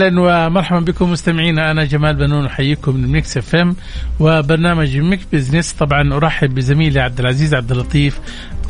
أهلا 0.00 0.20
ومرحبا 0.20 0.80
بكم 0.80 1.10
مستمعينا 1.10 1.70
أنا 1.70 1.84
جمال 1.84 2.16
بنون 2.16 2.46
أحييكم 2.46 2.96
من 2.96 3.08
ميكس 3.08 3.36
إف 3.36 3.54
إم 3.54 3.76
وبرنامج 4.20 4.96
ميكس 4.96 5.24
بزنس. 5.32 5.72
طبعا 5.72 6.14
أرحب 6.14 6.54
بزميلي 6.54 7.00
عبد 7.00 7.20
العزيز 7.20 7.54
عبد 7.54 7.72
اللطيف 7.72 8.20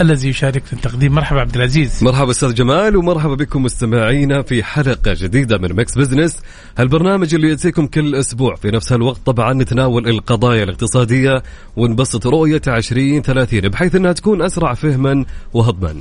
الذي 0.01 0.29
يشارك 0.29 0.65
في 0.65 0.73
التقديم. 0.73 1.13
مرحبا 1.13 1.41
عبد 1.41 1.57
العزيز. 1.57 2.05
مرحبا 2.05 2.31
أستاذ 2.31 2.55
جمال 2.55 2.97
ومرحبا 2.97 3.35
بكم 3.35 3.63
مستمعينا 3.63 4.43
في 4.43 4.63
حلقة 4.63 5.15
جديدة 5.21 5.59
من 5.59 5.73
ميكس 5.73 5.99
بزنس 5.99 6.39
هالبرنامج 6.79 7.35
اللي 7.35 7.49
يأتيكم 7.49 7.87
كل 7.87 8.15
أسبوع. 8.15 8.55
في 8.55 8.71
نفس 8.71 8.93
الوقت 8.93 9.21
طبعا 9.27 9.53
نتناول 9.53 10.09
القضايا 10.09 10.65
الاقتصادية 10.65 11.43
ونبسط 11.77 12.27
رؤية 12.27 12.63
2030 12.69 13.69
بحيث 13.69 13.95
إنها 13.95 14.13
تكون 14.13 14.43
أسرع 14.43 14.75
فهما 14.75 15.25
وهضما. 15.53 15.95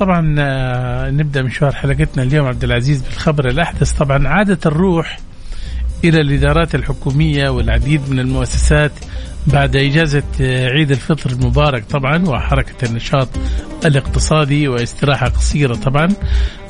طبعا 0.00 0.34
آه، 0.38 1.10
نبدأ 1.10 1.42
مشوار 1.42 1.72
حلقتنا 1.72 2.22
اليوم 2.22 2.46
عبد 2.46 2.64
العزيز 2.64 3.02
بالخبر 3.02 3.48
الأحدث. 3.48 3.92
طبعا 3.92 4.28
عادة 4.28 4.58
الروح 4.66 5.18
إلى 6.04 6.20
الإدارات 6.20 6.74
الحكومية 6.74 7.48
والعديد 7.48 8.10
من 8.10 8.18
المؤسسات 8.18 8.92
بعد 9.46 9.76
إجازة 9.76 10.22
آه، 10.40 10.68
عيد 10.68 10.90
الفطر 10.90 11.30
المبارك 11.30 11.84
طبعا 11.84 12.28
وحركة 12.28 12.84
النشاط 12.88 13.28
الاقتصادي 13.84 14.68
واستراحة 14.68 15.28
قصيرة 15.28 15.74
طبعا. 15.74 16.08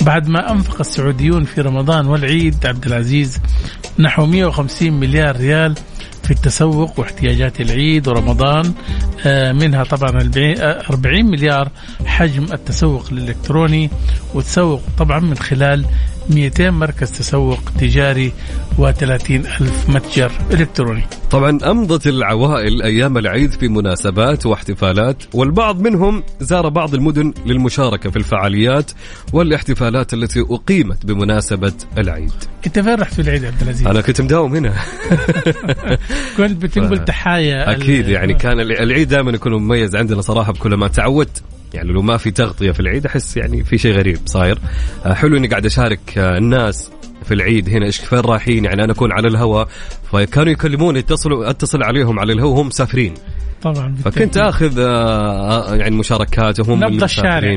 بعد 0.00 0.28
ما 0.28 0.52
أنفق 0.52 0.76
السعوديون 0.80 1.44
في 1.44 1.60
رمضان 1.60 2.06
والعيد 2.06 2.66
عبد 2.66 2.86
العزيز 2.86 3.40
نحو 3.98 4.26
150 4.26 4.92
مليار 5.00 5.36
ريال 5.36 5.74
في 6.24 6.30
التسوق 6.30 7.00
واحتياجات 7.00 7.60
العيد 7.60 8.08
ورمضان 8.08 8.74
آه، 9.26 9.52
منها 9.52 9.84
طبعا 9.84 10.10
40 10.90 11.24
مليار 11.24 11.68
حجم 12.06 12.44
التسوق 12.52 13.06
الإلكتروني 13.12 13.90
وتسوق 14.34 14.80
طبعا 14.98 15.20
من 15.20 15.36
خلال 15.36 15.84
200 16.30 16.70
مركز 16.70 17.10
تسوق 17.10 17.60
تجاري 17.80 18.32
و30 18.78 19.30
ألف 19.30 19.88
متجر 19.88 20.32
إلكتروني. 20.50 21.02
طبعا 21.30 21.58
أمضت 21.70 22.06
العوائل 22.06 22.82
أيام 22.82 23.18
العيد 23.18 23.52
في 23.52 23.68
مناسبات 23.68 24.46
واحتفالات 24.46 25.22
والبعض 25.34 25.80
منهم 25.80 26.22
زار 26.40 26.68
بعض 26.68 26.94
المدن 26.94 27.34
للمشاركة 27.46 28.10
في 28.10 28.16
الفعاليات 28.16 28.90
والاحتفالات 29.32 30.14
التي 30.14 30.40
أقيمت 30.40 31.06
بمناسبة 31.06 31.72
العيد. 31.98 32.32
أنت 32.66 32.78
فين 32.78 32.94
رحت 32.94 33.14
في 33.14 33.20
العيد 33.22 33.44
عبد 33.44 33.62
العزيز؟ 33.62 33.86
أنا 33.86 34.00
كنت 34.00 34.20
مداوم 34.20 34.54
هنا. 34.54 34.74
كنت 36.36 36.62
بتنقل 36.62 37.04
تحايا 37.04 37.70
أكيد 37.70 38.08
يعني 38.08 38.34
كان 38.34 38.60
العيد 38.60 39.08
دائما 39.08 39.30
يكون 39.30 39.52
مميز 39.52 39.96
عندنا 39.96 40.20
صراحة 40.20 40.52
بكل 40.52 40.74
ما 40.74 40.88
تعودت. 40.88 41.42
يعني 41.74 41.92
لو 41.92 42.02
ما 42.02 42.16
في 42.16 42.30
تغطية 42.30 42.70
في 42.70 42.80
العيد 42.80 43.06
أحس 43.06 43.36
يعني 43.36 43.64
في 43.64 43.78
شيء 43.78 43.92
غريب 43.92 44.18
صاير. 44.26 44.58
آه، 45.06 45.14
حلو 45.14 45.36
إني 45.36 45.48
قاعد 45.48 45.66
أشارك 45.66 46.18
آه، 46.18 46.38
الناس 46.38 46.90
في 47.24 47.34
العيد 47.34 47.68
هنا 47.68 47.86
إيش 47.86 47.98
فين 47.98 48.18
رايحين؟ 48.18 48.64
يعني 48.64 48.84
أنا 48.84 48.92
أكون 48.92 49.12
على 49.12 49.28
الهواء 49.28 49.68
فكانوا 50.14 50.52
يكلموني 50.52 50.98
اتصلوا 50.98 51.50
اتصل 51.50 51.82
عليهم 51.82 52.18
على 52.18 52.32
الهواء 52.32 52.52
وهم 52.52 52.66
مسافرين. 52.66 53.14
طبعا 53.62 53.94
فكنت 54.04 54.36
آخذ 54.36 54.78
آه، 54.78 55.74
يعني 55.74 55.96
مشاركاتهم 55.96 56.84
نبض 56.84 57.02
الشارع. 57.02 57.56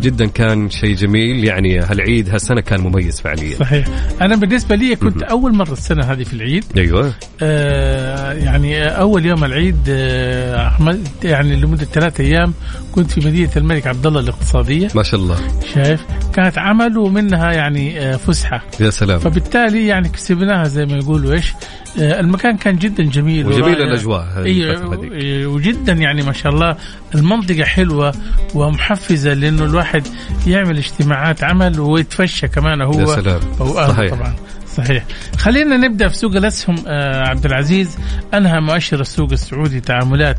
جدا 0.00 0.26
كان 0.26 0.70
شيء 0.70 0.94
جميل 0.94 1.44
يعني 1.44 1.78
هالعيد 1.78 2.30
هالسنة 2.30 2.60
كان 2.60 2.80
مميز 2.80 3.20
فعليا. 3.20 3.56
صحيح. 3.56 3.88
أنا 4.20 4.36
بالنسبة 4.36 4.76
لي 4.76 4.96
كنت 4.96 5.22
أول 5.22 5.54
مرة 5.54 5.72
السنة 5.72 6.04
هذه 6.04 6.22
في 6.22 6.32
العيد. 6.32 6.64
أيوه. 6.76 7.14
آه 7.42 8.32
يعني 8.32 8.84
أول 8.86 9.26
يوم 9.26 9.44
العيد 9.44 9.78
آه 9.88 10.98
يعني 11.22 11.56
لمدة 11.56 11.84
ثلاثة 11.84 12.24
أيام 12.24 12.54
كنت 12.92 13.10
في 13.10 13.28
مدينة 13.28 13.50
الملك 13.56 13.86
عبد 13.86 14.06
الله 14.06 14.20
الاقتصادية. 14.20 14.88
ما 14.94 15.02
شاء 15.02 15.20
الله. 15.20 15.36
شايف؟ 15.74 16.00
كانت 16.34 16.58
عمل 16.58 16.98
ومنها 16.98 17.52
يعني 17.52 18.00
آه 18.00 18.16
فسحة. 18.16 18.62
يا 18.80 18.90
سلام. 18.90 19.18
فبالتالي 19.18 19.86
يعني 19.86 20.08
كسبناها 20.08 20.64
زي 20.68 20.86
ما 20.86 20.96
يقولوا 20.96 21.32
إيش؟ 21.32 21.52
آه 21.97 21.97
المكان 21.98 22.56
كان 22.56 22.76
جدا 22.76 23.02
جميل. 23.04 23.46
وجميل 23.46 23.82
الأجواء 23.82 24.26
أيوه 24.36 24.98
وجدا 25.46 25.92
يعني 25.92 26.22
ما 26.22 26.32
شاء 26.32 26.52
الله 26.52 26.76
المنطقة 27.14 27.64
حلوة 27.64 28.14
ومحفزة 28.54 29.34
لأنه 29.34 29.64
الواحد 29.64 30.02
يعمل 30.46 30.78
اجتماعات 30.78 31.44
عمل 31.44 31.80
ويتفشى 31.80 32.48
كمان 32.48 32.82
هو 32.82 33.00
يا 33.00 33.06
سلام. 33.06 33.40
صحيح. 33.88 34.14
طبعا. 34.14 34.34
صحيح. 34.76 35.04
خلينا 35.38 35.76
نبدأ 35.76 36.08
في 36.08 36.16
سوق 36.16 36.36
الأسهم 36.36 36.76
آه 36.86 37.28
عبد 37.28 37.44
العزيز. 37.46 37.98
أنهى 38.34 38.60
مؤشر 38.60 39.00
السوق 39.00 39.32
السعودي 39.32 39.80
تعاملات 39.80 40.38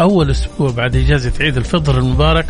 أول 0.00 0.30
أسبوع 0.30 0.70
بعد 0.70 0.96
إجازة 0.96 1.32
عيد 1.40 1.56
الفطر 1.56 1.98
المبارك 1.98 2.46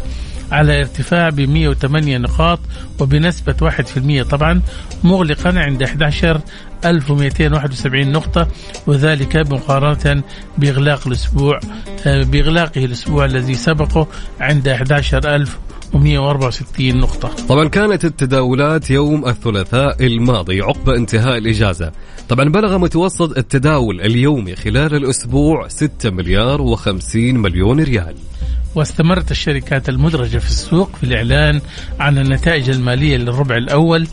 على 0.52 0.78
ارتفاع 0.78 1.28
ب 1.28 1.40
108 1.40 2.18
نقاط 2.18 2.58
وبنسبة 3.00 3.54
1% 3.62 4.22
طبعا 4.22 4.62
مغلقا 5.04 5.52
عند 5.58 5.82
11 5.82 6.40
1271 6.84 8.12
نقطة 8.12 8.48
وذلك 8.86 9.36
مقارنة 9.36 10.22
بإغلاق 10.58 11.06
الأسبوع 11.06 11.60
آه، 12.06 12.22
بإغلاقه 12.22 12.84
الأسبوع 12.84 13.24
الذي 13.24 13.54
سبقه 13.54 14.06
عند 14.40 14.68
11000 14.68 15.58
و164 15.92 16.80
نقطة. 16.80 17.28
طبعا 17.48 17.68
كانت 17.68 18.04
التداولات 18.04 18.90
يوم 18.90 19.28
الثلاثاء 19.28 20.06
الماضي 20.06 20.60
عقب 20.60 20.88
انتهاء 20.88 21.38
الإجازة. 21.38 21.92
طبعا 22.28 22.48
بلغ 22.48 22.78
متوسط 22.78 23.38
التداول 23.38 24.00
اليومي 24.00 24.56
خلال 24.56 24.94
الأسبوع 24.94 25.68
6 25.68 26.10
مليار 26.10 26.76
و50 26.76 27.16
مليون 27.16 27.80
ريال. 27.80 28.14
واستمرت 28.74 29.30
الشركات 29.30 29.88
المدرجة 29.88 30.38
في 30.38 30.48
السوق 30.48 30.96
في 30.96 31.04
الإعلان 31.04 31.60
عن 32.00 32.18
النتائج 32.18 32.70
المالية 32.70 33.16
للربع 33.16 33.56
الأول 33.56 34.06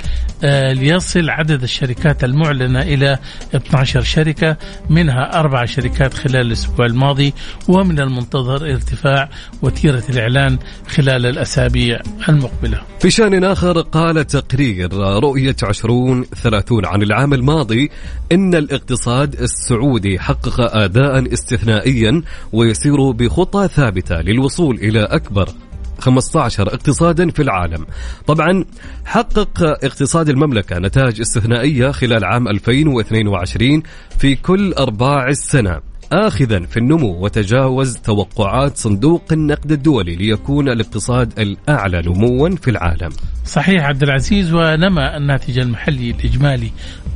آه، 0.43 0.73
ليصل 0.73 1.29
عدد 1.29 1.63
الشركات 1.63 2.23
المعلنة 2.23 2.81
إلى 2.81 3.17
12 3.55 4.01
شركة 4.01 4.57
منها 4.89 5.39
أربع 5.39 5.65
شركات 5.65 6.13
خلال 6.13 6.47
الأسبوع 6.47 6.85
الماضي 6.85 7.33
ومن 7.67 7.99
المنتظر 7.99 8.71
ارتفاع 8.71 9.29
وتيرة 9.61 10.03
الإعلان 10.09 10.57
خلال 10.87 11.25
الأسابيع 11.25 11.99
المقبلة. 12.29 12.81
في 12.99 13.11
شأن 13.11 13.43
آخر 13.43 13.81
قال 13.81 14.27
تقرير 14.27 14.93
رؤية 15.23 15.55
عشرون 15.63 16.23
ثلاثون 16.23 16.85
عن 16.85 17.01
العام 17.01 17.33
الماضي 17.33 17.91
إن 18.31 18.55
الاقتصاد 18.55 19.41
السعودي 19.41 20.19
حقق 20.19 20.77
أداء 20.77 21.33
استثنائيا 21.33 22.21
ويسير 22.53 23.11
بخطى 23.11 23.67
ثابتة 23.67 24.15
للوصول 24.15 24.46
إلى 24.75 24.99
أكبر 24.99 25.49
15 25.99 26.67
اقتصادا 26.67 27.29
في 27.29 27.41
العالم. 27.41 27.85
طبعا 28.27 28.65
حقق 29.05 29.63
اقتصاد 29.63 30.29
المملكة 30.29 30.79
نتائج 30.79 31.21
استثنائية 31.21 31.91
خلال 31.91 32.25
عام 32.25 32.47
2022 32.47 33.83
في 34.19 34.35
كل 34.35 34.73
أرباع 34.73 35.27
السنة 35.27 35.79
آخذا 36.11 36.59
في 36.59 36.77
النمو 36.77 37.25
وتجاوز 37.25 37.97
توقعات 37.97 38.77
صندوق 38.77 39.23
النقد 39.31 39.71
الدولي 39.71 40.15
ليكون 40.15 40.69
الاقتصاد 40.69 41.39
الأعلى 41.39 42.01
نموا 42.01 42.49
في 42.49 42.69
العالم. 42.71 43.09
صحيح 43.47 43.85
عبد 43.85 44.03
العزيز 44.03 44.53
ونما 44.53 45.17
الناتج 45.17 45.59
المحلي 45.59 46.11
الإجمالي 46.11 46.71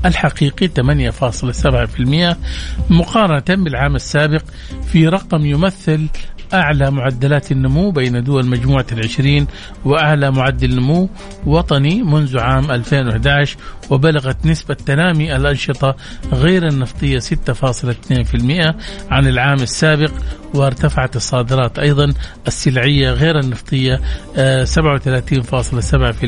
الحقيقي 0.06 0.68
8.7% 0.68 2.36
مقارنة 2.90 3.64
بالعام 3.64 3.96
السابق 3.96 4.44
في 4.92 5.08
رقم 5.08 5.46
يمثل 5.46 6.08
أعلى 6.54 6.92
معدلات 6.92 7.52
النمو 7.52 7.92
بين 7.92 8.24
دول 8.24 8.46
مجموعة 8.48 8.86
العشرين 8.92 9.48
وأعلى 9.86 10.32
معدل 10.32 10.76
نمو 10.76 11.10
وطني 11.46 12.04
منذ 12.04 12.40
عام 12.40 12.72
2011 12.72 13.58
وبلغت 13.90 14.46
نسبة 14.46 14.74
تنامي 14.74 15.36
الأنشطة 15.36 15.96
غير 16.34 16.68
النفطية 16.68 17.20
6.2% 17.20 18.76
عن 19.12 19.28
العام 19.28 19.62
السابق 19.62 20.12
وارتفعت 20.54 21.16
الصادرات 21.16 21.80
أيضا 21.80 22.14
السلعية 22.48 23.12
غير 23.12 23.40
النفطية 23.40 24.02
37.7% 24.36 24.40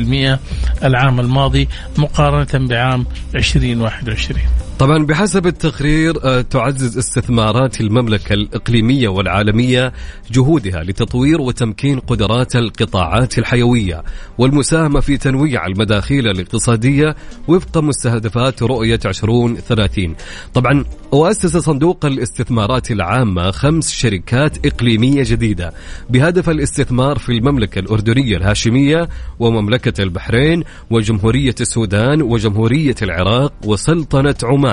آه، 0.08 0.38
العام 0.82 1.20
الماضي 1.20 1.68
مقارنة 1.98 2.68
بعام 2.68 3.06
2021 3.34 4.63
طبعا 4.78 5.06
بحسب 5.06 5.46
التقرير 5.46 6.24
آه، 6.24 6.40
تعزز 6.40 6.98
استثمارات 6.98 7.80
المملكة 7.80 8.32
الإقليمية 8.32 9.08
والعالمية 9.08 9.92
جهودها 10.30 10.82
لتطوير 10.82 11.40
وتمكين 11.40 11.98
قدرات 11.98 12.56
القطاعات 12.56 13.38
الحيوية 13.38 14.02
والمساهمة 14.38 15.00
في 15.00 15.16
تنويع 15.16 15.66
المداخيل 15.66 16.28
الاقتصادية 16.28 17.16
وفق 17.48 17.78
مستهدفات 17.78 18.62
رؤية 18.62 18.98
2030 19.04 20.14
طبعا 20.54 20.84
وأسس 21.12 21.56
صندوق 21.56 22.06
الاستثمارات 22.06 22.90
العامة 22.90 23.50
خمس 23.50 23.90
شركات 23.90 24.66
إقليمية 24.66 25.22
جديدة 25.26 25.72
بهدف 26.10 26.50
الاستثمار 26.50 27.18
في 27.18 27.32
المملكة 27.32 27.78
الأردنية 27.78 28.36
الهاشمية 28.36 29.08
ومملكة 29.38 30.02
البحرين 30.02 30.64
وجمهورية 30.90 31.54
السودان 31.60 32.22
وجمهورية 32.22 32.94
العراق 33.02 33.52
وسلطنة 33.64 34.34
عمان. 34.44 34.63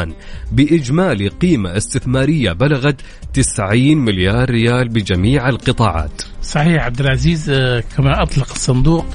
بإجمالي 0.51 1.27
قيمة 1.27 1.77
استثمارية 1.77 2.51
بلغت 2.51 2.95
90 3.33 3.97
مليار 3.97 4.49
ريال 4.49 4.89
بجميع 4.89 5.49
القطاعات. 5.49 6.21
صحيح 6.41 6.83
عبد 6.83 6.99
العزيز 6.99 7.49
آه، 7.49 7.83
كما 7.97 8.23
أطلق 8.23 8.51
الصندوق 8.51 9.05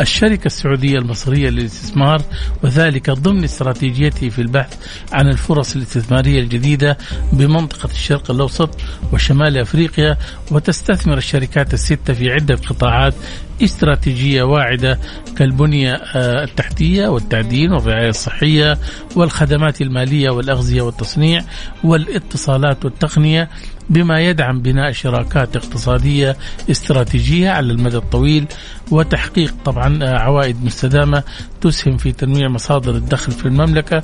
الشركة 0.00 0.46
السعودية 0.46 0.98
المصرية 0.98 1.50
للاستثمار 1.50 2.22
وذلك 2.62 3.10
ضمن 3.10 3.44
استراتيجيته 3.44 4.28
في 4.28 4.42
البحث 4.42 4.76
عن 5.12 5.28
الفرص 5.28 5.76
الاستثمارية 5.76 6.40
الجديدة 6.40 6.98
بمنطقة 7.32 7.90
الشرق 7.90 8.30
الأوسط 8.30 8.70
وشمال 9.12 9.58
أفريقيا 9.58 10.16
وتستثمر 10.50 11.18
الشركات 11.18 11.74
الستة 11.74 12.12
في 12.12 12.30
عدة 12.30 12.54
قطاعات 12.54 13.14
استراتيجية 13.62 14.42
واعدة 14.42 14.98
كالبنية 15.36 15.92
آه، 15.92 16.44
التحتية 16.44 17.08
والتعدين 17.08 17.72
والرعاية 17.72 18.08
الصحية 18.08 18.78
والخدمات 19.16 19.80
المالية 19.80 20.30
والأغذية 20.30 20.82
والتصنيع 20.82 21.42
والإتصالات 21.84 22.84
والتقنية. 22.84 23.48
بما 23.90 24.20
يدعم 24.20 24.60
بناء 24.62 24.92
شراكات 24.92 25.56
اقتصادية 25.56 26.36
استراتيجية 26.70 27.50
على 27.50 27.72
المدى 27.72 27.96
الطويل 27.96 28.46
وتحقيق 28.90 29.54
طبعا 29.64 30.04
عوائد 30.04 30.64
مستدامة 30.64 31.22
تسهم 31.70 31.96
في 31.96 32.12
تنويع 32.12 32.48
مصادر 32.48 32.94
الدخل 32.94 33.32
في 33.32 33.46
المملكة 33.46 34.02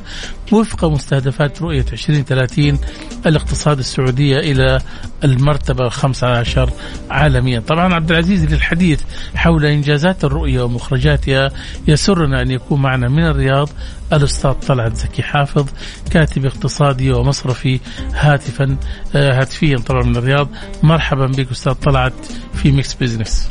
وفق 0.53 0.85
مستهدفات 0.85 1.63
رؤية 1.63 1.85
2030 1.93 2.79
الاقتصاد 3.27 3.79
السعودية 3.79 4.39
إلى 4.39 4.79
المرتبة 5.25 5.89
15 5.89 6.71
عالميا. 7.11 7.61
طبعا 7.61 7.95
عبد 7.95 8.11
العزيز 8.11 8.45
للحديث 8.45 9.03
حول 9.35 9.65
إنجازات 9.65 10.25
الرؤية 10.25 10.63
ومخرجاتها 10.63 11.51
يسرنا 11.89 12.43
أن 12.43 12.51
يكون 12.51 12.83
معنا 12.83 13.09
من 13.09 13.25
الرياض 13.25 13.69
الأستاذ 14.13 14.53
طلعت 14.53 14.97
زكي 14.97 15.23
حافظ 15.23 15.67
كاتب 16.11 16.47
اقتصادي 16.47 17.13
ومصرفي 17.13 17.81
هاتفا 18.15 18.77
آه، 19.15 19.41
هاتفيا 19.41 19.77
طبعا 19.77 20.03
من 20.03 20.17
الرياض. 20.17 20.49
مرحبا 20.83 21.27
بك 21.27 21.51
أستاذ 21.51 21.73
طلعت 21.73 22.13
في 22.55 22.73
ميكس 22.73 22.95
بزنس 22.95 23.49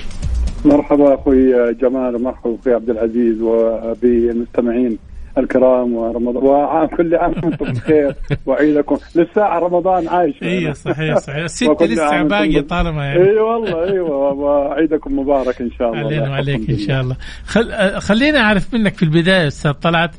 مرحبا 0.65 1.13
أخوي 1.13 1.73
جمال 1.73 2.15
ومرحبا 2.15 2.55
أخوي 2.61 2.73
عبد 2.73 2.89
العزيز 2.89 3.41
وبالمستمعين 3.41 4.97
الكرام 5.37 5.93
ورمضان 5.93 6.43
وعام 6.43 6.87
كل 6.87 7.15
عام 7.15 7.33
وأنتم 7.43 7.65
بخير 7.73 8.15
وعيدكم. 8.45 8.97
لسه 9.15 9.41
رمضان 9.59 10.07
عايش. 10.07 10.43
اي 10.43 10.73
صحيح 10.73 11.17
صحيح. 11.17 11.43
الست 11.43 11.83
لسه 11.83 12.23
باقي 12.23 12.61
طالما 12.61 13.05
يعني. 13.05 13.29
اي 13.29 13.37
والله 13.37 13.83
أيوه 13.83 14.33
وعيدكم 14.33 15.19
مبارك 15.19 15.61
إن 15.61 15.71
شاء 15.79 15.93
الله. 15.93 16.05
علينا 16.05 16.29
وعليك 16.29 16.69
إن 16.69 16.77
شاء 16.77 17.01
الله. 17.01 17.15
خل... 17.45 17.71
خلينا 18.01 18.39
أعرف 18.39 18.73
منك 18.73 18.95
في 18.95 19.03
البداية 19.03 19.47
أستاذ 19.47 19.71
طلعت. 19.71 20.11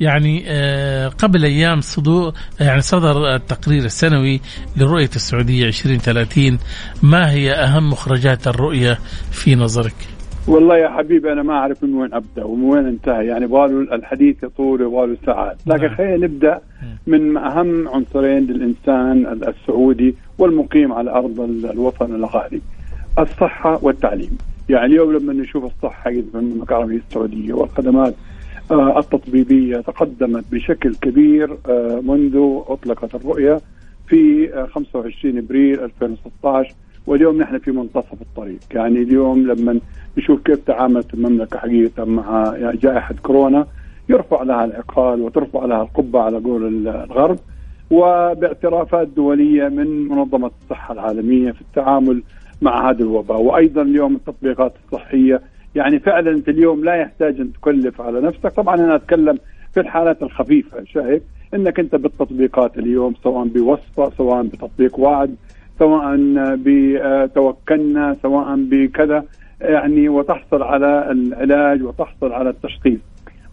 يعني 0.00 0.44
آه، 0.46 1.08
قبل 1.08 1.44
أيام 1.44 1.80
صدور 1.80 2.32
يعني 2.60 2.80
صدر 2.80 3.34
التقرير 3.34 3.84
السنوي 3.84 4.40
لرؤية 4.76 5.10
السعودية 5.16 5.66
2030 5.66 6.58
ما 7.02 7.30
هي 7.30 7.52
أهم 7.52 7.90
مخرجات 7.90 8.46
الرؤية 8.46 8.98
في 9.30 9.54
نظرك؟ 9.54 10.18
والله 10.48 10.76
يا 10.76 10.88
حبيبي 10.88 11.32
أنا 11.32 11.42
ما 11.42 11.52
أعرف 11.52 11.84
من 11.84 11.94
وين 11.94 12.14
أبدأ 12.14 12.44
ومن 12.44 12.64
وين 12.64 12.86
أنتهي 12.86 13.26
يعني 13.26 13.46
بالو 13.46 13.80
الحديث 13.80 14.44
يطول 14.44 14.82
وبالو 14.82 15.16
ساعات 15.26 15.56
لكن 15.66 15.86
نعم. 15.86 15.94
خلينا 15.96 16.16
نبدأ 16.16 16.60
من 17.06 17.36
أهم 17.36 17.88
عنصرين 17.88 18.46
للإنسان 18.46 19.26
السعودي 19.48 20.14
والمقيم 20.38 20.92
على 20.92 21.10
أرض 21.10 21.40
الوطن 21.40 22.14
الغالي 22.14 22.60
الصحة 23.18 23.78
والتعليم 23.82 24.38
يعني 24.68 24.86
اليوم 24.86 25.12
لما 25.12 25.32
نشوف 25.32 25.64
الصحة 25.64 26.10
في 26.10 26.24
المملكه 26.34 26.70
العربيه 26.70 26.96
السعودية 26.96 27.52
والخدمات 27.52 28.14
آه، 28.70 28.98
التطبيبية 28.98 29.76
تقدمت 29.76 30.44
بشكل 30.52 30.94
كبير 30.94 31.58
آه، 31.68 32.00
منذ 32.00 32.60
أطلقت 32.68 33.14
الرؤية 33.14 33.60
في 34.06 34.48
25 34.72 35.36
آه، 35.36 35.40
إبريل 35.40 35.80
2016 35.80 36.74
واليوم 37.06 37.38
نحن 37.38 37.58
في 37.58 37.70
منتصف 37.70 38.22
الطريق. 38.22 38.58
يعني 38.74 39.02
اليوم 39.02 39.46
لما 39.46 39.80
نشوف 40.18 40.40
كيف 40.42 40.58
تعاملت 40.64 41.14
المملكة 41.14 41.58
حقيقة 41.58 42.04
مع 42.04 42.54
جائحة 42.74 43.14
كورونا 43.22 43.66
يرفع 44.08 44.42
لها 44.42 44.64
العقال 44.64 45.20
وترفع 45.20 45.64
لها 45.64 45.82
القبة 45.82 46.20
على 46.20 46.38
قول 46.38 46.88
الغرب 46.88 47.38
وباعترافات 47.90 49.08
دولية 49.08 49.68
من 49.68 50.08
منظمة 50.08 50.50
الصحة 50.62 50.94
العالمية 50.94 51.52
في 51.52 51.60
التعامل 51.60 52.22
مع 52.62 52.90
هذا 52.90 53.02
الوباء. 53.02 53.40
وأيضا 53.40 53.82
اليوم 53.82 54.14
التطبيقات 54.14 54.72
الصحية 54.84 55.42
يعني 55.78 55.98
فعلا 55.98 56.30
انت 56.30 56.48
اليوم 56.48 56.84
لا 56.84 56.94
يحتاج 56.94 57.40
أن 57.40 57.52
تكلف 57.52 58.00
على 58.00 58.20
نفسك. 58.20 58.46
طبعا 58.46 58.74
أنا 58.76 58.94
أتكلم 58.94 59.38
في 59.74 59.80
الحالات 59.80 60.22
الخفيفة 60.22 60.84
شايف 60.84 61.22
إنك 61.54 61.80
أنت 61.80 61.94
بالتطبيقات 61.94 62.78
اليوم 62.78 63.14
سواء 63.24 63.46
بوصفه 63.46 64.10
سواء 64.18 64.42
بتطبيق 64.42 64.98
وعد 64.98 65.34
سواء 65.78 66.16
بتوكلنا 66.56 68.16
سواء 68.22 68.56
بكذا 68.56 69.24
يعني 69.60 70.08
وتحصل 70.08 70.62
على 70.62 71.10
العلاج 71.10 71.82
وتحصل 71.82 72.32
على 72.32 72.50
التشخيص. 72.50 72.98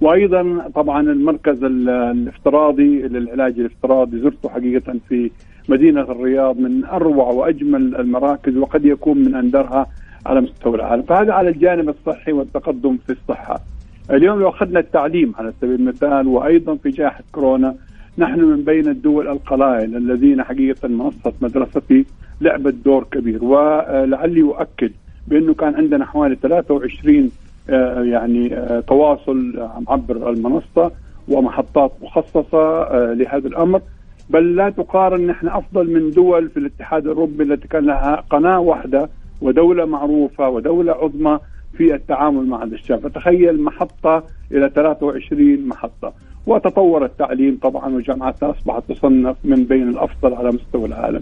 وأيضا 0.02 0.70
طبعا 0.76 1.02
المركز 1.02 1.64
الافتراضي 1.64 3.02
للعلاج 3.02 3.60
الافتراضي 3.60 4.20
زرته 4.20 4.50
حقيقة 4.50 4.94
في 5.10 5.32
مدينة 5.70 6.02
الرياض 6.02 6.60
من 6.60 6.86
أروع 6.86 7.28
وأجمل 7.32 7.96
المراكز 7.96 8.58
وقد 8.58 8.86
يكون 8.86 9.18
من 9.18 9.36
أندرها 9.36 9.88
على 10.26 10.42
مستوى 10.42 10.76
العالم. 10.76 11.02
فهذا 11.02 11.34
على 11.34 11.50
الجانب 11.50 11.90
الصحي 11.90 12.32
والتقدم 12.32 12.98
في 13.08 13.12
الصحة. 13.12 13.60
اليوم 14.12 14.40
لو 14.40 14.50
أخذنا 14.50 14.80
التعليم 14.80 15.34
على 15.38 15.54
سبيل 15.62 15.76
المثال 15.76 16.28
وأيضا 16.28 16.76
في 16.76 16.90
جائحة 16.90 17.24
كورونا 17.32 17.76
نحن 18.18 18.40
من 18.40 18.64
بين 18.64 18.88
الدول 18.88 19.28
القلائل 19.28 19.98
الذين 19.98 20.44
حقيقة 20.44 20.88
منصة 20.88 21.34
مدرستي 21.42 22.06
لعبت 22.42 22.74
دور 22.74 23.04
كبير. 23.12 23.44
ولعلي 23.44 24.42
أؤكد 24.42 24.92
بأنه 25.28 25.54
كان 25.54 25.76
عندنا 25.76 26.06
حوالي 26.06 26.36
23 26.36 27.32
آه، 27.70 28.04
يعني 28.04 28.56
آه، 28.56 28.80
تواصل 28.80 29.70
عبر 29.88 30.30
المنصة 30.30 30.92
ومحطات 31.28 31.92
مخصصة 32.02 32.84
آه، 32.84 33.14
لهذا 33.14 33.48
الأمر. 33.48 33.82
بل 34.30 34.56
لا 34.56 34.70
تقارن 34.70 35.28
نحن 35.28 35.48
أفضل 35.48 35.94
من 35.94 36.12
دول 36.12 36.50
في 36.50 36.58
الاتحاد 36.58 37.04
الأوروبي 37.04 37.44
التي 37.44 37.68
كان 37.68 37.86
لها 37.86 38.24
قناة 38.30 38.60
واحدة 38.60 39.10
ودولة 39.42 39.86
معروفة 39.86 40.50
ودولة 40.50 40.94
عظمى 40.94 41.40
في 41.78 41.96
التعامل 41.96 42.48
مع 42.48 42.64
هذا 42.64 42.76
الشاب 42.76 43.00
فتخيل 43.00 43.62
محطة 43.62 44.24
إلى 44.52 44.72
23 44.76 45.68
محطة. 45.68 46.14
وتطور 46.48 47.06
التعليم 47.06 47.60
طبعا 47.62 47.96
وجامعاتنا 47.96 48.52
أصبحت 48.52 48.84
تصنف 48.90 49.36
من 49.44 49.64
بين 49.64 49.90
الأفضل 49.90 50.34
على 50.34 50.52
مستوى 50.52 50.86
العالم. 50.86 51.22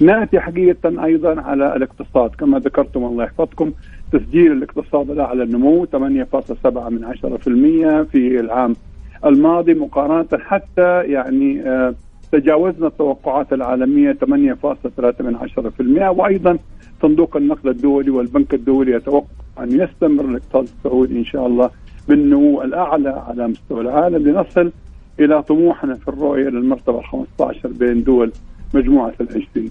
نأتي 0.00 0.40
حقيقة 0.40 1.04
أيضا 1.04 1.40
على 1.40 1.76
الاقتصاد. 1.76 2.30
كما 2.30 2.58
ذكرتم 2.58 3.04
الله 3.04 3.24
يحفظكم 3.24 3.72
تسجيل 4.12 4.52
الاقتصاد 4.52 5.10
الأعلى 5.10 5.42
النمو 5.42 5.86
8.7 5.86 6.88
من 6.88 7.04
10% 7.04 8.10
في 8.10 8.40
العام 8.40 8.76
الماضي. 9.24 9.74
مقارنة 9.74 10.28
حتى 10.38 11.02
يعني 11.02 11.62
آه 11.62 11.94
تجاوزنا 12.32 12.86
التوقعات 12.86 13.52
العالمية 13.52 14.12
8.3% 14.12 16.08
وأيضا 16.08 16.58
صندوق 17.02 17.36
النقد 17.36 17.66
الدولي 17.66 18.10
والبنك 18.10 18.54
الدولي 18.54 18.92
يتوقع 18.92 19.26
أن 19.60 19.80
يستمر 19.80 20.24
الاقتصاد 20.24 20.62
السعودي 20.64 21.18
إن 21.18 21.24
شاء 21.24 21.46
الله 21.46 21.70
بالنمو 22.08 22.62
الأعلى 22.62 23.08
على 23.28 23.48
مستوى 23.48 23.80
العالم 23.80 24.28
لنصل 24.28 24.72
إلى 25.20 25.42
طموحنا 25.42 25.94
في 25.94 26.08
الرؤية 26.08 26.48
للمرتبة 26.48 26.98
ال 26.98 27.04
15 27.04 27.68
بين 27.68 28.02
دول 28.02 28.32
مجموعة 28.74 29.12
العشرين. 29.20 29.70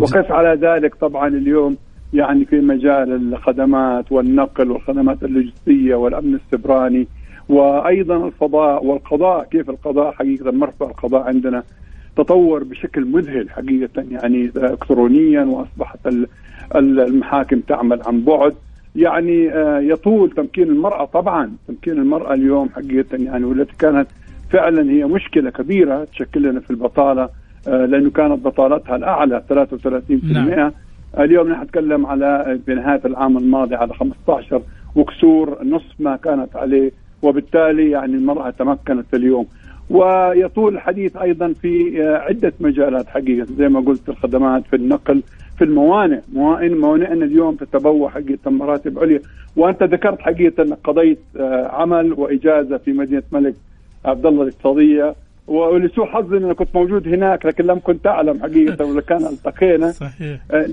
وقف 0.00 0.32
على 0.32 0.58
ذلك 0.60 0.94
طبعا 0.94 1.28
اليوم 1.28 1.76
يعني 2.14 2.44
في 2.44 2.60
مجال 2.60 3.12
الخدمات 3.34 4.12
والنقل 4.12 4.70
والخدمات 4.70 5.22
اللوجستية 5.24 5.94
والأمن 5.94 6.34
السبراني 6.34 7.06
وأيضا 7.48 8.26
الفضاء 8.26 8.84
والقضاء 8.84 9.44
كيف 9.44 9.70
القضاء 9.70 10.12
حقيقة 10.12 10.50
مرفأ 10.50 10.86
القضاء 10.86 11.22
عندنا 11.22 11.62
تطور 12.16 12.64
بشكل 12.64 13.04
مذهل 13.04 13.50
حقيقة 13.50 14.04
يعني 14.10 14.50
الكترونيا 14.56 15.44
وأصبحت 15.44 15.98
المحاكم 16.74 17.60
تعمل 17.60 18.02
عن 18.06 18.20
بعد. 18.20 18.54
يعني 18.96 19.52
آه، 19.52 19.78
يطول 19.78 20.30
تمكين 20.30 20.68
المرأة 20.68 21.04
طبعا. 21.04 21.52
تمكين 21.68 21.92
المرأة 21.92 22.34
اليوم 22.34 22.68
حقيقه 22.68 23.16
يعني 23.18 23.44
والتي 23.44 23.72
كانت 23.78 24.06
فعلا 24.50 24.90
هي 24.90 25.04
مشكلة 25.04 25.50
كبيرة 25.50 26.04
تشكل 26.04 26.42
لنا 26.42 26.60
في 26.60 26.70
البطالة 26.70 27.28
آه، 27.68 27.86
لأنه 27.86 28.10
كانت 28.10 28.44
بطالتها 28.44 28.96
الأعلى 28.96 29.42
33% 29.48 30.32
نعم. 30.32 30.72
اليوم 31.18 31.48
نحن 31.48 31.62
نتكلم 31.62 32.06
على 32.06 32.58
بنهاية 32.66 33.00
العام 33.04 33.36
الماضي 33.38 33.74
على 33.74 33.94
15 33.94 34.62
وكسور 34.96 35.58
نصف 35.64 35.94
ما 35.98 36.16
كانت 36.16 36.56
عليه 36.56 36.90
وبالتالي 37.22 37.90
يعني 37.90 38.14
المرأة 38.14 38.50
تمكنت 38.50 39.14
اليوم. 39.14 39.46
ويطول 39.90 40.74
الحديث 40.74 41.16
أيضا 41.16 41.52
في 41.62 42.02
آه، 42.02 42.16
عدة 42.16 42.52
مجالات 42.60 43.08
حقيقة. 43.08 43.46
زي 43.58 43.68
ما 43.68 43.80
قلت 43.80 44.08
الخدمات 44.08 44.62
في 44.66 44.76
النقل 44.76 45.22
في 45.58 45.64
الموانئ. 45.64 46.20
موانئنا 46.68 47.24
اليوم 47.24 47.54
تتبوى 47.54 48.08
حقيقة 48.08 48.50
مراتب 48.50 48.98
عليا. 48.98 49.20
وأنت 49.56 49.82
ذكرت 49.82 50.20
حقيقة 50.20 50.62
انك 50.62 50.78
قضيت 50.84 51.18
آه، 51.36 51.68
عمل 51.68 52.12
وإجازة 52.12 52.76
في 52.76 52.92
مدينة 52.92 53.22
الملك 53.32 53.54
عبد 54.04 54.26
الله 54.26 54.42
الاقتصاديه 54.42 55.14
ولسوء 55.46 56.06
حظي 56.06 56.36
أنا 56.36 56.52
كنت 56.52 56.68
موجود 56.74 57.08
هناك 57.08 57.46
لكن 57.46 57.64
لم 57.64 57.80
كنت 57.84 58.06
أعلم 58.06 58.42
حقيقة 58.42 58.84
ولا 58.84 59.00
كان 59.00 59.26
ألتقينا. 59.26 59.90
صحيح. 60.06 60.40
آه، 60.50 60.66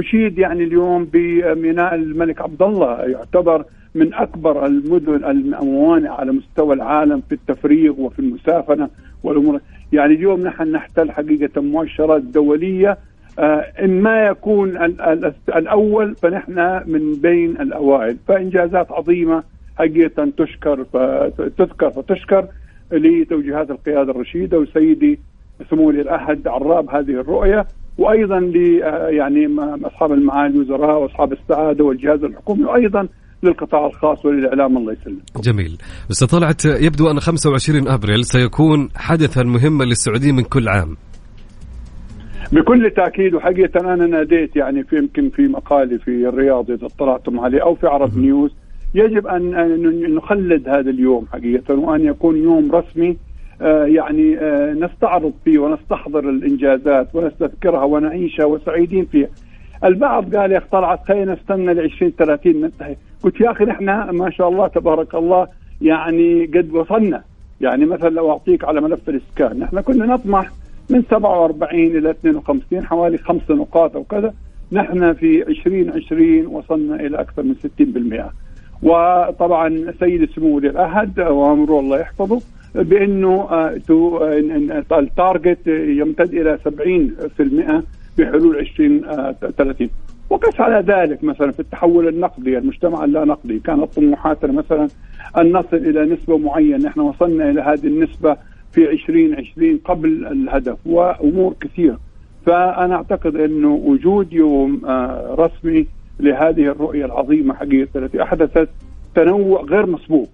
أشيد 0.00 0.38
يعني 0.38 0.64
اليوم 0.64 1.04
بميناء 1.12 1.94
الملك 1.94 2.40
عبد 2.40 2.62
الله. 2.62 3.00
يعتبر 3.00 3.64
من 3.94 4.14
أكبر 4.14 4.66
المدن 4.66 5.24
الموانئ 5.24 6.08
على 6.08 6.32
مستوى 6.32 6.74
العالم 6.74 7.22
في 7.28 7.34
التفريغ 7.34 8.00
وفي 8.00 8.18
المسافنة 8.18 8.88
والأمور. 9.22 9.60
يعني 9.92 10.14
اليوم 10.14 10.42
نحن 10.42 10.72
نحتل 10.72 11.10
حقيقة 11.10 11.60
مؤشرات 11.60 12.22
دوليه 12.22 12.98
آه، 13.38 13.66
إن 13.82 14.02
ما 14.02 14.26
يكون 14.26 14.76
الأول 15.56 16.14
فنحن 16.14 16.82
من 16.86 17.12
بين 17.12 17.50
الأوائل 17.50 18.16
فانجازات 18.28 18.92
عظيمة 18.92 19.42
حقيقة 19.78 20.32
تشكر 20.38 20.84
تذكر 21.58 21.90
فتشكر 21.90 22.48
لتوجيهات 22.92 23.70
القيادة 23.70 24.10
الرشيدة 24.10 24.58
وسيدي 24.58 25.18
سمو 25.70 25.88
ولي 25.88 26.00
العهد 26.00 26.48
عراب 26.48 26.90
هذه 26.90 27.20
الرؤية 27.20 27.66
وأيضا 27.98 28.40
ل 28.40 28.82
آه، 28.82 29.08
يعني 29.08 29.48
أصحاب 29.86 30.12
المعالي 30.12 30.54
الوزراء 30.54 31.02
وأصحاب 31.02 31.32
السعادة 31.32 31.84
والجهاز 31.84 32.24
الحكومي 32.24 32.64
وأيضا 32.64 33.08
للقطاع 33.42 33.86
الخاص 33.86 34.24
وللإعلام 34.24 34.76
الله 34.76 34.92
يسلم. 34.92 35.18
جميل. 35.36 35.78
أستاذ 36.10 36.28
طلعت 36.28 36.64
يبدو 36.64 37.10
أن 37.10 37.20
25 37.20 37.88
أبريل 37.88 38.24
سيكون 38.24 38.88
حدثا 38.96 39.42
مهما 39.42 39.84
للسعوديه 39.84 40.32
من 40.32 40.42
كل 40.42 40.68
عام. 40.68 40.96
بكل 42.52 42.90
تأكيد 42.90 43.34
وحقيقة 43.34 43.80
أنا 43.80 44.06
ناديت 44.06 44.56
يعني 44.56 44.84
في 44.84 44.96
يمكن 44.96 45.30
في 45.30 45.48
مقالي 45.48 45.98
في 45.98 46.28
الرياض 46.28 46.70
إذا 46.70 46.86
اطلعتم 46.86 47.40
عليه 47.40 47.62
أو 47.62 47.74
في 47.74 47.86
عرب 47.86 48.18
نيوز 48.18 48.54
يجب 48.94 49.26
ان 49.26 50.14
نخلد 50.14 50.68
هذا 50.68 50.90
اليوم 50.90 51.26
حقيقة 51.32 51.74
وأن 51.74 52.04
يكون 52.04 52.36
يوم 52.36 52.72
رسمي 52.72 53.16
آه، 53.62 53.84
يعني 53.84 54.38
آه، 54.38 54.72
نستعرض 54.72 55.32
فيه 55.44 55.58
ونستحضر 55.58 56.28
الإنجازات 56.28 57.08
ونستذكرها 57.14 57.84
ونعيشها 57.84 58.44
وسعيدين 58.44 59.04
فيها. 59.04 59.28
البعض 59.84 60.36
قال 60.36 60.52
يا 60.52 60.58
أخي 60.58 60.66
طلعت 60.72 61.08
خلينا 61.08 61.34
نستنى 61.34 61.74
ل 61.74 61.80
20 61.80 62.12
30 62.18 62.60
ننتهي، 62.60 62.96
قلت 63.22 63.40
يا 63.40 63.50
أخي 63.50 63.64
نحن 63.64 63.84
ما 64.10 64.30
شاء 64.30 64.48
الله 64.48 64.68
تبارك 64.68 65.14
الله 65.14 65.48
يعني 65.82 66.46
قد 66.46 66.72
وصلنا، 66.72 67.22
يعني 67.60 67.86
مثلا 67.86 68.08
لو 68.08 68.30
أعطيك 68.30 68.64
على 68.64 68.80
ملف 68.80 69.08
الإسكان، 69.08 69.58
نحن 69.58 69.80
كنا 69.80 70.06
نطمح 70.06 70.50
من 70.90 71.02
47 71.10 71.86
إلى 71.86 72.10
52 72.10 72.86
حوالي 72.86 73.18
خمس 73.18 73.50
نقاط 73.50 73.96
أو 73.96 74.04
كذا، 74.04 74.34
نحن 74.72 75.12
في 75.12 75.48
2020 75.48 76.46
وصلنا 76.46 76.94
إلى 76.94 77.20
أكثر 77.20 77.42
من 77.42 77.54
60%. 77.54 78.32
وطبعا 78.82 79.92
سيد 80.00 80.22
السمو 80.22 80.56
ولي 80.56 80.70
العهد 80.70 81.20
وأمره 81.20 81.80
الله 81.80 81.98
يحفظه 81.98 82.40
بأنه 82.74 83.48
آه، 83.50 83.80
التارجت 84.92 85.66
يمتد 85.66 86.34
إلى 86.34 86.58
70% 86.58 87.82
بحلول 88.18 88.58
2030 88.58 89.86
آه، 89.86 89.90
وقس 90.30 90.60
على 90.60 90.84
ذلك 90.92 91.24
مثلا 91.24 91.50
في 91.50 91.60
التحول 91.60 92.08
النقدي 92.08 92.58
المجتمع 92.58 93.04
اللا 93.04 93.24
نقدي. 93.24 93.58
كانت 93.58 93.84
طموحاتنا 93.84 94.52
مثلا 94.52 94.88
أن 95.38 95.52
نصل 95.52 95.76
إلى 95.76 96.04
نسبة 96.04 96.38
معينة. 96.38 96.88
نحن 96.88 97.00
وصلنا 97.00 97.50
إلى 97.50 97.60
هذه 97.60 97.86
النسبة 97.86 98.36
في 98.72 98.90
2020 98.90 99.78
قبل 99.84 100.26
الهدف 100.26 100.78
وأمور 100.86 101.54
كثيرة. 101.60 101.98
فأنا 102.46 102.94
أعتقد 102.94 103.36
انه 103.36 103.74
وجود 103.74 104.32
يوم 104.32 104.80
رسمي 105.30 105.86
لهذه 106.20 106.66
الرؤية 106.66 107.04
العظيمة 107.04 107.54
حقيقة 107.54 107.88
التي 107.98 108.22
أحدثت 108.22 108.68
تنوع 109.14 109.62
غير 109.62 109.86
مسبوق. 109.86 110.28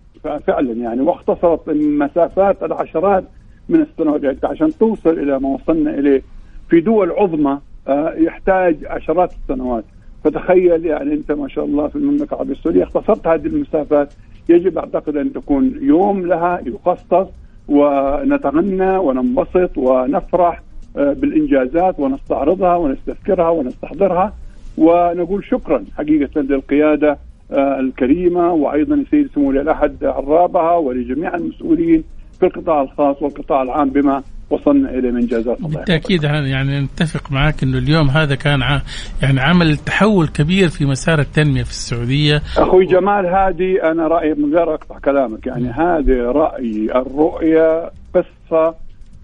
فعلا 0.47 0.73
يعني 0.73 1.01
واختصرت 1.01 1.69
مسافات 1.71 2.63
العشرات 2.63 3.25
من 3.69 3.81
السنوات 3.81 4.23
يعني 4.23 4.39
عشان 4.45 4.71
توصل 4.79 5.19
إلى 5.19 5.39
ما 5.41 5.49
وصلنا 5.49 5.99
إليه. 5.99 6.23
في 6.69 6.81
دول 6.81 7.11
عظمى 7.11 7.61
آه، 7.89 8.15
يحتاج 8.15 8.77
عشرات 8.87 9.33
السنوات. 9.33 9.85
فتخيل 10.25 10.87
يعني 10.87 11.15
أنت 11.15 11.33
ما 11.33 11.49
شاء 11.49 11.65
الله 11.65 11.89
في 11.89 11.97
المملكة 11.97 12.35
العربية 12.35 12.53
السعودية 12.53 12.83
اختصرت 12.83 13.27
هذه 13.27 13.47
المسافات. 13.47 14.13
يجب 14.49 14.79
أعتقد 14.79 15.17
أن 15.17 15.33
تكون 15.33 15.79
يوم 15.81 16.27
لها 16.27 16.63
يخصص 16.67 17.27
ونتغنى 17.69 18.97
وننبسط 18.99 19.79
ونفرح 19.79 20.63
آه، 20.97 21.13
بالإنجازات 21.13 22.01
ونستعرضها 22.01 22.77
ونستذكرها 22.77 23.49
ونستحضرها. 23.49 24.33
ونقول 24.79 25.45
شكرا 25.45 25.85
حقيقة 25.99 26.41
للقيادة 26.41 27.19
آه، 27.53 27.81
الكريمة 27.81 28.53
وأيضا 28.53 28.95
السيد 28.95 29.31
سمو 29.35 29.51
العهد 29.51 30.05
عرابها 30.05 30.77
ولجميع 30.77 31.35
المسؤولين 31.35 32.05
في 32.41 32.47
القطاع 32.47 32.83
الخاص 32.83 33.23
والقطاع 33.23 33.63
العام 33.63 33.91
بما 33.91 34.23
وصلنا 34.51 34.91
اليه 34.91 35.11
من 35.11 35.17
انجازات 35.17 35.59
الله 35.59 35.69
بالتأكيد 35.69 36.25
يعني 36.25 36.81
نتفق 36.81 37.33
معك 37.33 37.63
إنه 37.63 37.79
اليوم 37.79 38.09
هذا 38.09 38.35
كان 38.35 38.61
يعني 39.23 39.41
عمل 39.41 39.77
تحول 39.77 40.29
كبير 40.29 40.69
في 40.69 40.85
مسار 40.85 41.19
التنمية 41.19 41.63
في 41.63 41.71
السعودية. 41.71 42.43
أخوي 42.59 42.87
جمال 42.87 43.27
هذه 43.27 43.91
أنا 43.93 44.09
رايي 44.09 44.35
من 44.35 44.55
غير 44.55 44.75
أقطع 44.75 44.99
كلامك 44.99 45.47
يعني 45.47 45.69
هذه 45.69 46.13
رايي 46.13 46.93
الرؤية 46.97 47.91
قصة 48.15 48.75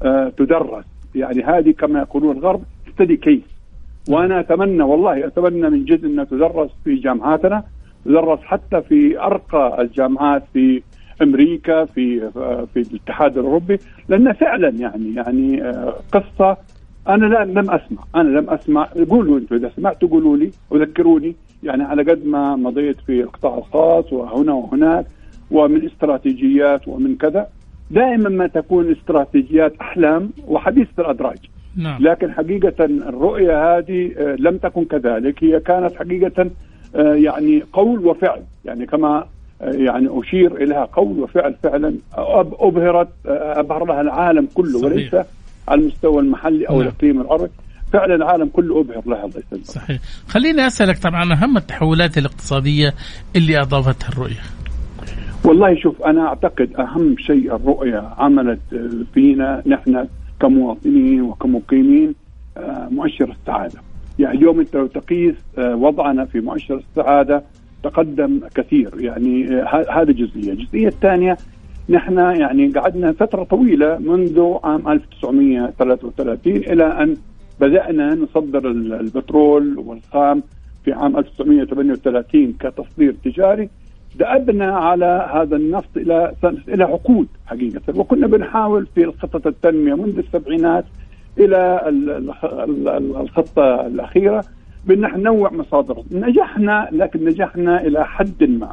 آه 0.03 0.33
تدرس. 0.39 0.85
يعني 1.15 1.43
هذه 1.43 1.71
كما 1.71 1.99
يقولون 1.99 2.37
الغرب 2.37 2.63
ستدي 2.95 3.17
كيس 3.17 3.43
وأنا 4.09 4.41
أتمنى 4.41 4.83
والله 4.83 5.27
أتمنى 5.27 5.71
من 5.71 5.85
جد 5.85 6.05
إنها 6.05 6.25
تدرس 6.25 6.71
في 6.85 6.95
جامعاتنا 6.95 7.65
تدرس 8.05 8.39
حتى 8.43 8.83
في 8.89 9.21
أرقى 9.21 9.83
الجامعات 9.83 10.43
في 10.53 10.83
أمريكا 11.23 11.85
في 11.85 12.31
في 12.75 12.81
الاتحاد 12.81 13.39
الأوروبي. 13.39 13.79
لأن 14.09 14.33
فعلا 14.33 14.69
يعني 14.69 15.15
يعني 15.15 15.63
آه، 15.63 15.95
قصة 16.13 16.57
أنا 17.09 17.27
لا 17.27 17.45
لم 17.45 17.71
أسمع. 17.71 18.05
أنا 18.15 18.39
لم 18.39 18.51
أسمع. 18.51 18.89
قولوا 19.11 19.39
أنتم 19.39 19.55
إذا 19.57 19.71
سمعتوا 19.77 20.09
قولوا 20.09 20.37
لي 20.37 20.51
وذكروني. 20.71 21.35
يعني 21.63 21.83
على 21.83 22.03
قد 22.03 22.27
ما 22.27 22.57
مضيت 22.57 22.97
في 23.07 23.21
القطاع 23.21 23.59
الخاص 23.59 24.13
وهنا 24.13 24.53
وهناك 24.53 25.07
ومن 25.51 25.87
استراتيجيات 25.87 26.89
ومن 26.89 27.17
كذا. 27.17 27.47
دائما 27.91 28.29
ما 28.29 28.47
تكون 28.47 28.91
استراتيجيات 28.93 29.77
أحلام 29.81 30.31
وحديث 30.47 30.89
الأدراج. 30.99 31.39
نعم. 31.77 32.03
لكن 32.03 32.33
حقيقة 32.33 32.85
الرؤية 32.85 33.79
هذه 33.79 34.11
آه، 34.19 34.37
لم 34.39 34.57
تكن 34.57 34.85
كذلك. 34.85 35.45
هي 35.45 35.61
كانت 35.61 35.95
حقيقة 35.95 36.51
آه، 36.97 37.15
يعني 37.15 37.63
قول 37.73 38.07
وفعل. 38.07 38.43
يعني 38.65 38.87
كما 38.87 39.27
يعني 39.63 40.09
أشير 40.11 40.57
إليها 40.57 40.85
قول 40.85 41.21
وفعل 41.21 41.55
فعلا 41.63 41.95
أبهرت 42.61 43.09
أبهر 43.27 43.85
لها 43.85 44.01
العالم 44.01 44.49
كله 44.55 44.79
صحيح. 44.79 44.93
وليس 44.93 45.15
على 45.69 45.81
المستوى 45.81 46.23
المحلي 46.23 46.69
أو 46.69 46.75
نعم. 46.75 46.89
الإقليم 46.89 47.21
العربي 47.21 47.51
فعلا 47.93 48.15
العالم 48.15 48.49
كله 48.49 48.81
أبهر 48.81 49.03
لها 49.07 49.25
الله 49.25 49.39
يسلمك 49.47 49.65
صحيح 49.65 50.01
خليني 50.29 50.67
أسألك 50.67 50.99
طبعا 50.99 51.33
أهم 51.33 51.57
التحولات 51.57 52.19
الاقتصادية 52.19 52.95
اللي 53.37 53.61
أضافتها 53.61 54.09
الرؤية 54.09 54.41
والله 55.45 55.81
شوف 55.81 56.03
أنا 56.03 56.27
أعتقد 56.27 56.71
أهم 56.79 57.17
شيء 57.19 57.57
الرؤية 57.57 58.15
عملت 58.19 58.61
فينا 59.15 59.63
نحن 59.67 60.09
كمواطنين 60.41 61.23
وكمقيمين 61.23 62.15
آه، 62.57 62.89
مؤشر 62.91 63.31
السعادة. 63.41 63.81
يعني 64.19 64.39
اليوم 64.39 64.61
أنت 64.61 64.75
لو 64.77 64.87
تقيس 64.87 65.35
آه، 65.59 65.77
وضعنا 65.77 66.25
في 66.25 66.41
مؤشر 66.41 66.75
السعادة 66.75 67.43
تقدم 67.83 68.41
كثير. 68.55 68.91
يعني 69.01 69.47
هذه 69.91 70.13
جزئية، 70.13 70.53
الجزئية 70.53 70.89
الثانية 70.89 71.37
نحن 71.89 72.19
يعني 72.19 72.69
قعدنا 72.69 73.13
فترة 73.13 73.45
طويلة 73.45 73.99
منذ 73.99 74.55
عام 74.65 74.89
1933 74.89 76.57
إلى 76.57 76.85
أن 76.85 77.17
بدأنا 77.61 78.15
نصدر 78.15 78.71
البترول 78.71 79.79
والخام 79.79 80.43
في 80.85 80.93
عام 80.93 81.17
1938 81.19 82.53
كتصدير 82.61 83.15
تجاري. 83.25 83.69
دأبنا 84.19 84.77
على 84.77 85.29
هذا 85.35 85.57
النفط 85.57 85.97
إلى 85.97 86.33
إلى 86.69 86.85
عقود 86.85 87.27
حقيقة. 87.47 87.81
وكنا 87.97 88.27
بنحاول 88.27 88.87
في 88.95 89.13
خطه 89.23 89.49
التنمية 89.49 89.95
منذ 89.95 90.19
السبعينات 90.19 90.85
إلى 91.39 91.81
الخطة 93.21 93.87
الأخيرة 93.87 94.45
بأن 94.87 95.21
ننوع 95.21 95.53
مصادر 95.53 96.03
نجحنا 96.13 96.89
لكن 96.93 97.25
نجحنا 97.25 97.81
إلى 97.81 98.07
حد 98.07 98.45
ما. 98.45 98.73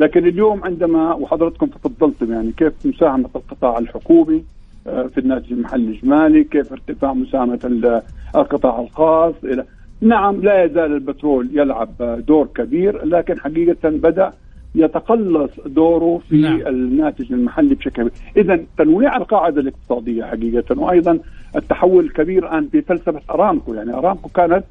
لكن 0.00 0.26
اليوم 0.26 0.64
عندما 0.64 1.14
وحضرتكم 1.14 1.66
تفضلتم 1.66 2.32
يعني 2.32 2.52
كيف 2.52 2.72
مساهمة 2.84 3.28
القطاع 3.36 3.78
الحكومي 3.78 4.44
آه، 4.86 5.02
في 5.02 5.18
الناتج 5.18 5.52
المحلي 5.52 5.84
الاجمالي، 5.84 6.44
كيف 6.44 6.72
ارتفاع 6.72 7.14
مساهمة 7.14 7.98
القطاع 8.34 8.80
الخاص 8.80 9.34
إلى 9.44 9.64
نعم 10.00 10.40
لا 10.40 10.64
يزال 10.64 10.92
البترول 10.92 11.48
يلعب 11.52 12.22
دور 12.26 12.46
كبير 12.54 13.04
لكن 13.04 13.40
حقيقة 13.40 13.88
بدأ 13.88 14.32
يتقلص 14.74 15.50
دوره 15.66 16.20
في 16.28 16.36
نعم. 16.36 16.66
الناتج 16.66 17.32
المحلي 17.32 17.74
بشكل 17.74 17.90
كبير. 17.90 18.12
إذا 18.36 18.64
تنويع 18.78 19.16
القاعدة 19.16 19.60
الاقتصادية 19.60 20.24
حقيقة 20.24 20.80
وأيضا 20.80 21.18
التحول 21.56 22.04
الكبير 22.04 22.44
الآن 22.48 22.68
في 22.68 22.82
فلسفة 22.82 23.20
أرامكو. 23.30 23.74
يعني 23.74 23.94
أرامكو 23.94 24.28
كانت 24.28 24.64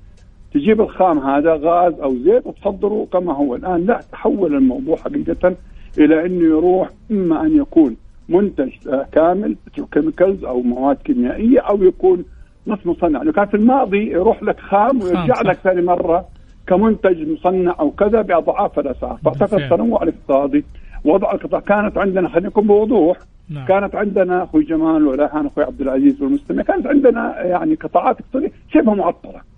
تجيب 0.53 0.81
الخام 0.81 1.19
هذا 1.19 1.53
غاز 1.53 1.99
أو 1.99 2.15
زيت 2.15 2.47
وتصدره 2.47 3.07
كما 3.13 3.33
هو 3.33 3.55
الآن. 3.55 3.85
لا 3.85 4.01
تحول 4.11 4.55
الموضوع 4.55 4.97
حقيقة 4.97 5.55
إلى 5.97 6.25
أنه 6.25 6.43
يروح 6.43 6.89
إما 7.11 7.41
أن 7.41 7.57
يكون 7.57 7.95
منتج 8.29 8.69
كامل 9.11 9.55
كيميكالز 9.91 10.43
أو 10.43 10.61
مواد 10.61 10.95
كيميائية 10.95 11.59
أو 11.59 11.83
يكون 11.83 12.25
نصف 12.67 12.85
مصنع. 12.85 13.23
لو 13.23 13.31
كان 13.31 13.45
في 13.45 13.57
الماضي 13.57 14.11
يروح 14.11 14.43
لك 14.43 14.59
خام 14.59 15.01
ويرجع 15.01 15.41
لك 15.41 15.57
ثاني 15.57 15.81
مرة 15.81 16.25
كمنتج 16.67 17.29
مصنع 17.29 17.75
أو 17.79 17.91
كذا 17.91 18.21
بأضعاف 18.21 18.79
الأسعار. 18.79 19.17
فأعتقد 19.25 19.59
التنوع 19.59 20.03
الاقتصادي 20.03 20.63
وضع 21.05 21.31
القطاع 21.31 21.59
كانت 21.59 21.97
عندنا 21.97 22.29
خلينا 22.29 22.47
نكون 22.47 22.67
بوضوح 22.67 23.17
نعم. 23.49 23.65
كانت 23.65 23.95
عندنا 23.95 24.43
أخوي 24.43 24.63
جمال 24.63 25.07
ولاحان 25.07 25.45
أخوي 25.45 25.63
عبد 25.63 25.81
العزيز 25.81 26.21
والمستمع 26.21 26.63
كانت 26.63 26.87
عندنا 26.87 27.45
يعني 27.45 27.75
قطاعات 27.75 28.19
اقتصادية 28.19 28.51
شبه 28.73 28.93
معطلة. 28.93 29.50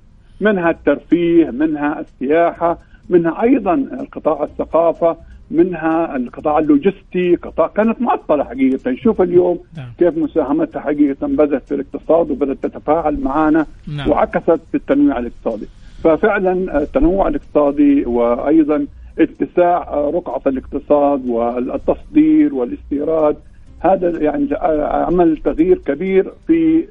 منها 0.44 0.70
الترفيه 0.70 1.50
منها 1.50 2.00
السياحة 2.00 2.78
منها 3.10 3.42
أيضا 3.44 3.74
القطاع 3.74 4.44
الثقافة 4.44 5.18
منها 5.52 6.16
القطاع 6.16 6.60
اللوجستي 6.60 7.36
قطاع 7.36 7.68
كانت 7.68 8.02
معطلة 8.02 8.44
حقيقة 8.44 8.92
نشوف 8.92 9.22
اليوم 9.22 9.60
نعم. 9.78 9.88
كيف 10.00 10.18
مساهمتها 10.18 10.80
حقيقة 10.80 11.28
بدات 11.28 11.68
في 11.68 11.76
الاقتصاد 11.76 12.32
وبدأت 12.32 12.58
تتفاعل 12.64 13.20
معنا 13.20 13.66
نعم. 13.98 14.10
وعكست 14.10 14.60
في 14.72 14.76
التنويع 14.76 15.20
الاقتصادي 15.20 15.68
ففعلا 16.04 16.82
التنوع 16.84 17.28
الاقتصادي 17.28 18.06
وأيضا 18.06 18.86
اتساع 19.20 20.10
رقعة 20.14 20.42
الاقتصاد 20.48 21.26
والتصدير 21.26 22.56
والاستيراد 22.56 23.36
هذا 23.80 24.22
يعني 24.22 24.48
عمل 24.82 25.38
تغيير 25.38 25.78
كبير 25.78 26.32
في 26.48 26.82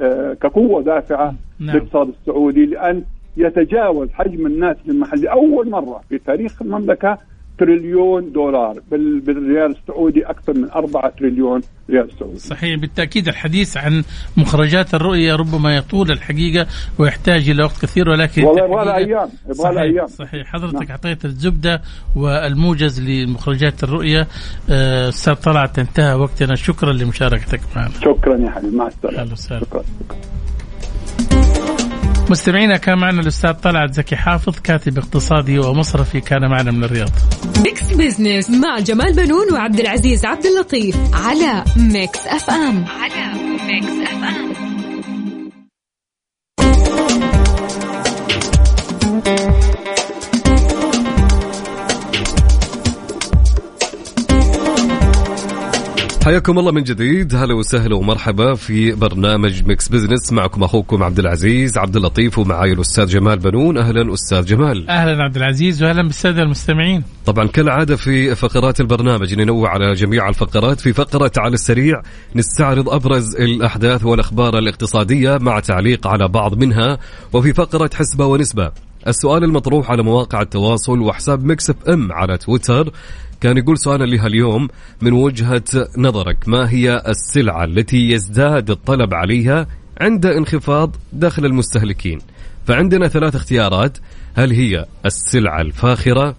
كقوة 0.40 0.82
دافعة 0.82 1.34
نعم. 1.58 1.70
للاقتصاد 1.70 2.08
السعودي 2.08 2.66
لأن 2.66 3.02
يتجاوز 3.36 4.08
حجم 4.12 4.46
الناتج 4.46 4.88
المحلي 4.90 5.30
اول 5.32 5.70
مرة 5.70 6.00
في 6.08 6.18
تاريخ 6.18 6.62
المملكة 6.62 7.18
تريليون 7.58 8.32
دولار 8.32 8.80
بالريال 8.90 9.76
السعودي 9.76 10.26
أكثر 10.26 10.54
من 10.54 10.70
4 10.70 11.12
تريليون 11.18 11.60
ريال 11.90 12.10
سعودي. 12.18 12.38
صحيح 12.38 12.80
بالتأكيد 12.80 13.28
الحديث 13.28 13.76
عن 13.76 14.04
مخرجات 14.36 14.94
الرؤية 14.94 15.36
ربما 15.36 15.76
يطول 15.76 16.10
الحقيقة 16.10 16.66
ويحتاج 16.98 17.48
إلى 17.48 17.62
وقت 17.62 17.82
كثير 17.82 18.08
ولكن 18.08 18.44
والله 18.44 18.64
يبغى 18.64 18.96
أيام 18.96 19.28
يبغى 19.48 19.82
أيام. 19.82 20.06
صحيح. 20.06 20.46
حضرتك 20.46 20.74
نعم. 20.74 20.90
أعطيت 20.90 21.24
الزبدة 21.24 21.82
والموجز 22.16 23.00
لمخرجات 23.00 23.84
الرؤية 23.84 24.26
آه، 24.70 25.08
أستاذ 25.08 25.34
طلعت 25.34 25.78
انتهى 25.78 26.14
وقتنا. 26.14 26.54
شكرا 26.54 26.92
لمشاركتك 26.92 27.60
معنا. 27.76 27.90
شكرا 28.00 28.36
يا 28.36 28.50
حبيبي. 28.50 28.76
مع 28.76 28.86
السلامة. 28.86 29.34
شكرا, 29.34 29.60
شكرا. 29.60 29.82
مستمعينا 32.30 32.76
كان 32.76 32.98
معنا 32.98 33.20
الأستاذ 33.20 33.52
طلعت 33.52 33.94
زكي 33.94 34.16
حافظ 34.16 34.58
كاتب 34.58 34.98
اقتصادي 34.98 35.58
ومصرفي 35.58 36.20
كان 36.20 36.50
معنا 36.50 36.70
من 36.70 36.84
الرياض. 36.84 37.10
ميكس 37.64 37.92
بزنس 37.92 38.50
مع 38.50 38.78
جمال 38.78 39.12
بنون 39.12 39.52
وعبد 39.52 39.80
العزيز 39.80 40.24
عبد 40.24 40.46
اللطيف 40.46 40.96
على 41.12 41.64
ميكس 41.76 42.26
اف 42.26 42.50
ام 42.50 42.84
على 42.84 43.32
ميكس 43.66 44.10
اف 44.10 44.24
ام 44.24 44.52
حياكم 56.24 56.58
الله 56.58 56.72
من 56.72 56.82
جديد. 56.82 57.34
هلا 57.34 57.54
وسهلا 57.54 57.96
ومرحبا 57.96 58.54
في 58.54 58.92
برنامج 58.92 59.62
مكس 59.66 59.88
بزنس 59.88 60.32
معكم 60.32 60.64
أخوكم 60.64 61.02
عبد 61.02 61.18
العزيز 61.18 61.78
عبد 61.78 61.96
اللطيف 61.96 62.38
ومعاي 62.38 62.72
الأستاذ 62.72 63.06
جمال 63.06 63.38
بنون. 63.38 63.78
أهلا 63.78 64.14
أستاذ 64.14 64.44
جمال. 64.44 64.90
أهلا 64.90 65.22
عبد 65.22 65.36
العزيز 65.36 65.82
واهلا 65.82 66.02
بالسادة 66.02 66.42
المستمعين. 66.42 67.02
طبعا 67.26 67.46
كالعادة 67.46 67.96
في 67.96 68.34
فقرات 68.34 68.80
البرنامج 68.80 69.34
ننوع 69.34 69.70
على 69.70 69.92
جميع 69.92 70.28
الفقرات. 70.28 70.80
في 70.80 70.92
فقرة 70.92 71.32
على 71.38 71.54
السريع 71.54 72.02
نستعرض 72.36 72.88
أبرز 72.88 73.36
الأحداث 73.36 74.04
والأخبار 74.04 74.58
الاقتصادية 74.58 75.38
مع 75.40 75.60
تعليق 75.60 76.06
على 76.06 76.28
بعض 76.28 76.54
منها. 76.54 76.98
وفي 77.32 77.52
فقرة 77.52 77.90
حسبة 77.94 78.26
ونسبة 78.26 78.70
السؤال 79.06 79.44
المطروح 79.44 79.90
على 79.90 80.02
مواقع 80.02 80.42
التواصل 80.42 81.00
وحساب 81.00 81.44
Mix 81.44 81.70
FM 81.70 82.12
على 82.12 82.38
تويتر 82.38 82.92
كان 83.40 83.56
يقول 83.56 83.78
سؤالنا 83.78 84.04
لهاليوم 84.04 84.68
من 85.00 85.12
وجهة 85.12 85.64
نظرك 85.98 86.48
ما 86.48 86.70
هي 86.70 87.02
السلعة 87.08 87.64
التي 87.64 88.10
يزداد 88.10 88.70
الطلب 88.70 89.14
عليها 89.14 89.66
عند 90.00 90.26
انخفاض 90.26 90.96
دخل 91.12 91.46
المستهلكين؟ 91.46 92.18
فعندنا 92.66 93.08
ثلاث 93.08 93.34
اختيارات 93.34 93.98
هل 94.34 94.52
هي 94.52 94.86
السلعة 95.06 95.60
الفاخرة 95.60 96.36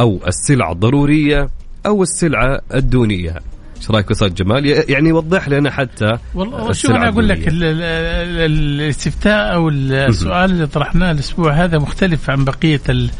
أو 0.00 0.20
السلعة 0.26 0.72
الضرورية 0.72 1.48
أو 1.86 2.02
السلعة 2.02 2.60
الدونية؟ 2.74 3.53
إيش 3.84 3.90
رأيك 3.90 4.10
أستاذ 4.10 4.34
جمال؟ 4.34 4.90
يعني 4.90 5.12
وضح 5.12 5.48
لنا 5.48 5.70
حتى 5.70 6.18
والله 6.34 6.72
شو 6.72 6.90
أنا 6.90 7.08
أقول 7.08 7.28
لك 7.28 7.44
الاستفتاء 7.48 9.54
أو 9.54 9.68
السؤال 9.68 10.50
اللي 10.50 10.66
طرحناه 10.66 11.10
الأسبوع 11.10 11.52
هذا 11.52 11.78
مختلف 11.78 12.30
عن 12.30 12.44
بقية 12.44 12.80
ال 12.88 13.10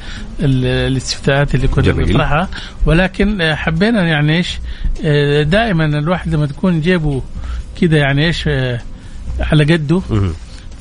ال 0.40 0.66
الاستفتاءات 0.66 1.54
اللي 1.54 1.68
كنا 1.68 1.92
نطرحها 1.92 2.48
ولكن 2.86 3.54
حبينا 3.54 4.02
يعني 4.02 4.36
إيش 4.36 4.58
دائما 5.48 5.84
الواحد 5.84 6.34
لما 6.34 6.46
تكون 6.46 6.80
جيبه 6.80 7.22
كذا 7.80 7.96
يعني 7.96 8.26
إيش 8.26 8.48
على 9.40 9.64
قده 9.64 10.02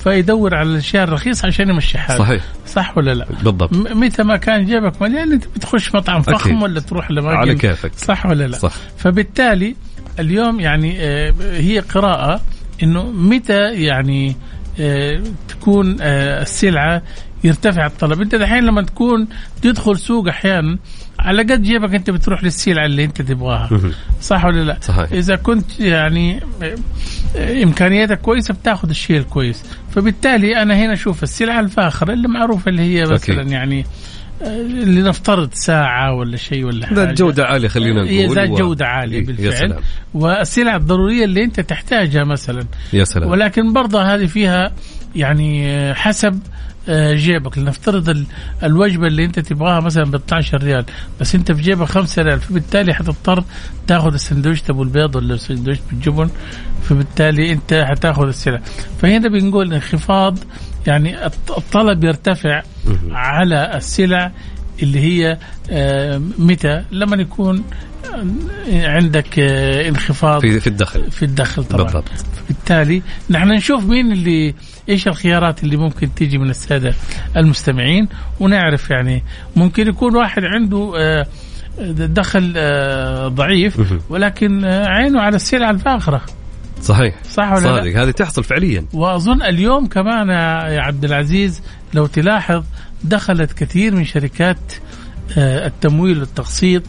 فيدور 0.04 0.56
على 0.56 0.70
الاشياء 0.70 1.04
الرخيصه 1.04 1.48
عشان 1.48 1.70
يمشي 1.70 1.98
حاله. 1.98 2.20
صحيح. 2.20 2.44
صح 2.68 2.98
ولا 2.98 3.14
لا؟ 3.14 3.26
بالضبط. 3.44 3.74
متى 3.74 4.24
ما 4.24 4.38
كان 4.38 4.66
جيبك 4.66 5.02
مليان 5.02 5.32
أنت 5.32 5.46
بتخش 5.56 5.96
مطعم 5.96 6.22
فخم 6.22 6.50
أكيد. 6.50 6.64
ولا 6.64 6.80
تروح 6.80 7.12
لمكان 7.12 7.36
على 7.36 7.56
كيفك. 7.56 7.92
صح 7.98 8.26
ولا 8.26 8.48
لا؟ 8.48 8.58
صح. 8.58 8.74
فبالتالي 8.98 9.76
اليوم 10.20 10.60
يعني 10.60 10.96
آه، 11.00 11.34
هي 11.42 11.80
قراءة 11.80 12.42
إنه 12.84 13.04
متى 13.04 13.74
يعني 13.74 14.36
آه، 14.80 15.24
تكون 15.48 15.98
آه، 16.02 16.42
السلعة 16.42 17.02
يرتفع 17.44 17.86
الطلب. 17.86 18.22
أنت 18.22 18.36
دحين 18.36 18.64
لما 18.64 18.82
تكون 18.82 19.28
تدخل 19.62 19.98
سوق 19.98 20.28
أحيانا 20.28 20.78
على 21.20 21.42
قد 21.42 21.62
جيبك 21.62 21.96
أنت 21.96 22.10
بتروح 22.10 22.44
للسلعة 22.44 22.86
اللي 22.86 23.04
أنت 23.04 23.22
تبغاها. 23.22 23.92
صح 24.22 24.46
ولا 24.46 24.64
لا؟ 24.64 24.78
صحيح. 24.82 25.12
إذا 25.12 25.36
كنت 25.36 25.80
يعني 25.80 26.40
إمكانياتك 27.64 28.22
كويسة 28.22 28.54
بتاخذ 28.54 28.90
الشيء 28.90 29.18
الكويس. 29.18 29.64
فبالتالي 29.96 30.62
أنا 30.62 30.76
هنا 30.76 30.94
أشوف 30.94 31.24
السلعة 31.24 31.60
الفاخرة 31.60 32.14
اللي 32.14 32.28
معروفة 32.28 32.70
اللي 32.70 32.82
هي 32.82 33.04
مثلا. 33.04 33.42
يعني 33.42 33.86
لنفترض 34.84 35.50
ساعة 35.54 36.14
ولا 36.14 36.38
شيء 36.38 36.66
ولا 36.66 36.88
حاجة. 36.88 36.96
ذات 36.96 37.18
جودة 37.18 37.46
عالية 37.46 37.68
خلينا 37.68 38.04
نقول 38.04 38.36
ذات 38.36 38.50
و... 38.50 38.56
جودة 38.56 38.86
عالية 38.86 39.18
إيه 39.18 39.26
بالفعل. 39.26 39.80
والسلع 40.14 40.76
الضرورية 40.76 41.26
اللي 41.26 41.44
أنت 41.44 41.60
تحتاجها 41.60 42.24
مثلا. 42.24 42.66
يا 42.94 43.04
سلام. 43.04 43.30
ولكن 43.30 43.74
برضه 43.74 44.02
هذه 44.02 44.26
فيها 44.26 44.72
يعني 45.16 45.94
حسب 45.94 46.34
آه، 46.34 46.73
جيبك. 46.90 47.58
لنفترض 47.58 48.26
الوجبة 48.64 49.08
اللي 49.08 49.26
انت 49.26 49.40
تبغاها 49.40 49.80
مثلا 49.80 50.04
ب 50.04 50.16
12 50.16 50.64
ريال 50.64 50.86
بس 51.22 51.36
انت 51.36 51.52
في 51.52 51.62
جيبك 51.62 51.88
5 51.88 52.22
ريال 52.22 52.40
فبالتالي 52.40 52.94
حتضطر 52.94 53.44
تاخذ 53.88 54.14
السندويشة 54.14 54.64
أبو 54.70 54.84
البيض 54.84 55.16
ولا 55.16 55.34
السندويشة 55.34 55.82
بالجبن 55.92 56.30
فبالتالي 56.84 57.52
انت 57.52 57.86
حتاخذ 57.90 58.28
السلع. 58.28 58.62
فهنا 59.02 59.28
بنقول 59.30 59.74
انخفاض 59.74 60.38
يعني 60.88 61.26
الطلب 61.58 62.04
يرتفع 62.04 62.64
على 63.12 63.78
السلع 63.78 64.32
اللي 64.84 65.00
هي 65.00 65.38
آه، 65.72 66.22
متى؟ 66.38 66.84
لما 66.92 67.16
يكون 67.16 67.64
عندك 68.72 69.40
آه، 69.40 69.90
انخفاض 69.90 70.42
في 70.42 70.60
في 70.60 70.68
الدخل. 70.68 71.12
في 71.12 71.26
الدخل 71.26 71.64
طبعا. 71.64 71.84
بالضبط. 71.84 72.04
بالتالي 72.48 73.02
نحن 73.30 73.48
نشوف 73.52 73.84
مين 73.86 74.12
اللي 74.12 74.54
إيش 74.90 75.08
الخيارات 75.08 75.64
اللي 75.64 75.78
ممكن 75.78 76.14
تيجي 76.16 76.38
من 76.38 76.50
السادة 76.50 76.94
المستمعين؟ 77.38 78.08
ونعرف 78.40 78.90
يعني 78.90 79.24
ممكن 79.56 79.88
يكون 79.88 80.16
واحد 80.16 80.44
عنده 80.44 80.94
آه، 80.98 81.26
دخل 82.06 82.54
ضعيف 83.28 83.94
ولكن 84.10 84.66
عينه 84.66 85.22
على 85.22 85.36
السلعه 85.36 85.72
الفاخرة. 85.72 86.22
صحيح. 86.82 87.16
صح 87.24 87.52
ولا 87.52 87.60
صادق 87.60 88.02
هذه 88.02 88.12
تحصل 88.12 88.44
فعليا. 88.44 88.86
وأظن 88.94 89.42
اليوم 89.42 89.86
كمان 89.86 90.30
يا 90.70 90.82
عبد 90.82 91.06
العزيز 91.06 91.62
لو 91.94 92.06
تلاحظ 92.06 92.64
دخلت 93.04 93.54
كثير 93.54 93.96
من 93.96 94.06
شركات 94.06 94.58
آه، 94.58 95.03
التمويل 95.38 96.20
والتقسيط 96.20 96.84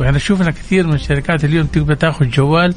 وإحنا 0.00 0.18
شفنا 0.18 0.50
كثير 0.50 0.86
من 0.86 0.94
الشركات 0.94 1.44
اليوم 1.44 1.66
تقدر 1.66 1.94
تاخذ 1.94 2.30
جوال 2.30 2.74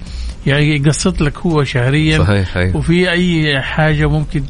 يعني 0.48 0.76
يقسط 0.76 1.22
لك 1.22 1.38
هو 1.38 1.64
شهريا 1.64 2.18
صحيح 2.18 2.50
صحيح. 2.50 2.76
وفي 2.76 3.12
أي 3.12 3.62
حاجة 3.62 4.10
ممكن 4.10 4.48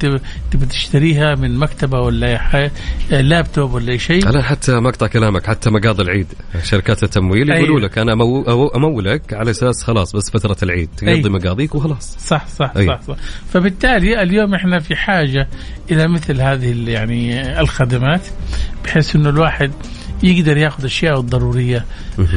تبي 0.52 0.66
تشتريها 0.66 1.36
من 1.36 1.58
مكتبة 1.58 2.00
ولا 2.00 2.70
لابتوب 3.10 3.74
ولا 3.74 3.98
شيء 3.98 4.30
أنا 4.30 4.44
حتى 4.44 4.80
مقطع 4.80 5.08
كلامك 5.08 5.48
حتى 5.48 5.70
مقاضي 5.70 6.04
العيد 6.04 6.28
شركات 6.64 7.04
التمويل 7.04 7.50
يقولوا 7.50 7.78
أيوه. 7.78 7.80
لك 7.80 7.98
أنا 7.98 8.14
أمولك 8.76 9.34
على 9.34 9.52
أساس 9.52 9.84
خلاص 9.84 10.16
بس 10.16 10.30
فترة 10.30 10.58
العيد 10.64 10.90
تقضي 10.98 11.12
أيوه. 11.12 11.30
مقاضيك 11.30 11.76
وخلاص 11.76 12.18
صح 12.20 12.48
صح, 12.48 12.74
أيوه. 12.76 13.00
صح 13.00 13.08
صح 13.08 13.16
فبالتالي 13.54 14.24
اليوم 14.24 14.54
إحنا 14.54 14.80
في 14.80 14.96
حاجة 14.96 15.48
إلى 15.92 16.08
مثل 16.08 16.42
هذه 16.42 16.90
يعني 16.90 17.60
الخدمات 17.60 18.22
بحيث 18.84 19.16
إنه 19.16 19.30
الواحد 19.30 19.72
يقدر 20.24 20.58
ياخذ 20.58 20.86
اشياء 20.86 21.20
الضرورية 21.20 21.86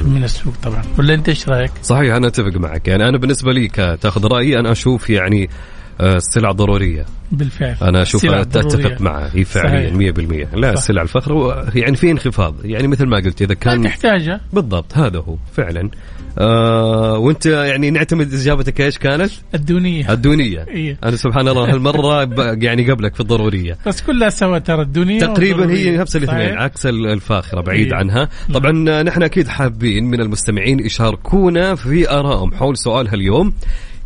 من 0.05 0.25
السوق 0.25 0.55
طبعا. 0.63 0.83
ولا 0.99 1.15
أنت 1.15 1.29
إيش 1.29 1.49
رأيك؟ 1.49 1.73
صحيح 1.83 2.15
أنا 2.15 2.27
أتفق 2.27 2.57
معك. 2.57 2.89
يعني 2.89 3.09
أنا 3.09 3.19
بالنسبة 3.19 3.53
لي 3.53 3.69
تاخذ 4.01 4.27
رأيي 4.27 4.59
أنا 4.59 4.73
أشوف 4.73 5.11
يعني 5.11 5.51
السلع 6.01 6.49
آه، 6.49 6.53
ضرورية. 6.53 7.05
بالفعل. 7.33 7.77
أنا 7.83 8.03
أشوف 8.03 8.25
أتفق 8.25 9.01
معه. 9.01 9.31
هي 9.35 9.45
فعليا 9.45 10.13
100% 10.13 10.57
لا 10.57 10.69
صح. 10.69 10.79
السلع 10.79 11.03
الفخره 11.03 11.67
يعني 11.75 11.97
في 11.97 12.11
انخفاض. 12.11 12.55
يعني 12.65 12.89
مثل 12.89 13.07
ما 13.07 13.17
قلت 13.17 13.43
إذا 13.43 13.55
كان 13.55 13.83
تحتاجه. 13.83 14.41
بالضبط 14.53 14.97
هذا 14.97 15.19
هو 15.19 15.37
فعلا. 15.53 15.91
آه 16.39 17.19
وأنت 17.19 17.47
يعني 17.47 17.91
نعتمد 17.91 18.35
إجابتك 18.35 18.81
إيش 18.81 18.99
كانت؟ 18.99 19.31
الدونية. 19.55 20.13
الدونية. 20.13 20.67
إيه؟ 20.69 20.99
أنا 21.05 21.17
سبحان 21.17 21.49
الله 21.49 21.75
هالمرة 21.75 22.29
يعني 22.67 22.91
قبلك 22.91 23.15
في 23.15 23.21
الضرورية. 23.21 23.79
بس 23.87 24.03
كلها 24.03 24.29
سوا 24.29 24.59
ترى 24.59 24.83
الدونية 24.83 25.21
تقريبا 25.21 25.71
هي 25.71 25.97
نفس 25.97 26.17
الاثنين 26.17 26.59
عكس 26.59 26.87
الفاخرة 26.87 27.61
بعيد 27.61 27.87
إيه؟ 27.87 27.95
عنها. 27.95 28.29
طبعا 28.55 29.03
نحن 29.03 29.23
أكيد 29.23 29.49
حابين 29.49 30.05
من 30.05 30.21
المستمعين 30.21 30.81
يشاركونا 30.81 31.75
في 31.75 32.11
آرائهم 32.11 32.55
حول 32.55 32.77
سؤال 32.77 33.09
هاليوم. 33.09 33.53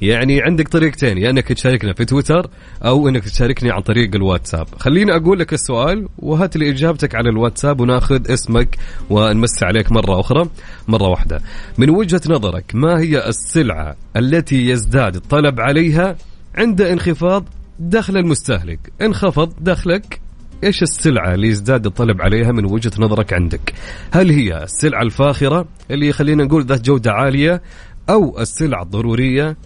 يعني 0.02 0.42
عندك 0.42 0.68
طريقتين 0.68 1.18
يا 1.18 1.30
إنك 1.30 1.52
تشاركنا 1.52 1.92
في 1.92 2.04
تويتر 2.04 2.50
أو 2.84 3.08
إنك 3.08 3.24
تشاركني 3.24 3.70
عن 3.70 3.80
طريق 3.80 4.14
الواتساب. 4.14 4.66
خليني 4.78 5.16
أقول 5.16 5.38
لك 5.38 5.52
السؤال 5.52 6.08
وهات 6.18 6.56
لي 6.56 6.70
إجابتك 6.70 7.14
على 7.14 7.30
الواتساب 7.30 7.80
وناخذ 7.80 8.32
اسمك 8.32 8.76
ونمس 9.10 9.62
عليك 9.62 9.92
مرة 9.92 10.20
أخرى 10.20 10.48
مرة 10.88 11.08
واحدة. 11.08 11.40
من 11.78 11.90
وجهة 11.90 12.20
نظرك 12.28 12.72
ما 12.74 13.00
هي 13.00 13.28
السلعة 13.28 13.96
التي 14.16 14.68
يزداد 14.68 15.16
الطلب 15.16 15.60
عليها 15.60 16.16
عند 16.54 16.80
انخفاض 16.80 17.44
دخل 17.78 18.16
المستهلك؟ 18.16 18.92
انخفض 19.02 19.52
دخلك 19.60 20.20
إيش 20.64 20.82
السلعة 20.82 21.34
اللي 21.34 21.48
يزداد 21.48 21.86
الطلب 21.86 22.22
عليها 22.22 22.52
من 22.52 22.72
وجهة 22.72 22.92
نظرك 22.98 23.32
عندك؟ 23.32 23.74
هل 24.12 24.30
هي 24.30 24.62
السلعة 24.62 25.02
الفاخرة 25.02 25.68
اللي 25.90 26.12
خلينا 26.12 26.44
نقول 26.44 26.66
ذات 26.66 26.84
جودة 26.84 27.12
عالية 27.12 27.62
أو 28.10 28.40
السلعة 28.40 28.82
الضرورية؟ 28.82 29.56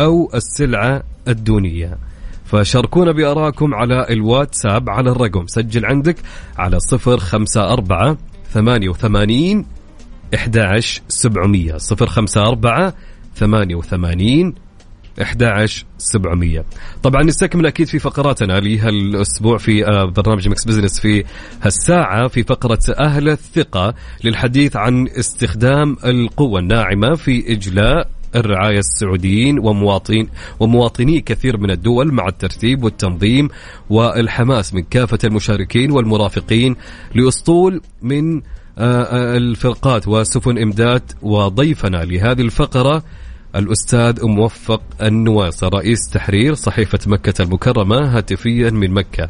أو 0.00 0.30
السلعة 0.34 1.02
الدونية. 1.28 1.98
فشاركونا 2.44 3.12
بأراءكم 3.12 3.74
على 3.74 4.06
الواتساب 4.10 4.90
على 4.90 5.10
الرقم. 5.10 5.46
سجل 5.46 5.86
عندك 5.86 6.16
على 6.58 6.80
صفر 6.80 7.18
خمسة 7.18 7.72
أربعة 7.72 8.16
ثمانية 8.50 8.88
وثمانين 8.88 9.66
إحدى 10.34 10.80
سبعمية. 11.08 11.76
صفر 11.76 12.06
خمسة 12.06 12.48
أربعة 12.48 12.94
ثمانية 13.36 13.74
وثمانين 13.74 14.54
11700 15.20 16.64
طبعا 17.02 17.22
نستكمل 17.22 17.66
أكيد 17.66 17.86
في 17.86 17.98
فقراتنا 17.98 18.60
لهالأسبوع 18.60 19.58
في 19.58 19.86
آه، 19.86 20.04
برنامج 20.04 20.48
Mix 20.48 20.64
Business 20.64 21.00
في 21.00 21.24
هالساعة 21.62 22.28
في 22.28 22.42
فقرة 22.42 22.80
أهل 22.98 23.28
الثقة 23.28 23.94
للحديث 24.24 24.76
عن 24.76 25.08
استخدام 25.08 25.96
القوة 26.04 26.60
الناعمة 26.60 27.14
في 27.14 27.52
إجلاء 27.52 28.08
الرعايا 28.36 28.78
السعوديين 28.78 29.58
ومواطنين 29.58 30.28
ومواطني 30.60 31.20
كثير 31.20 31.56
من 31.56 31.70
الدول 31.70 32.12
مع 32.12 32.28
الترتيب 32.28 32.84
والتنظيم 32.84 33.48
والحماس 33.90 34.74
من 34.74 34.82
كافة 34.82 35.18
المشاركين 35.24 35.90
والمرافقين 35.90 36.76
لأسطول 37.14 37.80
من 38.02 38.36
آه، 38.36 39.02
آه، 39.02 39.36
الفرقاطات 39.36 40.08
وسفن 40.08 40.58
إمداد 40.58 41.12
وضيفنا 41.22 41.96
لهذه 41.96 42.40
الفقرة 42.40 43.02
الأستاذ 43.56 44.24
موفق 44.26 44.82
النويصر 45.02 45.68
رئيس 45.68 45.98
تحرير 46.12 46.54
صحيفة 46.54 46.98
مكة 47.06 47.42
المكرمة 47.42 48.16
هاتفيا 48.16 48.70
من 48.70 48.90
مكة. 48.90 49.28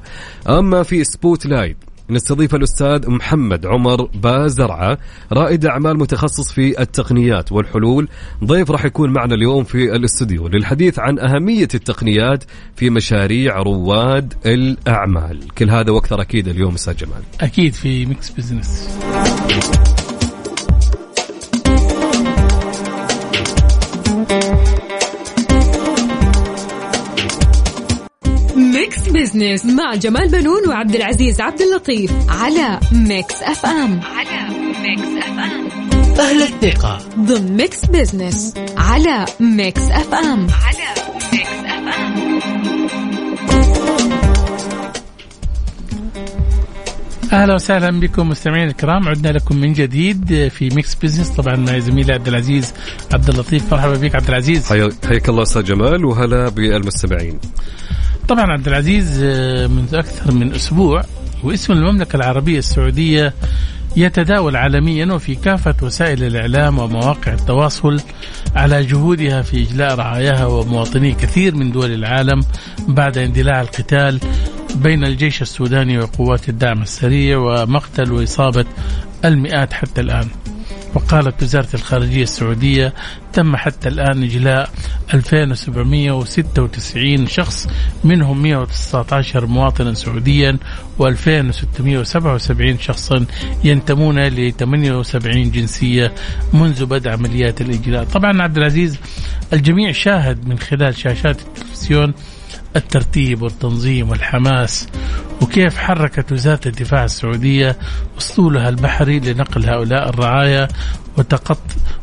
أما 0.48 0.82
في 0.82 1.04
Spotlight 1.04 1.76
نستضيف 2.10 2.54
الأستاذ 2.54 3.10
محمد 3.10 3.66
عمر 3.66 4.02
بازرعة 4.02 4.98
رائد 5.32 5.66
أعمال 5.66 5.98
متخصص 5.98 6.52
في 6.52 6.80
التقنيات 6.80 7.52
والحلول. 7.52 8.08
ضيف 8.44 8.70
راح 8.70 8.84
يكون 8.84 9.12
معنا 9.12 9.34
اليوم 9.34 9.64
في 9.64 9.96
الاستوديو 9.96 10.48
للحديث 10.48 10.98
عن 10.98 11.18
أهمية 11.18 11.68
التقنيات 11.74 12.44
في 12.76 12.90
مشاريع 12.90 13.56
رواد 13.56 14.34
الأعمال. 14.46 15.54
كل 15.58 15.70
هذا 15.70 15.90
وأكثر 15.90 16.20
أكيد 16.20 16.48
اليوم 16.48 16.74
أستاذ 16.74 16.96
جمال. 16.96 17.22
أكيد 17.40 17.74
في 17.74 18.06
ميكس 18.06 18.30
بزنس. 18.30 18.88
بزنس 29.18 29.64
مع 29.64 29.94
جمال 29.94 30.28
بنون 30.28 30.68
وعبد 30.68 30.94
العزيز 30.94 31.40
عبد 31.40 31.60
اللطيف 31.60 32.12
على 32.28 32.80
Mix 32.92 33.42
FM 33.42 34.00
على 34.00 34.48
Mix 34.82 35.24
FM 35.24 35.68
أهل 36.18 36.42
الثقة. 36.42 36.98
ضمن 37.18 37.56
Mix 37.56 37.86
Business 37.86 38.54
على 38.76 39.24
Mix 39.40 39.80
FM 39.80 40.46
على 40.50 40.88
Mix 41.32 41.48
FM 41.48 42.18
أهلا 47.32 47.54
وسهلا 47.54 48.00
بكم 48.00 48.28
مستمعينا 48.28 48.70
الكرام. 48.70 49.08
عدنا 49.08 49.28
لكم 49.28 49.56
من 49.56 49.72
جديد 49.72 50.48
في 50.48 50.68
Mix 50.68 50.94
Business 50.94 51.28
طبعا 51.28 51.56
مع 51.56 51.78
زميلي 51.78 52.12
عبد 52.12 52.28
العزيز 52.28 52.72
عبد 53.14 53.28
اللطيف 53.28 53.72
مرحبا 53.74 53.94
بك 53.94 54.14
عبد 54.14 54.28
العزيز. 54.28 54.66
حياك 55.08 55.28
الله 55.28 55.42
أستاذ 55.42 55.64
جمال 55.64 56.04
وهلا 56.04 56.48
بالمستمعين. 56.48 57.38
طبعا 58.28 58.52
عبد 58.52 58.68
العزيز 58.68 59.22
آه، 59.24 59.66
منذ 59.66 59.94
أكثر 59.94 60.34
من 60.34 60.54
أسبوع 60.54 61.04
واسم 61.44 61.72
المملكة 61.72 62.16
العربية 62.16 62.58
السعودية 62.58 63.34
يتداول 63.96 64.56
عالميا 64.56 65.12
وفي 65.14 65.34
كافة 65.34 65.74
وسائل 65.82 66.24
الإعلام 66.24 66.78
ومواقع 66.78 67.32
التواصل 67.32 68.00
على 68.56 68.84
جهودها 68.84 69.42
في 69.42 69.62
إجلاء 69.62 69.94
رعاياها 69.94 70.46
ومواطني 70.46 71.12
كثير 71.12 71.54
من 71.54 71.72
دول 71.72 71.92
العالم 71.92 72.40
بعد 72.88 73.18
اندلاع 73.18 73.60
القتال 73.60 74.20
بين 74.74 75.04
الجيش 75.04 75.42
السوداني 75.42 75.98
وقوات 75.98 76.48
الدعم 76.48 76.82
السريع 76.82 77.38
ومقتل 77.38 78.12
وإصابة 78.12 78.64
المئات 79.24 79.72
حتى 79.72 80.00
الآن. 80.00 80.28
وقالت 80.98 81.42
وزارة 81.42 81.68
الخارجية 81.74 82.22
السعودية 82.22 82.94
تم 83.32 83.56
حتى 83.56 83.88
الآن 83.88 84.22
إجلاء 84.22 84.70
2796 85.14 87.26
شخص 87.26 87.68
منهم 88.04 88.42
119 88.42 89.46
مواطنا 89.46 89.94
سعوديا 89.94 90.58
و2677 91.00 92.80
شخصا 92.80 93.26
ينتمون 93.64 94.18
ل 94.18 94.52
78 94.52 95.50
جنسية 95.50 96.12
منذ 96.52 96.86
بدء 96.86 97.10
عمليات 97.10 97.60
الإجلاء. 97.60 98.04
طبعا 98.04 98.42
عبد 98.42 98.56
العزيز 98.56 98.98
الجميع 99.52 99.92
شاهد 99.92 100.48
من 100.48 100.58
خلال 100.58 100.96
شاشات 100.96 101.40
التلفزيون 101.40 102.14
الترتيب 102.76 103.42
والتنظيم 103.42 104.10
والحماس 104.10 104.88
وكيف 105.42 105.78
حركت 105.78 106.32
وزارة 106.32 106.60
الدفاع 106.66 107.04
السعودية 107.04 107.76
أسطولها 108.18 108.68
البحري 108.68 109.20
لنقل 109.20 109.64
هؤلاء 109.70 110.08
الرعايا 110.08 110.68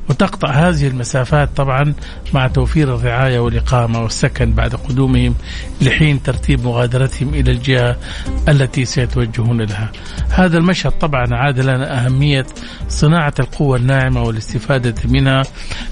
وتقطع 0.10 0.50
هذه 0.52 0.88
المسافات 0.88 1.50
طبعا 1.56 1.94
مع 2.34 2.48
توفير 2.48 2.96
الرعاية 2.96 3.40
والإقامة 3.40 4.02
والسكن 4.02 4.54
بعد 4.54 4.76
قدومهم 4.76 5.36
لحين 5.82 6.24
ترتيب 6.24 6.66
مغادرتهم 6.66 7.34
إلى 7.34 7.52
الجهة 7.52 7.98
التي 8.50 8.86
سيتوجهون 8.86 9.62
لها. 9.62 9.92
هذا 10.30 10.58
المشهد 10.58 10.92
طبعا 10.92 11.26
عاد 11.32 11.60
لنا 11.60 12.06
أهمية 12.06 12.46
صناعة 12.90 13.34
القوة 13.40 13.78
الناعمة 13.78 14.22
والاستفادة 14.22 14.96
منها. 15.06 15.44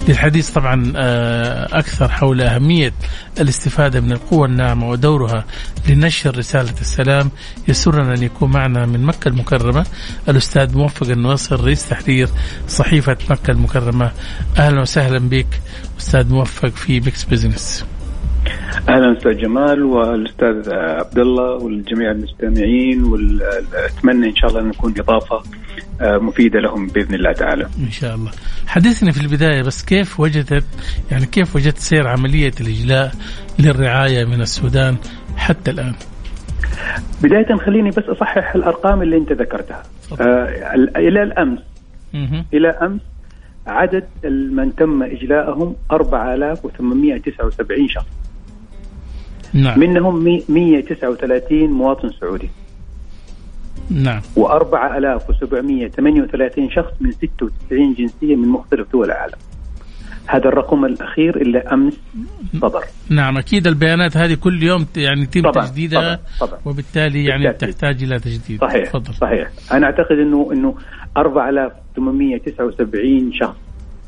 للحديث 0.07 0.49
طبعا 0.49 0.93
آه، 0.95 1.79
أكثر 1.79 2.09
حول 2.09 2.41
أهمية 2.41 2.93
الاستفادة 3.39 4.01
من 4.01 4.11
القوة 4.11 4.45
الناعمة 4.45 4.89
ودورها 4.89 5.45
لنشر 5.89 6.37
رسالة 6.37 6.73
السلام. 6.81 7.31
يسرنا 7.67 8.13
أن 8.13 8.23
يكون 8.23 8.51
معنا 8.51 8.85
من 8.85 9.03
مكة 9.03 9.27
المكرمة 9.27 9.85
الأستاذ 10.29 10.77
موفق 10.77 11.09
النويصر 11.09 11.63
رئيس 11.63 11.89
تحرير 11.89 12.29
صحيفة 12.67 13.12
مكة 13.29 13.51
المكرمة 13.51 14.11
أهلا 14.57 14.81
وسهلا 14.81 15.19
بك 15.19 15.47
أستاذ 15.99 16.33
موفق 16.33 16.69
في 16.69 16.99
Mix 16.99 17.23
Business 17.23 17.85
أهلا 18.89 19.17
أستاذ 19.17 19.37
جمال 19.37 19.83
والأستاذ 19.83 20.73
عبد 20.73 21.19
الله 21.19 21.63
والجميع 21.63 22.11
المستمعين 22.11 23.03
واتمنى 23.03 24.29
إن 24.29 24.35
شاء 24.35 24.49
الله 24.49 24.61
أن 24.61 24.67
نكون 24.67 24.93
إضافة 24.99 25.43
مفيدة 26.01 26.59
لهم 26.59 26.87
بإذن 26.87 27.13
الله 27.15 27.31
تعالى. 27.33 27.67
إن 27.79 27.91
شاء 27.91 28.15
الله. 28.15 28.31
حدثني 28.67 29.11
في 29.11 29.21
البداية 29.21 29.61
بس 29.61 29.85
كيف 29.85 30.19
وجدت 30.19 30.65
يعني 31.11 31.25
كيف 31.25 31.55
وجدت 31.55 31.77
سير 31.77 32.07
عملية 32.07 32.51
الإجلاء 32.61 33.11
للرعاية 33.59 34.25
من 34.25 34.41
السودان 34.41 34.95
حتى 35.37 35.71
الآن؟ 35.71 35.93
بداية 37.23 37.55
خليني 37.65 37.89
بس 37.89 38.03
أصحح 38.03 38.55
الأرقام 38.55 39.01
اللي 39.01 39.17
أنت 39.17 39.31
ذكرتها. 39.31 39.83
آه 40.21 40.75
إلى 40.97 41.23
الأمس 41.23 41.59
إلى 42.53 42.69
أمس 42.69 43.01
عدد 43.67 44.03
من 44.51 44.75
تم 44.75 45.03
إجلاءهم 45.03 45.75
4879 45.91 47.87
شخص. 47.87 48.05
نعم. 49.53 49.79
منهم 49.79 50.23
139 50.49 51.71
مواطن 51.71 52.09
سعودي. 52.21 52.49
نعم 53.89 54.21
و4738 54.21 56.75
شخص 56.75 56.91
من 57.01 57.11
96 57.11 57.93
جنسية 57.93 58.35
من 58.35 58.47
مختلف 58.47 58.91
دول 58.91 59.05
العالم. 59.05 59.37
هذا 60.27 60.47
الرقم 60.47 60.85
الأخير 60.85 61.41
اللي 61.41 61.59
أمس 61.59 61.93
صدر 62.61 62.83
نعم 63.09 63.37
أكيد 63.37 63.67
البيانات 63.67 64.17
هذه 64.17 64.33
كل 64.33 64.63
يوم 64.63 64.85
يعني 64.97 65.21
يتم 65.21 65.51
تجديدها 65.51 66.15
طبعا. 66.15 66.19
طبعا. 66.39 66.59
وبالتالي 66.65 67.25
يعني 67.25 67.47
بالتأكيد. 67.47 67.75
تحتاج 67.75 68.03
إلى 68.03 68.19
تجديد 68.19 68.61
صحيح 68.61 68.89
فضل. 68.89 69.13
صحيح 69.13 69.49
أنا 69.71 69.85
أعتقد 69.85 70.19
انه 70.19 70.49
إنه 70.51 70.75
4879 71.17 73.33
شخص. 73.33 73.55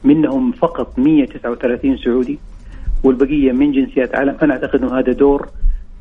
منهم 0.03 0.51
فقط 0.51 0.99
139 0.99 1.97
سعودي. 1.97 2.39
والبقية 3.03 3.51
من 3.51 3.71
جنسيات 3.71 4.15
عالم. 4.15 4.37
أنا 4.43 4.53
أعتقد 4.53 4.83
إنه 4.83 4.99
هذا 4.99 5.11
دور. 5.11 5.47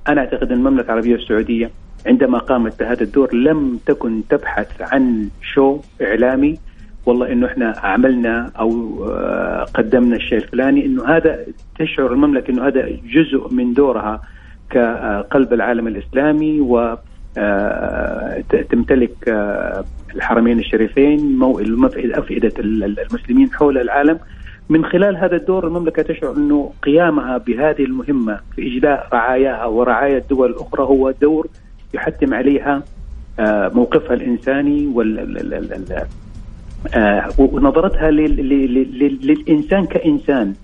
أنا 0.08 0.20
أعتقد 0.20 0.52
إن 0.52 0.58
المملكة 0.58 0.86
العربية 0.86 1.14
السعودية 1.14 1.70
عندما 2.06 2.38
قامت 2.38 2.80
بهذا 2.80 3.02
الدور 3.02 3.34
لم 3.34 3.78
تكن 3.86 4.22
تبحث 4.28 4.82
عن 4.82 5.28
شو 5.54 5.80
إعلامي. 6.02 6.58
والله 7.06 7.32
إنه 7.32 7.46
إحنا 7.46 7.74
عملنا 7.78 8.50
أو 8.58 9.04
آه، 9.04 9.64
قدمنا 9.74 10.16
الشيء 10.16 10.38
الفلاني. 10.38 10.86
إنه 10.86 11.08
هذا 11.08 11.46
تشعر 11.78 12.12
المملكة 12.12 12.50
إنه 12.50 12.66
هذا 12.66 12.88
جزء 12.88 13.54
من 13.54 13.74
دورها 13.74 14.22
كقلب 14.70 15.52
العالم 15.52 15.86
الإسلامي 15.86 16.60
و 16.60 16.96
تمتلك 18.70 19.28
آه، 19.28 19.84
الحرمين 20.14 20.58
الشريفين 20.58 21.38
أفئدة 22.18 22.52
المسلمين 22.58 23.52
حول 23.52 23.78
العالم. 23.78 24.18
من 24.68 24.84
خلال 24.84 25.16
هذا 25.16 25.36
الدور 25.36 25.66
المملكة 25.66 26.02
تشعر 26.02 26.36
أنه 26.36 26.72
قيامها 26.82 27.38
بهذه 27.38 27.84
المهمة 27.84 28.40
في 28.56 28.76
إجلاء 28.76 29.08
رعاياها 29.12 29.64
ورعايا 29.64 30.18
الدول 30.18 30.50
الأخرى 30.50 30.82
هو 30.82 31.10
دور 31.10 31.46
يحتم 31.94 32.34
عليها 32.34 32.82
موقفها 33.74 34.14
الإنساني 34.14 34.86
وال 34.86 35.88
آه 36.94 37.28
ونظرتها 37.38 38.10
للإنسان 38.10 39.86
كإنسان 39.86 40.54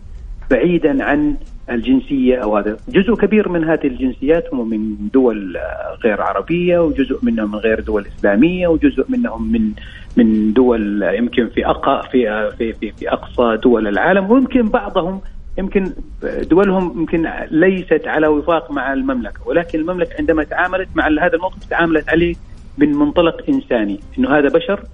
بعيدا 0.50 1.04
عن 1.04 1.37
الجنسية 1.70 2.37
أو 2.37 2.56
هذا، 2.56 2.76
جزء 2.88 3.14
كبير 3.14 3.48
من 3.48 3.64
هذه 3.64 3.87
الجنسيات 3.87 4.54
هم 4.54 4.70
من 4.70 5.09
دول 5.14 5.56
غير 6.04 6.22
عربية 6.22 6.78
وجزء 6.78 7.18
منهم 7.22 7.52
من 7.52 7.59
غير 7.59 7.80
دول 7.80 8.06
إسلامية 8.06 8.68
وجزء 8.68 9.04
منهم 9.09 9.52
من 9.52 9.72
من 10.16 10.52
دول 10.52 11.02
يمكن 11.02 11.48
في 11.48 11.66
أقا 11.66 12.02
في 12.02 12.50
في 12.59 12.72
في, 12.72 12.92
في 12.92 13.12
أقصى 13.12 13.56
دول 13.62 13.88
العالم. 13.88 14.30
ويمكن 14.30 14.68
بعضهم 14.68 15.20
يمكن 15.59 15.92
دولهم 16.22 17.00
يمكن 17.00 17.30
ليست 17.50 18.02
على 18.06 18.26
وفاق 18.26 18.70
مع 18.70 18.92
المملكة 18.92 19.40
ولكن 19.46 19.78
المملكة 19.78 20.14
عندما 20.18 20.44
تعاملت 20.44 20.88
مع 20.94 21.06
هذا 21.06 21.35
الموقف 21.35 21.64
تعاملت 21.64 22.09
عليه 22.09 22.35
من 22.78 22.92
منطلق 22.92 23.44
إنساني. 23.48 24.00
إنه 24.18 24.38
هذا 24.38 24.48
بشر 24.48 24.85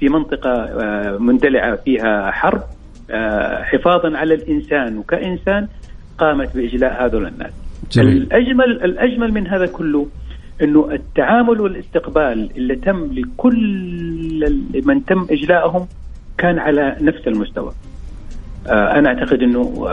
في 0.00 0.08
منطقة 0.08 0.50
آه، 0.50 1.18
مندلعة 1.18 1.76
فيها 1.76 2.30
حرب 2.30 2.62
آه، 3.10 3.62
حفاظا 3.62 4.16
على 4.16 4.34
الإنسان. 4.34 4.98
وكإنسان 4.98 5.68
قامت 6.22 6.56
بإجلاء 6.56 7.04
هذول 7.04 7.26
الناس. 7.26 7.52
جميل. 7.92 8.16
الأجمل 8.16 8.84
الأجمل 8.84 9.32
من 9.32 9.46
هذا 9.46 9.66
كله 9.66 10.06
أنه 10.62 10.88
التعامل 10.92 11.60
والاستقبال 11.60 12.50
اللي 12.56 12.76
تم 12.76 13.12
لكل 13.12 14.60
من 14.86 15.04
تم 15.04 15.26
إجلاءهم 15.30 15.86
كان 16.38 16.58
على 16.58 16.96
نفس 17.00 17.26
المستوى. 17.26 17.72
آه، 18.66 18.98
أنا 18.98 19.08
أعتقد 19.08 19.42
أنه 19.42 19.88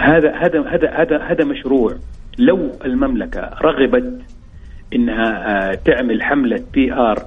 هذا 0.00 0.30
هذا 0.36 0.60
هذا 0.68 0.90
هذا 0.90 1.18
هذا 1.22 1.44
مشروع. 1.44 1.94
لو 2.38 2.70
المملكة 2.84 3.50
رغبت 3.62 4.20
إنها 4.94 5.74
تعمل 5.74 6.22
حملة 6.22 6.64
بي 6.72 6.92
ار 6.92 7.26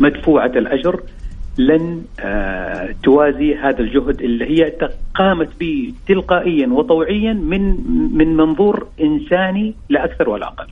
مدفوعة 0.00 0.52
الأجر 0.56 1.00
لن 1.58 2.02
آه، 2.20 2.94
توازي 3.04 3.54
هذا 3.54 3.80
الجهد 3.80 4.20
اللي 4.20 4.44
هي 4.44 4.72
قامت 5.14 5.48
به 5.60 5.92
تلقائيا 6.08 6.66
وطوعيا 6.66 7.32
من 7.32 7.60
من 8.16 8.36
منظور 8.36 8.86
إنساني 9.00 9.74
لا 9.88 10.04
أكثر 10.04 10.28
ولا 10.28 10.46
أقل. 10.46 10.66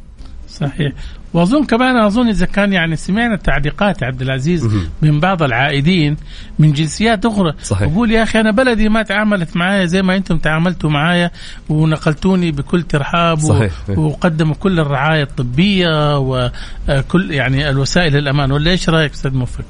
صحيح 0.48 0.92
وأظن 1.34 1.64
كمان 1.64 1.96
أظن 1.96 2.28
إذا 2.28 2.46
كان 2.46 2.72
يعني 2.72 2.96
سمعنا 2.96 3.36
تعليقات 3.36 4.02
عبد 4.02 4.22
العزيز 4.22 4.88
من 5.02 5.20
بعض 5.20 5.42
العائدين 5.42 6.16
من 6.58 6.72
جنسيات 6.72 7.26
أخرى 7.26 7.52
صحيح. 7.62 7.88
يقول 7.90 8.10
يا 8.10 8.22
أخي 8.22 8.40
أنا 8.40 8.50
بلدي 8.50 8.88
ما 8.88 9.02
تعاملت 9.02 9.56
معايا 9.56 9.84
زي 9.84 10.02
ما 10.02 10.16
أنتم 10.16 10.38
تعاملتوا 10.38 10.90
معايا 10.90 11.30
ونقلتوني 11.68 12.52
بكل 12.52 12.82
ترحاب 12.82 13.38
صحيح. 13.38 13.72
وقدموا 13.98 14.54
كل 14.54 14.80
الرعاية 14.80 15.22
الطبية 15.22 16.18
وكل 16.18 17.30
يعني 17.30 17.70
الوسائل 17.70 18.16
الامان 18.16 18.52
ولا 18.52 18.70
إيش 18.70 18.88
رأيك 18.88 19.12
أستاذ 19.12 19.34
موفق؟ 19.34 19.64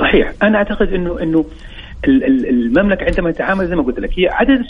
صحيح. 0.00 0.32
أنا 0.42 0.58
أعتقد 0.58 0.92
انه 0.92 1.22
إنه 1.22 1.44
المملكة 2.04 3.04
عندما 3.04 3.30
تتعامل 3.30 3.66
زي 3.66 3.76
ما 3.76 3.82
قلت 3.82 4.00
لك 4.00 4.18
هي 4.18 4.28
عدد 4.28 4.64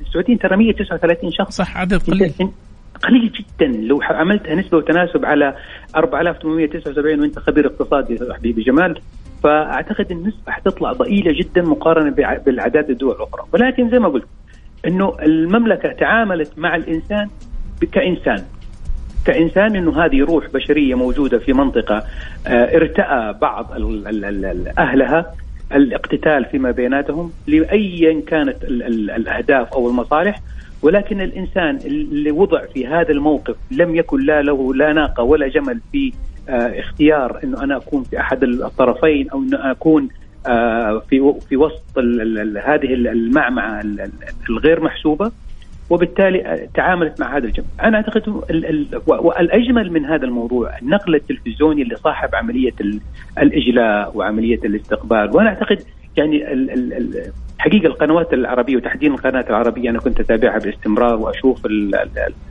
السعوديين 0.00 0.38
ترى 0.38 0.56
139 0.56 1.32
شخص. 1.32 1.56
صح 1.56 1.76
عدد 1.76 2.02
قليل. 2.02 2.32
قليل 3.02 3.32
جدا. 3.32 3.66
لو 3.66 4.02
عملتها 4.02 4.54
نسبة 4.54 4.78
وتناسب 4.78 5.24
على 5.24 5.56
4879 5.96 7.20
وأنت 7.20 7.38
خبير 7.38 7.66
اقتصادي 7.66 8.18
حبيبي 8.34 8.62
جمال 8.62 9.00
فأعتقد 9.42 10.10
النسبة 10.10 10.52
حتطلع 10.52 10.92
ضئيلة 10.92 11.32
جدا 11.40 11.62
مقارنة 11.62 12.10
بالأعداد 12.46 12.90
الدول 12.90 13.16
الأخرى. 13.16 13.42
ولكن 13.52 13.90
زي 13.90 13.98
ما 13.98 14.08
قلت 14.08 14.26
إنه 14.86 15.12
المملكة 15.22 15.92
تعاملت 15.92 16.58
مع 16.58 16.76
الإنسان 16.76 17.28
كإنسان. 17.92 18.44
كإنسان 19.26 19.76
إنه 19.76 20.04
هذه 20.04 20.24
روح 20.24 20.46
بشرية 20.54 20.94
موجودة 20.94 21.38
في 21.38 21.52
منطقة 21.52 22.04
آه، 22.46 22.76
ارتأى 22.76 23.32
بعض 23.32 23.70
أهلها 24.78 25.32
الاقتتال 25.72 26.44
فيما 26.44 26.70
بيناتهم 26.70 27.32
لايا 27.46 28.20
كانت 28.26 28.56
الأهداف 28.64 29.72
أو 29.72 29.88
المصالح 29.88 30.40
ولكن 30.82 31.20
الإنسان 31.20 31.76
اللي 31.76 32.30
وضع 32.30 32.64
في 32.74 32.86
هذا 32.86 33.10
الموقف 33.10 33.56
لم 33.70 33.96
يكن 33.96 34.20
لا 34.20 34.42
له 34.42 34.74
لا 34.74 34.92
ناقة 34.92 35.22
ولا 35.22 35.48
جمل 35.48 35.80
في 35.92 36.12
آه، 36.48 36.80
اختيار 36.80 37.40
إنه 37.44 37.62
أنا 37.62 37.76
أكون 37.76 38.02
في 38.02 38.20
أحد 38.20 38.42
الطرفين 38.42 39.30
أو 39.30 39.38
إنه 39.38 39.70
أكون 39.70 40.08
آه، 40.46 41.02
في 41.10 41.34
في 41.48 41.56
وسط 41.56 41.98
هذه 42.64 42.94
المعمعة 42.94 43.82
الغير 44.50 44.80
محسوبة. 44.80 45.32
وبالتالي 45.90 46.68
تعاملت 46.74 47.20
مع 47.20 47.36
هذا 47.36 47.46
الجمع 47.46 47.66
أنا 47.82 47.96
أعتقد 47.96 48.28
والأجمل 49.06 49.92
من 49.92 50.04
هذا 50.04 50.24
الموضوع 50.24 50.78
النقل 50.82 51.14
التلفزيوني 51.14 51.82
اللي 51.82 51.96
صاحب 51.96 52.34
عملية 52.34 52.74
الإجلاء 53.38 54.16
وعملية 54.16 54.60
الاستقبال. 54.64 55.36
وأنا 55.36 55.48
أعتقد 55.48 55.82
يعني 56.16 56.44
حقيقة 57.58 57.86
القنوات 57.86 58.32
العربية 58.32 58.76
وتحديدا 58.76 59.14
القناة 59.14 59.44
العربية 59.50 59.90
أنا 59.90 59.98
كنت 59.98 60.20
أتابعها 60.20 60.58
باستمرار 60.58 61.16
وأشوف 61.16 61.66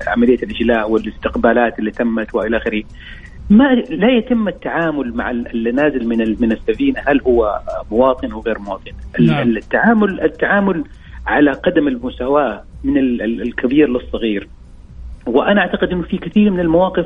عملية 0.07 0.37
الإجلاء 0.43 0.91
والاستقبالات 0.91 1.79
اللي 1.79 1.91
تمت 1.91 2.35
وإلى 2.35 2.57
آخره. 2.57 2.83
ما 3.49 3.75
لا 3.75 4.11
يتم 4.11 4.47
التعامل 4.47 5.13
مع 5.13 5.31
اللي 5.31 5.71
نازل 5.71 6.07
من 6.07 6.17
من 6.39 6.51
السفينة 6.51 6.99
هل 7.05 7.21
هو 7.21 7.59
مواطن 7.91 8.31
أو 8.31 8.39
غير 8.39 8.59
مواطن. 8.59 8.91
نعم. 9.19 9.49
التعامل 9.49 10.21
التعامل 10.21 10.83
على 11.27 11.51
قدم 11.51 11.87
المساواة 11.87 12.63
من 12.83 12.97
الكبير 13.21 13.89
للصغير. 13.89 14.47
وأنا 15.25 15.61
أعتقد 15.61 15.91
إنه 15.91 16.01
في 16.01 16.17
كثير 16.17 16.51
من 16.51 16.59
المواقف 16.59 17.05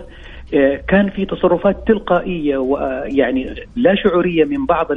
آه، 0.53 0.81
كان 0.87 1.09
في 1.09 1.25
تصرفات 1.25 1.87
تلقائية 1.87 2.57
ويعني 2.57 3.55
لا 3.75 3.95
شعورية 3.95 4.45
من 4.45 4.65
بعض 4.65 4.87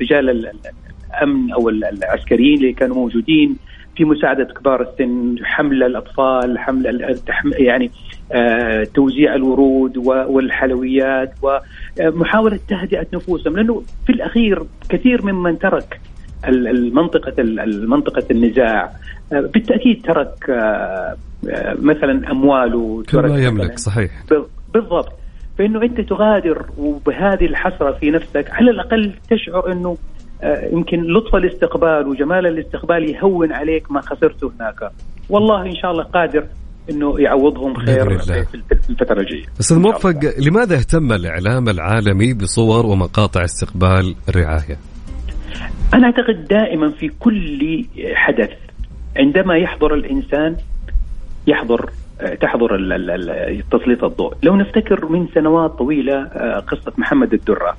رجال 0.00 0.30
الأمن 0.30 1.52
أو 1.52 1.68
العسكريين 1.68 2.58
اللي 2.58 2.72
كانوا 2.72 2.96
موجودين 2.96 3.56
في 3.96 4.04
مساعدة 4.04 4.44
كبار 4.44 4.82
السن، 4.82 5.36
حمل 5.44 5.82
الأطفال، 5.82 6.58
حمل 6.58 7.12
يعني 7.58 7.90
آه، 8.32 8.84
توزيع 8.84 9.34
الورود 9.34 9.96
والحلويات 10.06 11.34
ومحاوله 11.42 12.58
تهدئة 12.68 13.06
نفوسهم. 13.14 13.56
لأنه 13.56 13.82
في 14.06 14.12
الأخير 14.12 14.62
كثير 14.88 15.32
ممن 15.32 15.58
ترك 15.58 16.00
المنطقة 16.44 17.34
المنطقة 17.38 18.24
النزاع. 18.30 18.90
آه، 19.32 19.40
بالتأكيد 19.40 20.02
ترك 20.04 20.50
آه، 20.50 21.16
آه، 21.50 21.76
مثلا 21.82 22.30
أمواله 22.30 23.02
كل 23.10 23.28
ما 23.28 23.38
يملك 23.38 23.78
صحيح. 23.78 24.10
بالضبط. 24.74 25.12
فإنه 25.58 25.82
أنت 25.82 26.00
تغادر 26.00 26.66
وبهذه 26.78 27.46
الحسرة 27.46 27.92
في 27.92 28.10
نفسك 28.10 28.50
على 28.50 28.70
الأقل 28.70 29.14
تشعر 29.30 29.72
أنه 29.72 29.96
يمكن 30.72 31.02
لطف 31.02 31.34
الاستقبال 31.34 32.06
وجمال 32.06 32.46
الاستقبال 32.46 33.10
يهون 33.14 33.52
عليك 33.52 33.92
ما 33.92 34.00
خسرته 34.00 34.52
هناك. 34.60 34.90
والله 35.30 35.66
إن 35.66 35.76
شاء 35.76 35.90
الله 35.90 36.04
قادر 36.04 36.44
إنه 36.90 37.20
يعوضهم 37.20 37.74
خير 37.74 38.18
في 38.18 38.90
الفترة 38.90 39.20
الجاية. 39.20 39.44
أستاذ 39.60 39.78
موفق 39.78 40.20
لماذا 40.38 40.76
اهتم 40.76 41.12
الإعلام 41.12 41.68
العالمي 41.68 42.34
بصور 42.34 42.86
ومقاطع 42.86 43.44
استقبال 43.44 44.14
الرعايه؟ 44.28 44.78
أنا 45.94 46.06
أعتقد 46.06 46.48
دائما 46.48 46.90
في 46.90 47.08
كل 47.08 47.84
حدث 48.14 48.50
عندما 49.16 49.56
يحضر 49.56 49.94
الإنسان 49.94 50.56
يحضر 51.46 51.90
تحضر 52.40 52.76
تسليط 53.70 54.04
الضوء. 54.04 54.34
لو 54.42 54.56
نفتكر 54.56 55.06
من 55.06 55.26
سنوات 55.34 55.70
طويلة 55.70 56.22
آه، 56.22 56.58
قصة 56.58 56.92
محمد 56.98 57.34
الدرة 57.34 57.76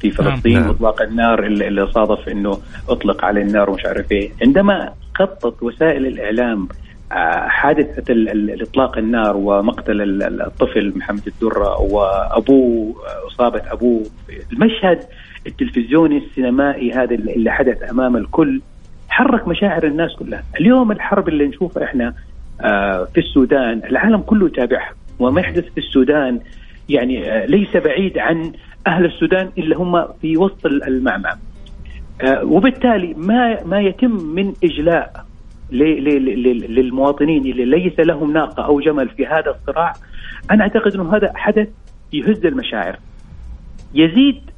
في 0.00 0.08
نعم، 0.08 0.16
فلسطين 0.16 0.60
نعم. 0.60 0.70
إطلاق 0.70 1.02
النار 1.02 1.44
اللي 1.46 1.86
صادف 1.86 2.28
إنه 2.28 2.58
أطلق 2.88 3.24
على 3.24 3.42
النار 3.42 3.70
ومش 3.70 3.86
عارف 3.86 4.12
إيه. 4.12 4.30
عندما 4.42 4.92
خطط 5.14 5.62
وسائل 5.62 6.06
الإعلام 6.06 6.68
آه، 7.12 7.48
حادثة 7.48 8.14
اطلاق 8.62 8.98
النار 8.98 9.36
ومقتل 9.36 10.22
الطفل 10.40 10.92
محمد 10.96 11.26
الدرة 11.26 11.80
وأبوه 11.80 12.94
أصابة 13.26 13.62
أبوه 13.72 14.02
المشهد 14.52 14.98
التلفزيوني 15.46 16.18
السينمائي 16.18 16.92
هذا 16.92 17.14
اللي 17.14 17.50
حدث 17.50 17.90
أمام 17.90 18.16
الكل 18.16 18.60
حرك 19.08 19.48
مشاعر 19.48 19.86
الناس 19.86 20.16
كلها. 20.16 20.42
اليوم 20.60 20.92
الحرب 20.92 21.28
اللي 21.28 21.46
نشوفها 21.46 21.84
إحنا 21.84 22.14
آه، 22.60 23.04
في 23.04 23.20
السودان 23.20 23.82
العالم 23.84 24.20
كله 24.20 24.46
يتابعها. 24.46 24.92
وما 25.18 25.40
يحدث 25.40 25.64
في 25.64 25.78
السودان 25.78 26.40
يعني 26.88 27.32
آه، 27.32 27.46
ليس 27.46 27.76
بعيد 27.76 28.18
عن 28.18 28.52
أهل 28.86 29.04
السودان 29.04 29.50
إلا 29.58 29.76
هم 29.76 30.06
في 30.22 30.36
وسط 30.36 30.66
المعمعة. 30.66 31.38
آه، 32.22 32.44
وبالتالي 32.44 33.14
ما 33.14 33.64
ما 33.64 33.80
يتم 33.80 34.10
من 34.10 34.52
إجلاء 34.64 35.24
للمواطنين 35.72 37.46
اللي 37.46 37.64
ليس 37.64 38.00
لهم 38.00 38.32
ناقة 38.32 38.64
أو 38.64 38.80
جمل 38.80 39.08
في 39.08 39.26
هذا 39.26 39.50
الصراع. 39.50 39.92
أنا 40.50 40.62
أعتقد 40.62 40.94
إنه 40.94 41.16
هذا 41.16 41.32
حدث 41.34 41.68
يهز 42.12 42.46
المشاعر. 42.46 42.98
يزيد 43.94 44.49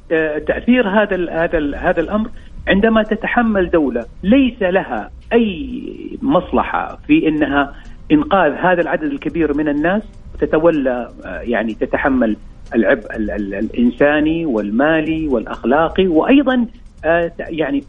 تأثير 0.47 0.89
هذا 0.89 1.31
هذا 1.31 1.77
هذا 1.77 1.99
الأمر 1.99 2.29
عندما 2.67 3.03
تتحمل 3.03 3.69
دولة 3.69 4.05
ليس 4.23 4.61
لها 4.61 5.11
أي 5.33 6.17
مصلحة 6.21 6.99
في 7.07 7.27
إنها 7.27 7.73
إنقاذ 8.11 8.51
هذا 8.51 8.81
العدد 8.81 9.03
الكبير 9.03 9.57
من 9.57 9.69
الناس 9.69 10.01
تتولى 10.39 11.09
آه، 11.25 11.39
يعني 11.39 11.73
تتحمل 11.73 12.37
العبء 12.75 13.15
الإنساني 13.15 14.45
والمالي 14.45 15.27
والأخلاقي 15.27 16.07
وأيضا 16.07 16.65
آه، 17.05 17.31
يعني 17.39 17.83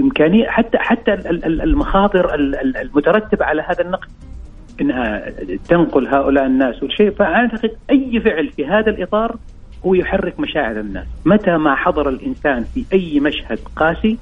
امكانيه 0.00 0.48
حتى 0.48 0.78
حتى 0.78 1.14
المخاطر 1.44 2.34
المترتبة 2.34 3.44
على 3.44 3.62
هذا 3.62 3.84
النقل 3.84 4.08
إنها 4.80 5.30
تنقل 5.68 6.06
هؤلاء 6.06 6.46
الناس 6.46 6.82
والشيء 6.82 7.10
فأعتقد 7.10 7.70
أي 7.90 8.20
فعل 8.20 8.48
في 8.48 8.66
هذا 8.66 8.90
الإطار 8.90 9.36
هو 9.86 9.94
يحرك 9.94 10.40
مشاعر 10.40 10.80
الناس 10.80 11.06
متى 11.24 11.56
ما 11.56 11.74
حضر 11.74 12.08
الإنسان 12.08 12.64
في 12.74 12.84
أي 12.92 13.20
مشهد 13.20 13.58
قاسي 13.76 14.18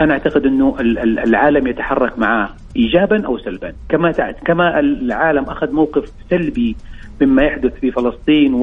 أنا 0.00 0.12
أعتقد 0.12 0.46
أنه 0.46 0.76
العالم 1.24 1.66
يتحرك 1.66 2.18
معه 2.18 2.54
إيجابا 2.76 3.26
أو 3.26 3.38
سلبا 3.38 3.72
كما 3.88 4.12
كما 4.44 4.80
العالم 4.80 5.44
أخذ 5.44 5.72
موقف 5.72 6.12
سلبي 6.30 6.76
مما 7.20 7.42
يحدث 7.42 7.74
في 7.80 7.90
فلسطين 7.90 8.54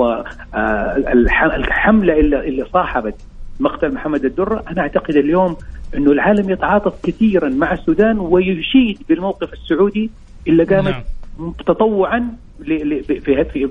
والحملة 1.12 2.19
اللي 2.19 2.65
صاحبت 2.73 3.15
مقتل 3.59 3.93
محمد 3.93 4.25
الدرة 4.25 4.63
أنا 4.71 4.81
أعتقد 4.81 5.15
اليوم 5.15 5.57
أنه 5.95 6.12
العالم 6.12 6.49
يتعاطف 6.49 6.93
كثيرا 7.03 7.49
مع 7.49 7.73
السودان 7.73 8.19
ويشيد 8.19 9.01
بالموقف 9.09 9.53
السعودي 9.53 10.12
اللي 10.47 10.63
قامت 10.63 10.91
نعم. 10.91 11.03
تطوعا 11.67 12.38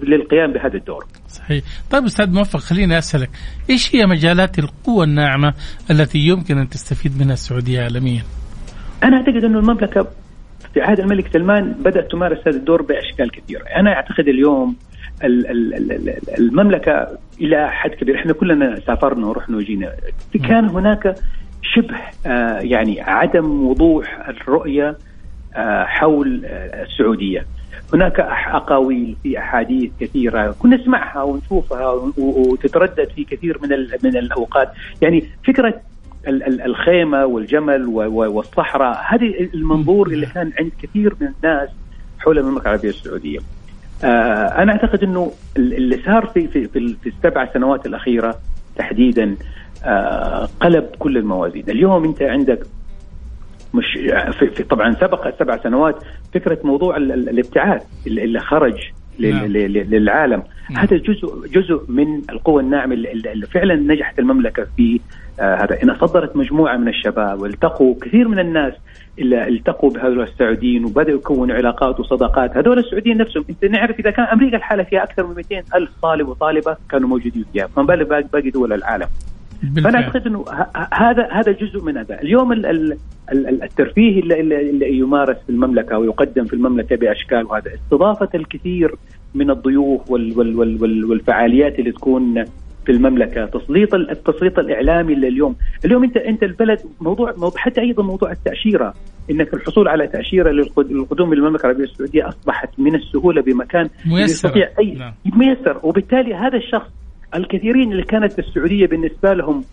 للقيام 0.03 0.53
بهذا 0.53 0.77
الدور. 0.77 1.07
صحيح، 1.29 1.65
طيب 1.91 2.05
أستاذ 2.05 2.35
موفق 2.35 2.61
خليني 2.61 2.99
أسألك، 2.99 3.31
إيش 3.71 3.97
هي 3.97 4.07
مجالات 4.07 4.59
القوة 4.59 5.05
الناعمة 5.05 5.55
التي 5.91 6.19
يمكن 6.19 6.59
أن 6.59 6.69
تستفيد 6.69 7.13
منها 7.21 7.33
السعودية 7.33 7.83
عالميا؟ 7.83 8.23
أنا 9.05 9.17
أعتقد 9.17 9.45
انه 9.45 9.59
المملكة 9.59 10.09
في 10.75 10.81
عهد 10.81 11.01
الملك 11.01 11.33
سلمان 11.33 11.73
بدأت 11.73 12.11
تمارس 12.11 12.39
هذا 12.49 12.57
الدور 12.57 12.83
بأشكال 12.83 13.31
كثيرة، 13.31 13.63
أنا 13.63 13.91
أعتقد 13.91 14.29
اليوم 14.29 14.77
المملكة 16.39 17.19
إلى 17.41 17.71
حد 17.71 17.91
كبير 17.91 18.17
إحنا 18.17 18.33
كلنا 18.33 18.81
سافرنا 18.87 19.27
ورحنا 19.27 19.57
وجينا 19.57 19.93
كان 20.49 20.69
هناك 20.69 21.15
شبه 21.63 21.97
آه، 22.27 22.59
يعني 22.59 23.01
عدم 23.01 23.67
وضوح 23.67 24.29
الرؤية 24.29 24.97
حول 25.85 26.43
آه، 26.45 26.83
السعودية. 26.83 27.47
هناك 27.95 28.21
أقاويل 28.21 29.17
في 29.23 29.39
أحاديث 29.39 29.91
كثيرة 30.01 30.55
كنا 30.59 30.77
نسمعها 30.77 31.23
ونشوفها 31.23 31.91
وتتردد 32.19 33.09
في 33.17 33.25
كثير 33.25 33.59
من 33.63 33.69
من 34.03 34.17
الأوقات. 34.17 34.73
يعني 35.03 35.25
فكرة 35.47 35.81
الخيمة 36.67 37.27
والجمل 37.27 37.87
والصحراء 37.87 39.05
هذه 39.09 39.49
المنظور 39.55 40.07
اللي 40.07 40.27
كان 40.27 40.53
عند 40.59 40.73
كثير 40.83 41.15
من 41.21 41.29
الناس 41.37 41.69
حول 42.19 42.39
المملكة 42.39 42.63
العربية 42.63 42.89
السعودية. 42.89 43.39
آه، 44.05 44.63
أنا 44.63 44.73
أعتقد 44.73 45.03
إنه 45.03 45.33
اللي 45.57 46.03
صار 46.05 46.27
في 46.27 46.49
في 46.49 46.69
في 47.03 47.07
السبع 47.07 47.53
سنوات 47.55 47.87
الأخيرة 47.87 48.39
تحديدا 48.77 49.37
قلب 50.61 50.85
كل 50.99 51.17
الموازين، 51.19 51.65
اليوم 51.69 52.05
أنت 52.05 52.23
عندك 52.23 52.67
مش 53.75 53.85
في, 54.39 54.47
في 54.47 54.63
طبعا 54.63 54.95
سبق 54.95 55.27
السبع 55.27 55.63
سنوات 55.63 56.05
فكرة 56.35 56.59
موضوع 56.65 56.97
الابتعاث 56.97 57.83
اللي 58.07 58.41
خرج 58.41 58.75
نعم. 59.19 59.47
للعالم 59.47 60.43
نعم. 60.71 60.83
هذا 60.83 60.97
جزء 60.97 61.47
جزء 61.47 61.83
من 61.89 62.23
القوى 62.31 62.63
الناعمة 62.63 62.95
اللي 62.95 63.47
فعلا 63.47 63.75
نجحت 63.75 64.19
المملكة 64.19 64.67
في 64.77 65.01
آه 65.41 65.55
هذا 65.55 65.83
إنها 65.83 66.07
صدرت 66.07 66.37
مجموعة 66.37 66.77
من 66.77 66.89
الشباب 66.89 67.41
والتقوا 67.41 67.95
كثير 68.03 68.29
من 68.29 68.39
الناس 68.39 68.73
اللي 69.19 69.49
التقوا 69.49 69.91
بهذول 69.91 70.23
السعوديين 70.23 70.85
وبدأوا 70.85 71.19
يكونوا 71.19 71.57
علاقات 71.57 72.01
وصداقات 72.01 72.57
هذول 72.57 72.79
السعوديين 72.79 73.17
نفسهم 73.19 73.45
أنت 73.51 73.65
نعرف 73.65 73.99
إذا 73.99 74.11
كان 74.11 74.25
أمريكا 74.25 74.57
الحالة 74.57 74.83
فيها 74.83 75.03
أكثر 75.03 75.27
من 75.27 75.35
200 75.35 75.77
ألف 75.77 75.91
طالب 76.03 76.29
وطالبة 76.29 76.77
كانوا 76.91 77.09
موجودين 77.09 77.45
فيها 77.53 77.67
فما 77.67 77.85
بالك 77.85 78.33
باقي 78.33 78.51
دول 78.51 78.73
العالم 78.73 79.07
فأنا 79.85 79.99
أعتقد 79.99 80.27
إنه 80.27 80.45
هذا 80.93 81.29
هذا 81.33 81.53
جزء 81.53 81.85
من 81.85 81.97
هذا 81.97 82.23
اليوم 82.23 82.53
الترفيه 83.63 84.21
اللي, 84.21 84.41
اللي 84.41 84.99
يمارس 84.99 85.37
في 85.47 85.51
المملكة 85.51 85.99
ويقدم 85.99 86.45
في 86.45 86.53
المملكة 86.53 86.97
بأشكال 86.97 87.47
وهذا 87.47 87.75
استضافة 87.75 88.29
الكثير 88.35 88.95
من 89.35 89.51
الضيوف 89.51 90.11
وال 90.11 90.39
وال 90.39 90.57
وال 90.57 91.05
والفعاليات 91.05 91.79
اللي 91.79 91.93
تكون 91.93 92.45
في 92.87 92.93
المملكة 92.93 93.47
تسليط 93.47 93.95
التسليط 93.95 94.59
الإعلامي 94.59 95.13
اللي 95.13 95.29
اليوم. 95.29 95.57
اليوم 95.85 96.05
انت 96.05 96.17
أنت 96.17 96.43
البلد 96.43 96.79
موضوع, 97.01 97.33
موضوع 97.33 97.61
حتى 97.61 97.81
أيضا 97.81 98.03
موضوع 98.03 98.33
التأشيرة. 98.33 98.95
إنك 99.31 99.55
الحصول 99.55 99.89
على 99.89 100.07
تأشيرة 100.07 100.51
للقدوم 100.51 101.35
للمملكة 101.35 101.63
العربية 101.63 101.85
السعودية 101.85 102.29
أصبحت 102.29 102.69
من 102.79 102.95
السهولة 102.95 103.43
بمكان 103.43 103.89
ميسر. 104.07 104.25
يستطيع 104.25 104.69
اي 104.79 104.95
نعم. 104.95 105.13
ميسر. 105.37 105.81
وبالتالي 105.83 106.35
هذا 106.35 106.57
الشخص 106.57 106.91
الكثيرين 107.35 107.93
اللي 107.93 108.03
كانت 108.03 108.39
السعودية 108.39 108.87
بالنسبة 108.87 109.33
لهم 109.33 109.65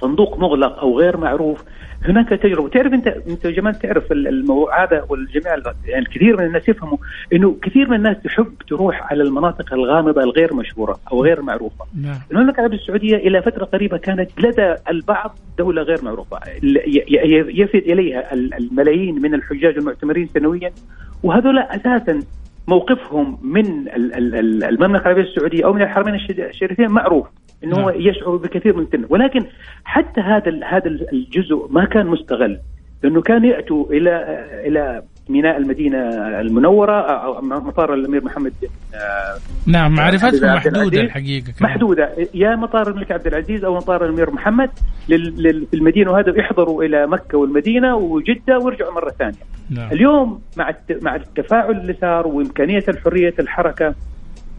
صندوق 0.00 0.38
مغلق 0.38 0.78
أو 0.78 0.98
غير 0.98 1.16
معروف 1.16 1.64
هناك 2.04 2.28
تجربة. 2.28 2.68
تعرف 2.68 2.92
انت 2.92 3.06
أنت 3.06 3.46
جمال 3.46 3.78
تعرف 3.78 4.12
الموضوع 4.12 4.84
هذا 4.84 5.06
والجميع 5.08 5.54
يعني 5.86 5.98
الكثير 5.98 6.36
من 6.36 6.46
الناس 6.46 6.68
يفهموا 6.68 6.98
إنه 7.32 7.56
كثير 7.62 7.88
من 7.88 7.96
الناس 7.96 8.16
تحب 8.24 8.52
تروح 8.68 9.12
على 9.12 9.22
المناطق 9.22 9.72
الغامضة 9.72 10.22
الغير 10.22 10.54
مشهورة 10.54 10.98
أو 11.12 11.24
غير 11.24 11.42
معروفة. 11.42 11.84
نعم. 12.02 12.18
المملكه 12.30 12.56
العربيه 12.58 12.76
السعودية 12.76 13.16
إلى 13.16 13.42
فترة 13.42 13.64
قريبة 13.64 13.96
كانت 13.96 14.30
لدى 14.38 14.74
البعض 14.90 15.38
دولة 15.58 15.82
غير 15.82 16.04
معروفة. 16.04 16.40
يفد 16.62 17.82
إليها 17.82 18.34
الملايين 18.34 19.22
من 19.22 19.34
الحجاج 19.34 19.76
المعتمرين 19.76 20.28
سنويا. 20.34 20.72
وهذول 21.22 21.58
أساسا 21.58 22.22
موقفهم 22.68 23.38
من 23.42 23.88
المملكة 24.64 25.02
العربية 25.02 25.22
السعودية 25.22 25.64
أو 25.64 25.72
من 25.72 25.82
الحرمين 25.82 26.14
الشريفين 26.14 26.88
معروف 26.90 27.26
إنه 27.64 27.76
هو 27.76 27.90
نعم. 27.90 28.00
يشعر 28.00 28.36
بكثير 28.36 28.76
من 28.76 28.82
التنميه 28.82 29.06
ولكن 29.10 29.46
حتى 29.84 30.20
هذا 30.20 30.60
هذا 30.64 30.86
الجزء 30.86 31.66
ما 31.70 31.84
كان 31.84 32.06
مستغل 32.06 32.58
لأنه 33.02 33.22
كان 33.22 33.44
يأتوا 33.44 33.86
إلى 33.90 34.44
إلى 34.66 35.02
ميناء 35.28 35.56
المدينة 35.56 35.98
المنورة 36.40 37.00
أو 37.00 37.42
مطار 37.42 37.94
الأمير 37.94 38.24
محمد 38.24 38.52
نعم 39.66 39.94
معرفتهم 39.94 40.54
محدودة 40.54 41.00
الحقيقة 41.00 41.52
كمان. 41.58 41.72
محدودة 41.72 42.10
يا 42.34 42.56
مطار 42.56 42.88
الملك 42.88 43.12
عبد 43.12 43.26
العزيز 43.26 43.64
أو 43.64 43.74
مطار 43.74 44.04
الأمير 44.04 44.30
محمد 44.30 44.70
في 45.06 45.74
المدينة 45.74 46.10
وهذا 46.10 46.38
يحضروا 46.38 46.84
إلى 46.84 47.06
مكة 47.06 47.38
والمدينة 47.38 47.96
وجدة 47.96 48.58
ويرجعوا 48.58 48.94
مرة 48.94 49.10
ثانية 49.18 49.36
نعم. 49.70 49.92
اليوم 49.92 50.40
مع 50.56 50.74
مع 51.02 51.16
التفاعل 51.16 51.70
اللي 51.70 51.96
صار 52.00 52.26
وإمكانية 52.26 52.84
الحرية 52.88 53.34
الحركة 53.38 53.94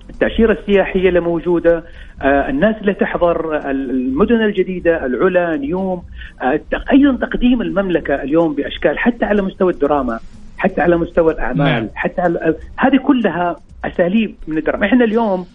التأشيرة 0.10 0.58
السياحية 0.60 1.10
اللي 1.10 1.20
موجودة 1.20 1.84
آه 2.22 2.50
الناس 2.50 2.76
اللي 2.82 2.94
تحضر 2.94 3.70
المدن 3.70 4.42
الجديدة 4.42 5.06
العلا 5.06 5.58
نيوم 5.58 6.04
آه 6.42 6.62
أيضا 6.92 7.26
تقديم 7.28 7.62
المملكة 7.62 8.16
اليوم 8.16 8.54
بأشكال 8.56 9.00
حتى 9.00 9.26
على 9.26 9.42
مستوى 9.42 9.74
الدراما 9.74 10.20
حتى 10.58 10.82
على 10.82 10.98
مستوى 10.98 11.34
الأعمال 11.34 11.66
نعم. 11.66 11.90
حتى 11.96 12.22
على 12.22 12.56
هذه 12.78 12.98
كلها 12.98 13.56
أساليب 13.86 14.36
من 14.48 14.58
الدراما. 14.58 14.86
إحنا 14.86 15.06
اليوم 15.06 15.46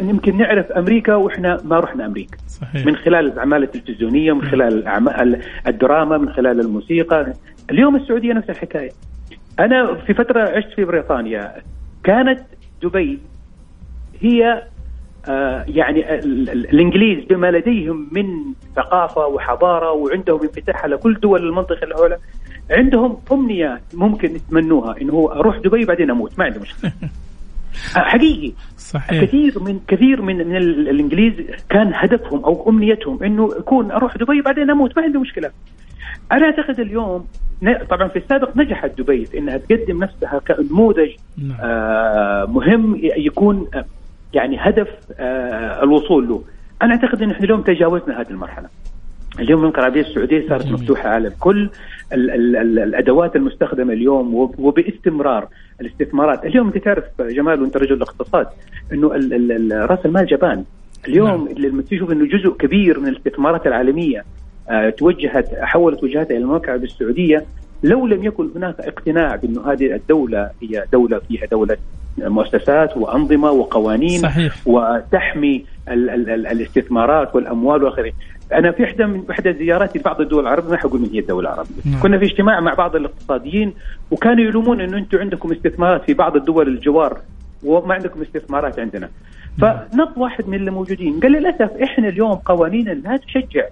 يمكن 0.00 0.36
نعرف 0.36 0.72
أمريكا 0.72 1.14
وإحنا 1.14 1.60
ما 1.64 1.80
رحنا 1.80 2.06
أمريكا. 2.06 2.36
صحيح. 2.48 2.86
من 2.86 2.96
خلال 2.96 3.26
الأعمال 3.26 3.62
التلفزيونية 3.62 4.32
من 4.32 4.42
خلال 4.42 4.78
الاعمال 4.78 5.42
الدراما 5.66 6.18
من 6.18 6.32
خلال 6.32 6.60
الموسيقى. 6.60 7.32
اليوم 7.70 7.96
السعودية 7.96 8.32
نفس 8.32 8.50
الحكاية. 8.50 8.90
أنا 9.58 9.94
في 9.94 10.14
فترة 10.14 10.48
عشت 10.48 10.72
في 10.76 10.84
بريطانيا. 10.84 11.52
كانت 12.04 12.40
دبي 12.82 13.18
هي 14.20 14.62
آه 15.28 15.64
يعني 15.68 16.14
الإنجليز 16.14 17.24
بما 17.24 17.50
لديهم 17.50 18.08
من 18.12 18.26
ثقافة 18.76 19.26
وحضارة 19.26 19.92
وعندهم 19.92 20.42
انفتاح 20.42 20.82
على 20.84 20.96
كل 20.96 21.14
دول 21.14 21.46
المنطقة 21.46 21.84
الأولى. 21.84 22.18
عندهم 22.70 23.18
أمنية 23.32 23.80
ممكن 23.94 24.36
يتمنوها 24.36 25.00
إنه 25.00 25.12
هو 25.12 25.28
أروح 25.32 25.58
دبي 25.58 25.84
بعدين 25.84 26.10
أموت 26.10 26.38
ما 26.38 26.44
عندي 26.44 26.58
مشكلة. 26.58 26.92
آه، 27.96 27.98
حقيقي. 28.12 28.52
صحيح. 28.76 29.24
كثير 29.24 29.62
من 29.62 29.80
كثير 29.88 30.22
من 30.22 30.36
من 30.36 30.56
الإنجليز 30.56 31.34
كان 31.70 31.92
هدفهم 31.94 32.44
أو 32.44 32.68
أمنيتهم 32.70 33.22
إنه 33.22 33.50
يكون 33.58 33.90
أروح 33.90 34.16
دبي 34.16 34.42
بعدين 34.42 34.70
أموت 34.70 34.96
ما 34.96 35.02
عندي 35.02 35.18
مشكلة. 35.18 35.50
أنا 36.32 36.44
أعتقد 36.44 36.80
اليوم 36.80 37.26
طبعا 37.90 38.08
في 38.08 38.18
السابق 38.18 38.56
نجحت 38.56 38.90
دبي 39.00 39.24
في 39.26 39.38
إنها 39.38 39.56
تقدم 39.56 40.04
نفسها 40.04 40.38
كنموذج 40.38 41.10
نعم. 41.38 41.56
آه 41.60 42.44
مهم 42.44 43.00
يكون 43.02 43.66
يعني 44.34 44.56
هدف 44.60 44.88
آه 45.18 45.82
الوصول 45.82 46.28
له. 46.28 46.42
أنا 46.82 46.94
أعتقد 46.94 47.22
إن 47.22 47.30
إحنا 47.30 47.44
اليوم 47.44 47.62
تجاوزنا 47.62 48.20
هذه 48.20 48.30
المرحلة. 48.30 48.68
اليوم 49.40 49.60
المملكه 49.60 49.78
العربيه 49.78 50.00
السعودية 50.00 50.48
صارت 50.48 50.66
مفتوحة 50.66 51.08
على 51.08 51.28
الكل 51.28 51.70
ال 52.12 52.30
ال 52.30 52.56
ال 52.56 52.78
الأدوات 52.78 53.36
المستخدمة 53.36 53.92
اليوم 53.92 54.34
وباستمرار 54.58 55.48
الاستثمارات 55.80 56.44
اليوم 56.44 56.66
انت 56.66 56.78
تعرف 56.78 57.04
جمال 57.20 57.62
وانت 57.62 57.76
رجل 57.76 57.94
الاقتصاد 57.94 58.46
إنه 58.92 59.08
رأس 59.72 60.06
المال 60.06 60.26
جبان 60.26 60.64
اليوم 61.08 61.28
نعم. 61.28 61.48
لما 61.58 61.82
تشوف 61.82 62.12
إنه 62.12 62.24
جزء 62.26 62.50
كبير 62.50 63.00
من 63.00 63.08
الاستثمارات 63.08 63.66
العالمية 63.66 64.24
آه 64.70 64.90
توجهت 64.90 65.54
حولت 65.54 66.04
وجهاتها 66.04 66.36
إلى 66.36 66.44
المملكه 66.44 66.64
العربيه 66.64 66.86
السعوديه 66.86 67.44
لو 67.82 68.06
لم 68.06 68.24
يكن 68.24 68.50
هناك 68.56 68.80
اقتناع 68.80 69.36
بأنه 69.36 69.72
هذه 69.72 69.94
الدولة 69.94 70.50
هي 70.62 70.84
دولة 70.92 71.18
فيها 71.18 71.46
دولة 71.46 71.76
مؤسسات 72.18 72.96
وأنظمة 72.96 73.50
وقوانين 73.50 74.20
صحيح. 74.20 74.56
وتحمي 74.66 75.64
ال 75.88 76.10
ال 76.10 76.30
ال 76.30 76.46
الاستثمارات 76.46 77.34
والأموال 77.34 77.84
وآخره 77.84 78.12
أنا 78.52 78.72
في 78.72 78.84
احدى 78.84 79.06
من 79.06 79.24
احدى 79.30 79.52
زياراتي 79.52 79.98
لبعض 79.98 80.20
الدول 80.20 80.42
العربيه 80.42 80.70
ما 80.70 80.76
حقول 80.76 81.00
من 81.00 81.08
هي 81.12 81.18
الدولة 81.18 81.48
العربية. 81.48 81.74
نعم. 81.84 82.02
كنا 82.02 82.18
في 82.18 82.24
اجتماع 82.24 82.60
مع 82.60 82.74
بعض 82.74 82.96
الاقتصاديين 82.96 83.74
وكانوا 84.10 84.44
يلومون 84.44 84.80
إنه 84.80 84.98
أنتم 84.98 85.18
عندكم 85.18 85.52
استثمارات 85.52 86.04
في 86.04 86.14
بعض 86.14 86.36
الدول 86.36 86.68
الجوار 86.68 87.18
وما 87.64 87.94
عندكم 87.94 88.22
استثمارات 88.22 88.78
عندنا. 88.78 89.08
نعم. 89.58 89.78
فنط 89.90 90.18
واحد 90.18 90.48
من 90.48 90.54
اللي 90.54 90.70
موجودين 90.70 91.20
قال 91.20 91.32
للأسف 91.32 91.70
إحنا 91.82 92.08
اليوم 92.08 92.34
قوانيننا 92.34 92.90
لا 92.90 93.16
تشجع 93.16 93.64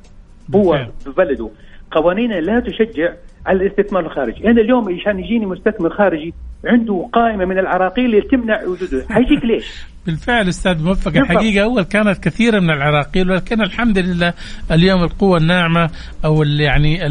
هو 0.55 0.87
في 1.05 1.11
بلده. 1.11 1.51
قوانيننا 1.91 2.41
لا 2.41 2.61
تشجع 2.61 3.13
على 3.47 3.67
الاستثمار 3.67 4.07
الخارجي. 4.07 4.51
أنا 4.51 4.61
اليوم 4.61 4.95
عشان 4.95 5.19
يجيني 5.19 5.47
مستثمر 5.47 5.91
خارجي 5.91 6.35
عنده 6.67 7.09
قائمة 7.13 7.45
من 7.45 7.59
العراقيل 7.59 8.05
اللي 8.05 8.21
تمنع 8.21 8.63
وجوده. 8.63 9.07
حيجيك 9.11 9.45
ليش؟ 9.45 9.67
بالفعل 10.07 10.49
أستاذ 10.49 10.83
موفق 10.83 11.17
الحقيقة 11.17 11.65
أول 11.65 11.83
كانت 11.83 12.19
كثيرة 12.19 12.61
من 12.61 12.71
العراقيل 12.71 13.31
ولكن 13.31 13.63
الحمد 13.63 13.99
لله 13.99 14.33
اليوم 14.71 15.03
القوة 15.03 15.39
الناعمة 15.39 15.91
أو 16.25 16.43
يعني 16.43 17.07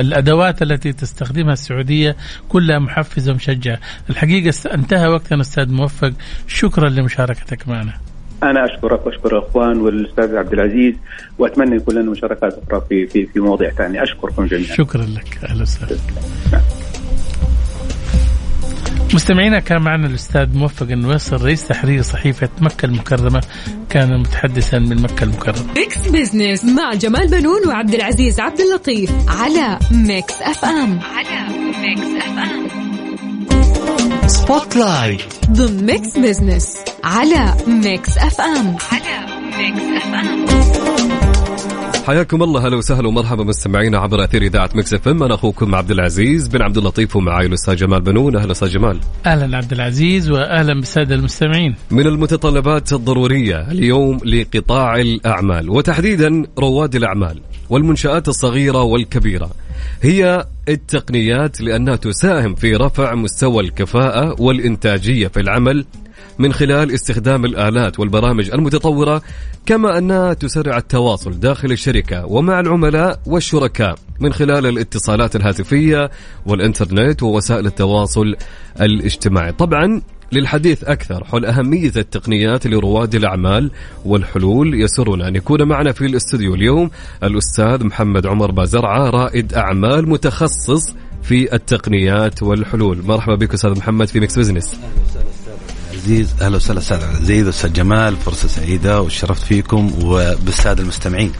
الأدوات 0.00 0.62
التي 0.62 0.92
تستخدمها 0.92 1.52
السعودية 1.52 2.16
كلها 2.48 2.78
محفزة 2.78 3.32
ومشجعة. 3.32 3.78
الحقيقة 4.10 4.74
انتهى 4.74 5.08
وقتنا 5.08 5.40
أستاذ 5.40 5.72
موفق. 5.72 6.12
شكرا 6.46 6.88
لمشاركتك 6.88 7.68
معنا. 7.68 7.92
أنا 8.42 8.64
أشكرك 8.64 9.06
وأشكر 9.06 9.38
الأخوان 9.38 9.80
والأستاذ 9.80 10.36
عبد 10.36 10.52
العزيز 10.52 10.94
وأتمنى 11.38 11.76
يكون 11.76 11.94
لنا 11.94 12.10
مشاركات 12.10 12.54
أخرى 12.54 12.82
في 12.88 13.06
في 13.06 13.26
في 13.26 13.40
مواضيع 13.40 13.70
ثانية. 13.70 14.02
أشكركم 14.02 14.46
جميعا. 14.46 14.76
شكرا 14.76 15.02
لك. 15.02 15.38
أهلا 15.44 15.62
وسهلا. 15.62 15.96
مستمعينا 19.14 19.60
كان 19.60 19.82
معنا 19.82 20.06
الأستاذ 20.06 20.58
موفق 20.58 20.86
النويصر 20.90 21.42
رئيس 21.42 21.68
تحرير 21.68 22.02
صحيفة 22.02 22.48
مكة 22.60 22.86
المكرمة 22.86 23.42
كان 23.90 24.20
متحدثا 24.20 24.78
من 24.78 25.02
مكة 25.02 25.24
المكرمة. 25.24 25.66
Mix 25.76 26.08
Business 26.08 26.64
مع 26.64 26.94
جمال 26.94 27.28
بنون 27.28 27.68
وعبد 27.68 27.94
العزيز 27.94 28.40
عبد 28.40 28.60
اللطيف 28.60 29.10
على 29.28 29.78
Mix 29.90 30.34
FM 30.42 31.00
على 31.00 31.48
Mix 31.80 32.24
FM. 32.24 32.68
Spotlight 34.28 35.22
ضمن 35.50 35.86
Mix 35.86 36.18
Business 36.18 36.76
على 37.04 37.54
Mix 37.66 38.18
FM 38.18 38.76
على 38.92 39.26
Mix 39.58 39.82
FM. 39.96 40.79
حياكم 42.06 42.42
الله 42.42 42.66
أهلا 42.66 42.76
وسهلا 42.76 43.08
ومرحبا 43.08 43.44
مستمعينا 43.44 43.98
عبر 43.98 44.24
أثير 44.24 44.42
إذاعة 44.42 44.70
Mix 44.74 44.94
FM. 44.94 45.22
أنا 45.22 45.34
أخوكم 45.34 45.74
عبد 45.74 45.90
العزيز 45.90 46.48
بن 46.48 46.62
عبد 46.62 46.78
اللطيف 46.78 47.16
ومعي 47.16 47.46
الأستاذ 47.46 47.76
جمال 47.76 48.00
بنون. 48.00 48.36
أهلا 48.36 48.52
أستاذ 48.52 48.68
جمال. 48.68 49.00
أهلا 49.26 49.56
عبد 49.56 49.72
العزيز 49.72 50.30
واهلا 50.30 50.74
بالساده 50.74 51.14
المستمعين. 51.14 51.74
من 51.90 52.06
المتطلبات 52.06 52.92
الضرورية 52.92 53.70
اليوم 53.70 54.18
لقطاع 54.24 54.96
الأعمال 54.96 55.70
وتحديدا 55.70 56.46
رواد 56.58 56.94
الأعمال 56.94 57.40
والمنشآت 57.70 58.28
الصغيرة 58.28 58.82
والكبيرة. 58.82 59.50
هي 60.02 60.46
التقنيات 60.68 61.60
لأنها 61.60 61.96
تساهم 61.96 62.54
في 62.54 62.74
رفع 62.74 63.14
مستوى 63.14 63.62
الكفاءة 63.62 64.42
والإنتاجية 64.42 65.28
في 65.28 65.40
العمل 65.40 65.84
من 66.40 66.52
خلال 66.52 66.94
استخدام 66.94 67.44
الآلات 67.44 68.00
والبرامج 68.00 68.50
المتطورة 68.50 69.22
كما 69.66 69.98
أنها 69.98 70.32
تسرع 70.32 70.78
التواصل 70.78 71.40
داخل 71.40 71.72
الشركة 71.72 72.26
ومع 72.26 72.60
العملاء 72.60 73.20
والشركاء 73.26 73.94
من 74.20 74.32
خلال 74.32 74.66
الاتصالات 74.66 75.36
الهاتفية 75.36 76.10
والإنترنت 76.46 77.22
ووسائل 77.22 77.66
التواصل 77.66 78.36
الاجتماعي. 78.80 79.52
طبعا 79.52 80.02
للحديث 80.32 80.84
أكثر 80.84 81.24
حول 81.24 81.44
أهمية 81.44 81.92
التقنيات 81.96 82.66
لرواد 82.66 83.14
الأعمال 83.14 83.70
والحلول 84.04 84.82
يسرنا 84.82 85.28
أن 85.28 85.36
يكون 85.36 85.62
معنا 85.62 85.92
في 85.92 86.06
الاستوديو 86.06 86.54
اليوم 86.54 86.90
الأستاذ 87.22 87.84
محمد 87.84 88.26
عمر 88.26 88.50
بازرعة 88.50 89.10
رائد 89.10 89.54
أعمال 89.54 90.08
متخصص 90.08 90.94
في 91.22 91.54
التقنيات 91.54 92.42
والحلول. 92.42 92.98
مرحبا 93.06 93.34
بك 93.34 93.54
أستاذ 93.54 93.70
محمد 93.70 94.08
في 94.08 94.20
Mix 94.20 94.38
Business 94.38 94.80
العزيز 96.00 96.34
أهلا 96.42 96.56
وسهلا 96.56 96.78
أستاذ 96.78 96.96
العزيز 97.02 97.46
أستاذ 97.46 97.72
جمال 97.72 98.16
فرصة 98.16 98.48
سعيدة 98.48 99.02
وشرفت 99.02 99.42
فيكم 99.42 99.92
وبالسادة 100.04 100.82
المستمعين. 100.82 101.32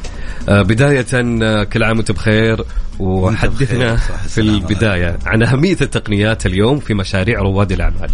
بداية 0.51 1.07
آه، 1.14 1.64
كل 1.64 1.82
عام 1.82 1.96
وانت 1.96 2.12
بخير 2.12 2.64
وحدثنا 2.98 3.96
في 4.28 4.40
البداية 4.40 5.18
عن 5.26 5.42
أهمية 5.42 5.76
التقنيات 5.80 6.46
اليوم 6.46 6.80
في 6.80 6.94
مشاريع 6.94 7.40
رواد 7.40 7.72
الأعمال. 7.72 8.11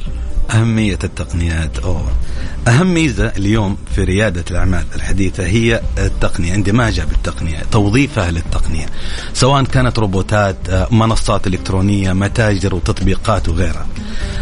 أهمية 0.55 0.99
التقنيات 1.05 1.78
أوه. 1.78 2.12
أهم 2.68 2.95
ميزة 2.95 3.32
اليوم 3.37 3.76
في 3.95 4.05
ريادة 4.05 4.45
الأعمال 4.51 4.84
الحديثة 4.97 5.47
هي 5.47 5.80
التقنية 5.99 6.55
اندماجها 6.55 7.05
بالتقنية 7.05 7.59
توظيفها 7.72 8.30
للتقنية 8.30 8.87
سواء 9.32 9.64
كانت 9.64 9.99
روبوتات 9.99 10.57
آه، 10.70 10.89
منصات 10.91 11.47
إلكترونية 11.47 12.12
متاجر 12.12 12.74
وتطبيقات 12.74 13.49
وغيرها. 13.49 13.87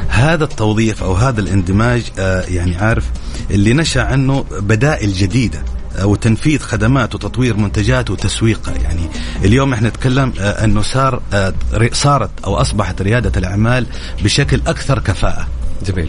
هذا 0.09 0.45
التوظيف 0.45 1.03
أو 1.03 1.15
هذا 1.15 1.41
الاندماج 1.41 2.03
يعني 2.49 2.77
عارف 2.77 3.05
اللي 3.51 3.73
نشأ 3.73 4.03
عنه 4.03 4.45
بدائل 4.51 5.13
جديدة. 5.13 5.63
وتنفيذ 6.03 6.59
خدمات 6.61 7.15
وتطوير 7.15 7.57
منتجات 7.57 8.11
وتسويقها 8.11 8.75
يعني 8.75 9.09
اليوم 9.45 9.73
إحنا 9.73 9.89
نتكلم 9.89 10.33
آه، 10.41 10.65
أنه 10.65 10.83
صار 10.83 11.23
آه، 11.33 11.55
صارت 11.93 12.31
أو 12.45 12.57
أصبحت 12.57 13.03
ريادة 13.03 13.33
الأعمال 13.37 13.87
بشكل 14.25 14.61
أكثر 14.67 14.99
كفاءة. 14.99 15.49
جميل. 15.87 16.09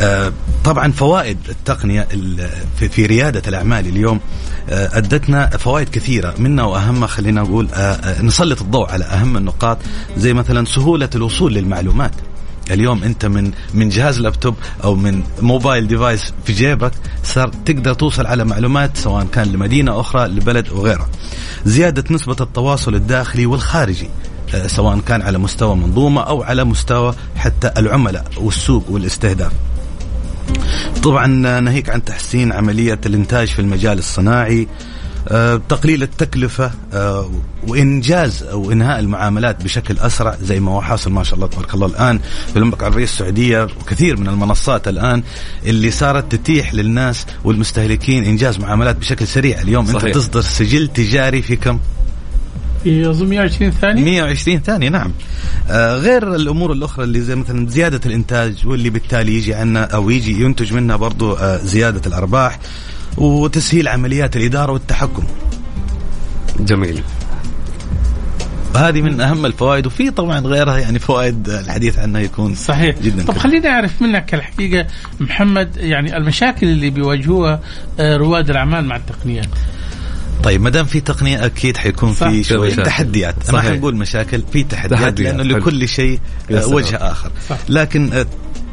آه، 0.00 0.32
طبعا 0.64 0.92
فوائد 0.92 1.38
التقنية 1.48 2.08
في 2.90 3.06
ريادة 3.06 3.42
الأعمال 3.48 3.86
اليوم 3.86 4.20
أدتنا 4.68 5.48
فوائد 5.48 5.88
كثيرة. 5.88 6.34
منها 6.38 6.64
واهمها 6.64 7.06
خلينا 7.06 7.40
نقول 7.40 7.68
نسلط 8.20 8.60
الضوء 8.60 8.90
على 8.90 9.04
أهم 9.04 9.36
النقاط 9.36 9.78
زي 10.16 10.34
مثلا 10.34 10.64
سهولة 10.64 11.10
الوصول 11.14 11.54
للمعلومات. 11.54 12.12
اليوم 12.70 13.02
انت 13.02 13.26
من 13.26 13.52
من 13.74 13.88
جهاز 13.88 14.20
لابتوب 14.20 14.54
أو 14.84 14.94
من 14.94 15.22
موبايل 15.42 15.86
ديفايس 15.86 16.32
في 16.44 16.52
جيبك 16.52 16.92
صار 17.24 17.48
تقدر 17.64 17.94
توصل 17.94 18.26
على 18.26 18.44
معلومات 18.44 18.96
سواء 18.96 19.24
كان 19.24 19.52
لمدينة 19.52 20.00
أخرى 20.00 20.28
لبلد 20.28 20.68
وغيرها. 20.68 21.08
زيادة 21.64 22.04
نسبة 22.10 22.36
التواصل 22.40 22.94
الداخلي 22.94 23.46
والخارجي 23.46 24.08
آه، 24.54 24.66
سواء 24.66 24.98
كان 24.98 25.22
على 25.22 25.38
مستوى 25.38 25.76
منظومة 25.76 26.22
أو 26.22 26.42
على 26.42 26.64
مستوى 26.64 27.14
حتى 27.36 27.72
العملاء 27.76 28.24
والسوق 28.36 28.84
والاستهداف. 28.88 29.52
طبعا 31.02 31.26
ناهيك 31.60 31.90
عن 31.90 32.04
تحسين 32.04 32.52
عملية 32.52 33.00
الإنتاج 33.06 33.48
في 33.48 33.58
المجال 33.58 33.98
الصناعي 33.98 34.62
آه، 34.62 34.95
تقليل 35.68 36.02
التكلفة 36.02 36.70
آه، 36.92 37.30
وإنجاز 37.68 38.42
أو 38.42 38.72
إنهاء 38.72 39.00
المعاملات 39.00 39.64
بشكل 39.64 39.98
أسرع 39.98 40.36
زي 40.42 40.60
ما 40.60 40.72
هو 40.72 40.80
حاصل 40.80 41.12
ما 41.12 41.24
شاء 41.24 41.34
الله 41.34 41.46
تبارك 41.46 41.74
الله 41.74 41.86
الآن 41.86 42.18
في 42.52 42.56
المملكة 42.56 42.80
العربية 42.80 43.04
السعودية 43.04 43.62
وكثير 43.62 44.20
من 44.20 44.28
المنصات 44.28 44.88
الآن 44.88 45.22
اللي 45.66 45.90
صارت 45.90 46.32
تتيح 46.32 46.74
للناس 46.74 47.26
والمستهلكين 47.44 48.24
إنجاز 48.24 48.58
معاملات 48.58 48.96
بشكل 48.96 49.26
سريع 49.26 49.60
اليوم 49.60 49.86
صحيح. 49.86 50.04
أنت 50.04 50.14
تصدر 50.14 50.40
سجل 50.40 50.88
تجاري 50.88 51.42
في 51.42 51.56
كم؟ 51.56 51.78
في 52.84 53.24
120 53.24 53.70
ثانية 53.70 54.04
120 54.04 54.58
ثانية 54.60 54.88
نعم 54.88 55.12
آه 55.70 55.96
غير 55.96 56.34
الأمور 56.34 56.72
الأخرى 56.72 57.04
اللي 57.04 57.20
زي 57.20 57.34
مثلا 57.34 57.68
زيادة 57.68 58.00
الإنتاج 58.06 58.66
واللي 58.66 58.90
بالتالي 58.90 59.36
يجي 59.36 59.54
عنا 59.54 59.84
أو 59.84 60.10
يجي 60.10 60.42
ينتج 60.42 60.72
منها 60.72 60.96
برضو 60.96 61.32
آه 61.32 61.56
زيادة 61.56 62.00
الأرباح 62.06 62.58
وتسهيل 63.16 63.88
عمليات 63.88 64.36
الإدارة 64.36 64.72
والتحكم. 64.72 65.24
جميل. 66.60 67.02
هذه 68.76 69.02
من 69.02 69.20
أهم 69.20 69.46
الفوائد 69.46 69.86
وفي 69.86 70.10
طبعا 70.10 70.40
غيرها 70.40 70.78
يعني 70.78 70.98
فوائد 70.98 71.48
الحديث 71.48 71.98
عنها 71.98 72.20
يكون 72.20 72.54
صحيح. 72.54 72.98
جدا 73.02 73.24
طب 73.24 73.38
خليني 73.38 73.68
أعرف 73.68 74.02
منك 74.02 74.34
الحقيقة 74.34 74.86
محمد 75.20 75.76
يعني 75.76 76.16
المشاكل 76.16 76.66
اللي 76.66 76.90
بيواجهوها 76.90 77.60
آه، 78.00 78.16
رواد 78.16 78.50
الأعمال 78.50 78.84
مع 78.84 78.96
التقنيات. 78.96 79.48
طيب 80.44 80.62
ما 80.62 80.70
دام 80.70 80.84
في 80.84 81.00
تقنية 81.00 81.46
أكيد 81.46 81.76
حيكون 81.76 82.12
في 82.12 82.44
شوية 82.44 82.74
تحديات. 82.74 83.50
ما 83.52 83.60
حنقول 83.60 83.96
مشاكل 83.96 84.42
في 84.52 84.64
تحديات, 84.64 85.00
تحديات. 85.00 85.20
لأنه 85.20 85.42
حلو. 85.42 85.56
لكل 85.56 85.88
شيء 85.88 86.20
آه، 86.50 86.66
وجه 86.66 86.96
آخر. 86.96 87.30
صح. 87.48 87.58
لكن 87.68 88.12
آه، 88.12 88.26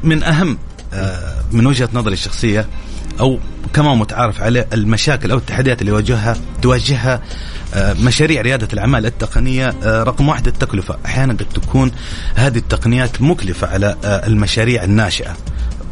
من 0.03 0.23
أهم 0.23 0.57
من 1.51 1.65
وجهة 1.65 1.89
نظري 1.93 2.13
الشخصية 2.13 2.65
أو 3.19 3.39
كما 3.73 3.95
متعارف 3.95 4.41
عليه 4.41 4.67
المشاكل 4.73 5.31
أو 5.31 5.37
التحديات 5.37 5.81
اللي 5.81 5.91
يواجهها 5.91 6.37
تواجهها 6.61 7.21
آه، 7.73 7.93
مشاريع 7.93 8.41
ريادة 8.41 8.67
الأعمال 8.73 9.05
التقنية 9.05 9.73
آه، 9.83 10.03
رقم 10.03 10.29
واحد 10.29 10.47
التكلفة، 10.47 10.97
أحيانا 11.05 11.33
قد 11.33 11.45
تكون 11.53 11.91
هذه 12.35 12.57
التقنيات 12.57 13.21
مكلفة 13.21 13.67
على 13.67 13.95
آه، 14.03 14.27
المشاريع 14.27 14.83
الناشئة. 14.83 15.37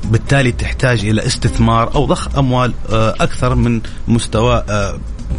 بالتالي 0.03 0.51
تحتاج 0.51 1.05
إلى 1.05 1.25
استثمار 1.25 1.95
أو 1.95 2.05
ضخ 2.05 2.37
أموال 2.37 2.73
أكثر 3.19 3.55
من 3.55 3.81
مستوى 4.07 4.63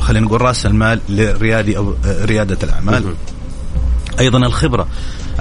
خلينا 0.01 0.27
نقول 0.27 0.43
رأس 0.43 0.67
المال 0.67 1.01
لريادي 1.09 1.77
أو 1.77 1.95
ريادة 2.05 2.59
الأعمال. 2.63 3.15
أيضا 4.21 4.39
الخبرة 4.39 4.89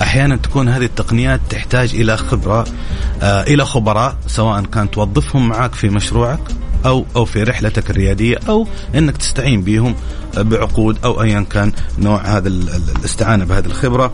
أحيانا 0.02 0.36
تكون 0.36 0.70
هذه 0.70 0.86
التقنيات 0.86 1.42
تحتاج 1.50 1.96
إلى 1.96 2.18
خبرة 2.18 2.66
آه 3.22 3.42
إلى 3.44 3.66
خبراء 3.66 4.16
سواء 4.28 4.62
كان 4.62 4.92
توظفهم 4.92 5.48
معك 5.48 5.76
في 5.76 5.90
مشروعك 5.90 6.40
أو 6.86 7.06
أو 7.16 7.26
في 7.26 7.44
رحلتك 7.44 7.90
الريادية 7.90 8.38
أو 8.50 8.68
إنك 8.96 9.18
تستعين 9.18 9.62
بهم 9.62 9.96
بعقود 10.38 10.98
أو 11.04 11.22
ايا 11.22 11.46
كان 11.50 11.72
نوع 12.00 12.22
هذا 12.22 12.48
الاستعانه 12.48 13.46
بهذه 13.46 13.66
الخبرة. 13.66 14.14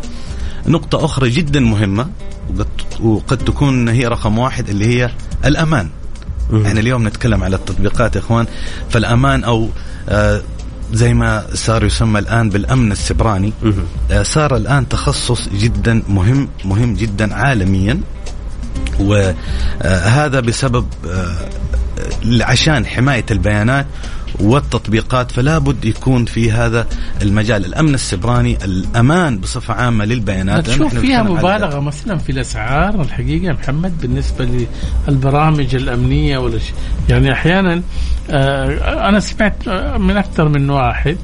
نقطة 0.67 1.05
أخرى 1.05 1.29
جدا 1.29 1.59
مهمة 1.59 2.07
وقد 2.99 3.37
تكون 3.37 3.89
هي 3.89 4.07
رقم 4.07 4.37
واحد 4.37 4.69
اللي 4.69 4.85
هي 4.85 5.11
الأمان. 5.45 5.89
إحنا 6.65 6.79
اليوم 6.79 7.07
نتكلم 7.07 7.43
على 7.43 7.55
التطبيقات 7.55 8.15
يا 8.15 8.21
إخوان 8.21 8.45
فالأمان 8.89 9.43
أو 9.43 9.69
آه 10.09 10.41
زي 10.93 11.13
ما 11.13 11.45
صار 11.53 11.83
يسمى 11.85 12.19
الآن 12.19 12.49
بالأمن 12.49 12.91
السبراني 12.91 13.53
آه، 14.11 14.23
صار 14.23 14.55
الآن 14.55 14.89
تخصص 14.89 15.49
جدا 15.49 16.03
مهم 16.09 16.49
مهم 16.65 16.93
جدا 16.93 17.35
عالميا 17.35 17.99
وهذا 18.99 20.39
بسبب 20.39 20.85
آه، 21.09 21.35
عشان 22.41 22.85
حماية 22.85 23.25
البيانات 23.31 23.85
والتطبيقات 24.39 25.31
فلا 25.31 25.57
بد 25.57 25.85
يكون 25.85 26.25
في 26.25 26.51
هذا 26.51 26.87
المجال. 27.21 27.65
الأمن 27.65 27.93
السبراني 27.93 28.57
الأمان 28.65 29.37
بصفة 29.39 29.73
عامة 29.73 30.05
للبيانات. 30.05 30.65
تشوف 30.65 30.95
فيها 30.95 31.23
مبالغة 31.23 31.79
مثلا 31.79 32.17
في 32.17 32.31
الأسعار 32.31 33.01
الحقيقة 33.01 33.53
محمد 33.53 34.01
بالنسبة 34.01 34.67
للبرامج 35.07 35.75
الأمنية 35.75 36.37
ولا 36.37 36.59
يعني 37.09 37.33
أحيانا 37.33 37.81
آه 38.29 39.09
أنا 39.09 39.19
سمعت 39.19 39.69
من 39.99 40.17
أكثر 40.17 40.49
من 40.49 40.69
واحد 40.69 41.17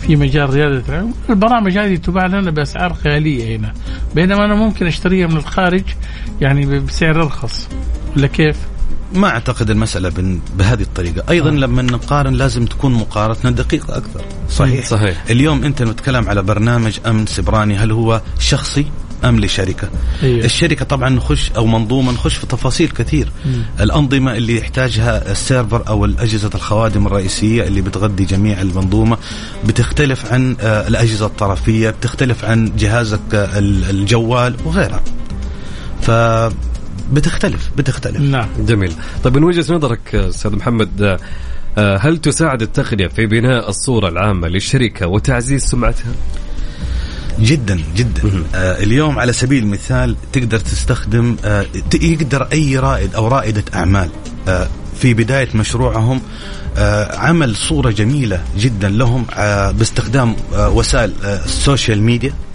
في 0.00 0.16
مجال 0.16 0.50
ريادة 0.50 1.06
البرامج 1.30 1.78
هذه 1.78 1.96
تباع 1.96 2.26
لنا 2.26 2.50
بأسعار 2.50 2.94
خيالية 2.94 3.56
هنا 3.56 3.72
بينما 4.14 4.44
أنا 4.44 4.54
ممكن 4.54 4.86
أشتريها 4.86 5.26
من 5.26 5.36
الخارج 5.36 5.84
يعني 6.40 6.78
بسعر 6.78 7.22
أرخص. 7.22 7.68
ولا 8.16 8.26
كيف؟ 8.26 8.56
ما 9.14 9.28
أعتقد 9.28 9.70
المسألة 9.70 10.38
بهذه 10.58 10.82
الطريقة. 10.82 11.24
أيضا 11.30 11.50
آه. 11.50 11.52
لما 11.52 11.82
نقارن 11.82 12.34
لازم 12.34 12.66
تكون 12.66 12.92
مقارنتنا 12.92 13.50
دقيقة 13.50 13.96
أكثر. 13.96 14.24
صحيح. 14.50 14.86
صحيح. 14.86 15.24
اليوم 15.30 15.64
أنت 15.64 15.82
نتكلم 15.82 16.28
على 16.28 16.42
برنامج 16.42 16.98
أمن 17.06 17.26
سبراني 17.26 17.76
هل 17.76 17.92
هو 17.92 18.20
شخصي 18.38 18.86
أم 19.24 19.40
لشركة؟ 19.40 19.88
أيوه. 20.22 20.44
الشركة 20.44 20.84
طبعا 20.84 21.08
نخش 21.08 21.50
أو 21.56 21.66
منظومة 21.66 22.12
نخش 22.12 22.34
في 22.36 22.46
تفاصيل 22.46 22.88
كثير. 22.88 23.28
مم. 23.46 23.62
الأنظمة 23.80 24.36
اللي 24.36 24.58
يحتاجها 24.58 25.32
السيرفر 25.32 25.88
أو 25.88 26.04
الأجهزة 26.04 26.50
الخوادم 26.54 27.06
الرئيسية 27.06 27.62
اللي 27.62 27.80
بتغذي 27.80 28.24
جميع 28.24 28.60
المنظومة 28.60 29.18
بتختلف 29.66 30.32
عن 30.32 30.56
آه، 30.60 30.88
الأجهزة 30.88 31.26
الطرفية 31.26 31.90
بتختلف 31.90 32.44
عن 32.44 32.72
جهازك 32.76 33.20
آه، 33.34 33.58
الجوال 33.58 34.56
وغيرها. 34.64 35.02
ف 36.02 36.10
بتختلف 37.12 37.70
بتختلف. 37.76 38.20
نعم. 38.20 38.48
جميل. 38.58 38.92
طيب 39.24 39.36
من 39.36 39.44
وجهة 39.44 39.74
نظرك 39.74 40.14
أستاذ 40.14 40.56
محمد 40.56 41.18
آه، 41.78 41.96
هل 41.96 42.18
تساعد 42.18 42.62
التقنية 42.62 43.06
في 43.06 43.26
بناء 43.26 43.68
الصورة 43.68 44.08
العامة 44.08 44.48
للشركة 44.48 45.06
وتعزيز 45.06 45.62
سمعتها؟ 45.64 46.12
جدا 47.40 47.80
جدا. 47.96 48.22
آه 48.54 48.82
اليوم 48.82 49.18
على 49.18 49.32
سبيل 49.32 49.62
المثال 49.62 50.16
تقدر 50.32 50.58
تستخدم 50.58 51.36
آه 51.44 51.66
يقدر 51.94 52.42
أي 52.52 52.78
رائد 52.78 53.14
أو 53.14 53.28
رائدة 53.28 53.64
أعمال 53.74 54.08
آه 54.48 54.68
في 55.00 55.14
بداية 55.14 55.48
مشروعهم 55.54 56.20
آه 56.78 57.16
عمل 57.16 57.56
صورة 57.56 57.90
جميلة 57.90 58.42
جدا 58.58 58.88
لهم 58.88 59.26
آه 59.34 59.70
باستخدام 59.70 60.36
آه 60.54 60.70
وسائل 60.70 61.12
آه 61.24 61.44
السوشيال 61.44 62.02
ميديا 62.02 62.30
آه، 62.30 62.51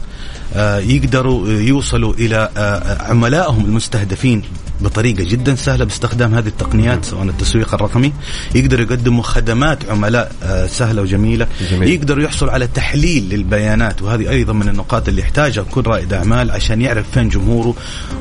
يقدروا 0.79 1.49
يوصلوا 1.49 2.13
إلى 2.13 2.49
آه، 2.57 3.03
عملائهم 3.09 3.65
المستهدفين 3.65 4.41
بطريقة 4.81 5.23
جدا 5.23 5.55
سهلة 5.55 5.85
باستخدام 5.85 6.35
هذه 6.35 6.47
التقنيات 6.47 7.05
سواء 7.05 7.23
التسويق 7.23 7.73
الرقمي. 7.73 8.13
يقدروا 8.55 8.85
يقدموا 8.85 9.23
خدمات 9.23 9.89
عملاء 9.89 10.31
آه، 10.43 10.67
سهلة 10.67 11.01
وجميلة. 11.01 11.47
جميل. 11.71 11.89
يقدروا 11.89 12.23
يحصلوا 12.23 12.51
على 12.51 12.67
تحليل 12.67 13.29
للبيانات 13.29 14.01
وهذه 14.01 14.29
أيضا 14.29 14.53
من 14.53 14.69
النقاط 14.69 15.07
اللي 15.07 15.21
يحتاجها 15.21 15.63
كل 15.63 15.87
رائد 15.87 16.13
أعمال 16.13 16.51
عشان 16.51 16.81
يعرف 16.81 17.11
فين 17.11 17.29
جمهوره 17.29 17.75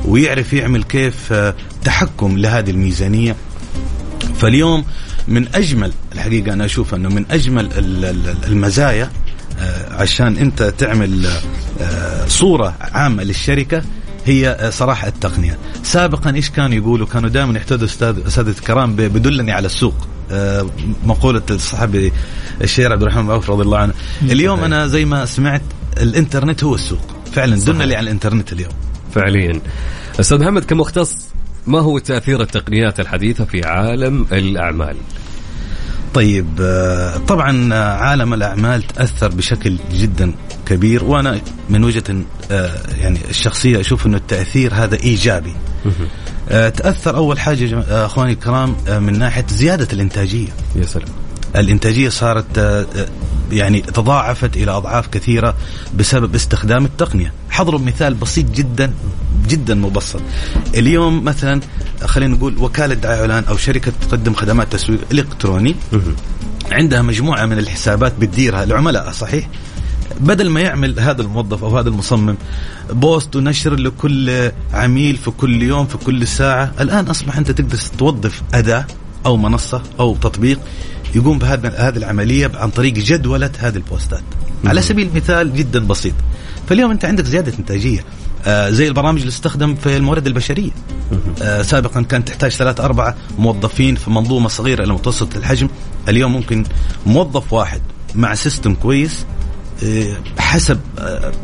ويعرف 0.05 0.53
يعمل 0.53 0.83
كيف 0.83 1.33
آه، 1.33 1.55
تحكم 1.83 2.37
لهذه 2.37 2.69
الميزانية. 2.69 3.35
فاليوم 4.35 4.85
من 5.27 5.47
أجمل 5.55 5.91
الحقيقة 6.15 6.53
أنا 6.53 6.65
أشوف 6.65 6.93
أنه 6.95 7.09
من 7.09 7.25
أجمل 7.31 7.69
المزايا 8.47 9.03
آه، 9.03 9.26
عشان 9.91 10.37
انت 10.37 10.63
تعمل 10.63 11.29
صورة 12.27 12.75
عامة 12.79 13.23
للشركة 13.23 13.81
هي 14.25 14.69
صراحة 14.71 15.07
التقنية. 15.07 15.57
سابقا 15.83 16.35
إيش 16.35 16.49
كانوا 16.49 16.77
يقولوا؟ 16.77 17.07
كانوا 17.07 17.29
دائما 17.29 17.57
يحتدوا 17.57 17.87
أستاذ 17.87 18.27
اساتذه 18.27 18.57
الكرام 18.57 18.95
بدلني 18.95 19.51
على 19.51 19.65
السوق. 19.65 20.07
آه، 20.31 20.69
مقولة 21.05 21.41
الصحابي 21.49 22.13
الشيخ 22.61 22.91
عبد 22.91 23.01
الرحمن 23.01 23.31
عوف 23.31 23.49
رضي 23.49 23.61
الله 23.61 23.77
عنه. 23.77 23.93
اليوم 24.21 24.63
أنا 24.63 24.87
زي 24.87 25.05
ما 25.05 25.25
سمعت 25.25 25.61
الإنترنت 26.01 26.63
هو 26.63 26.75
السوق. 26.75 27.15
فعلا 27.31 27.55
دلنا 27.55 27.83
لي 27.83 27.95
على 27.95 28.03
الانترنت 28.03 28.53
اليوم. 28.53 28.73
فعليا. 29.15 29.61
أستاذ 30.19 30.39
محمد 30.39 30.65
كمختص 30.65 31.27
ما 31.67 31.79
هو 31.79 31.99
تأثير 31.99 32.41
التقنيات 32.41 32.99
الحديثة 32.99 33.45
في 33.45 33.65
عالم 33.65 34.27
الأعمال؟ 34.31 34.97
طيب 36.17 36.47
آه، 36.61 37.17
طبعا 37.17 37.73
آه، 37.73 37.93
عالم 37.93 38.33
الأعمال 38.33 38.83
تأثر 38.83 39.27
بشكل 39.27 39.77
جدا 39.93 40.33
كبير 40.65 41.03
وأنا 41.03 41.41
من 41.69 41.83
وجهة 41.83 42.21
آه، 42.51 42.71
يعني 42.97 43.19
الشخصية 43.29 43.79
أشوف 43.79 44.05
إنه 44.05 44.17
التأثير 44.17 44.73
هذا 44.73 44.95
إيجابي. 44.95 45.55
تأثر 46.49 47.15
أول 47.15 47.39
حاجة 47.39 47.83
أخواني 48.05 48.33
الكرام 48.33 48.75
من 48.89 49.19
ناحية 49.19 49.45
زيادة 49.49 49.87
الإنتاجية. 49.93 50.47
يا 50.75 50.85
سلام. 50.85 51.07
الإنتاجية 51.55 52.09
صارت 52.09 52.85
يعني 53.51 53.81
تضاعفت 53.81 54.57
إلى 54.57 54.71
أضعاف 54.71 55.07
كثيرة 55.07 55.55
بسبب 55.95 56.35
استخدام 56.35 56.85
التقنية، 56.85 57.33
حضروا 57.49 57.79
مثال 57.79 58.13
بسيط 58.13 58.51
جدا 58.51 58.93
جدا 59.47 59.75
مبسط. 59.75 60.21
اليوم 60.75 61.23
مثلا 61.23 61.61
خلينا 62.05 62.35
نقول 62.35 62.57
وكالة 62.57 62.95
دعاية 62.95 63.21
إعلان 63.21 63.43
أو 63.43 63.57
شركة 63.57 63.91
تقدم 64.01 64.33
خدمات 64.33 64.73
تسويق 64.73 64.99
إلكتروني 65.11 65.75
عندها 66.71 67.01
مجموعة 67.01 67.45
من 67.45 67.57
الحسابات 67.57 68.13
بتديرها 68.19 68.63
العملاء 68.63 69.11
صحيح؟ 69.11 69.49
بدل 70.19 70.49
ما 70.49 70.61
يعمل 70.61 70.99
هذا 70.99 71.21
الموظف 71.21 71.63
أو 71.63 71.77
هذا 71.77 71.89
المصمم 71.89 72.37
بوست 72.89 73.35
ونشر 73.35 73.75
لكل 73.75 74.51
عميل 74.73 75.17
في 75.17 75.31
كل 75.31 75.63
يوم 75.63 75.85
في 75.85 75.97
كل 75.97 76.27
ساعة، 76.27 76.71
الآن 76.79 77.05
أصبح 77.05 77.37
أنت 77.37 77.51
تقدر 77.51 77.77
توظف 77.97 78.41
أداة 78.53 78.85
أو 79.25 79.37
منصة 79.37 79.81
أو 79.99 80.15
تطبيق 80.15 80.59
يقوم 81.15 81.39
بهذا 81.39 81.69
هذه 81.69 81.97
العملية 81.97 82.51
عن 82.55 82.69
طريق 82.69 82.93
جدولة 82.93 83.51
هذه 83.59 83.75
البوستات. 83.75 84.23
على 84.65 84.81
سبيل 84.81 85.07
المثال 85.07 85.53
جدا 85.53 85.79
بسيط. 85.79 86.13
فاليوم 86.69 86.91
أنت 86.91 87.05
عندك 87.05 87.25
زيادة 87.25 87.53
إنتاجية. 87.59 88.05
آه 88.45 88.69
زي 88.69 88.87
البرامج 88.87 89.19
اللي 89.19 89.31
تستخدم 89.31 89.75
في 89.75 89.97
الموارد 89.97 90.27
البشرية. 90.27 90.71
آه 91.41 91.61
سابقا 91.61 92.01
كانت 92.01 92.27
تحتاج 92.27 92.51
ثلاثة 92.51 92.85
أربعة 92.85 93.15
موظفين 93.39 93.95
في 93.95 94.09
منظومة 94.09 94.47
صغيرة 94.47 94.83
إلى 94.83 94.93
متوسط 94.93 95.35
الحجم. 95.35 95.69
اليوم 96.09 96.33
ممكن 96.33 96.63
موظف 97.05 97.53
واحد 97.53 97.81
مع 98.15 98.33
system 98.33 98.73
كويس 98.73 99.25
آه 99.83 100.17
حسب 100.39 100.79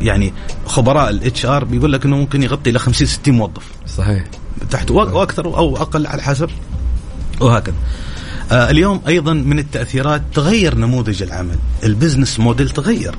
يعني 0.02 0.34
خبراء 0.66 1.10
ال 1.10 1.46
HR 1.46 1.64
بيقول 1.64 1.94
لك 1.94 2.06
إنه 2.06 2.18
ممكن 2.18 2.44
يغطي 2.44 2.70
إلى 2.70 2.80
50 2.80 3.08
60 3.08 3.34
موظف. 3.34 3.64
صحيح. 3.98 4.24
تحت 4.70 4.92
وأكثر 4.92 5.46
أو 5.46 5.78
أقل 5.78 6.08
على 6.08 6.22
حسب. 6.22 6.50
وهكذا. 7.42 7.76
اليوم 8.52 9.02
أيضا 9.08 9.34
من 9.34 9.60
التأثيرات 9.60 10.22
تغير 10.34 10.76
نموذج 10.76 11.24
العمل. 11.24 11.56
ال 11.84 11.90
business 11.90 12.40
model 12.40 12.70
تغير. 12.70 13.16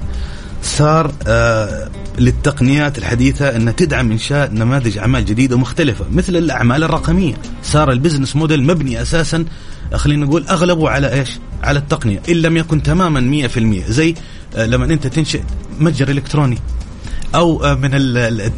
صار 0.65 1.13
آه 1.27 1.89
للتقنيات 2.19 2.99
الحديثة 2.99 3.57
أن 3.57 3.77
تدعم 3.77 4.13
إنشاء 4.13 4.51
نماذج 4.53 4.99
أعمال 4.99 5.25
جديدة 5.25 5.59
مختلفة 5.59 6.05
مثل 6.13 6.37
الأعمال 6.37 6.85
الرقمية. 6.85 7.35
صار 7.63 7.93
ال 7.93 7.98
business 7.98 8.37
model 8.37 8.63
مبني 8.63 9.03
أساسا 9.03 9.45
خلينا 9.95 10.27
نقول 10.27 10.47
أغلبه 10.47 10.91
على 10.91 11.13
إيش؟ 11.13 11.39
على 11.63 11.79
التقنية 11.79 12.23
إن 12.29 12.35
لم 12.35 12.57
يكن 12.57 12.83
تماما 12.83 13.49
100% 13.49 13.91
زي 13.91 14.15
آه 14.57 14.67
لما 14.67 14.85
أنت 14.85 15.07
تنشئ 15.07 15.41
متجر 15.81 16.09
إلكتروني. 16.09 16.59
أو 17.35 17.65
آه، 17.65 17.75
من 17.75 17.91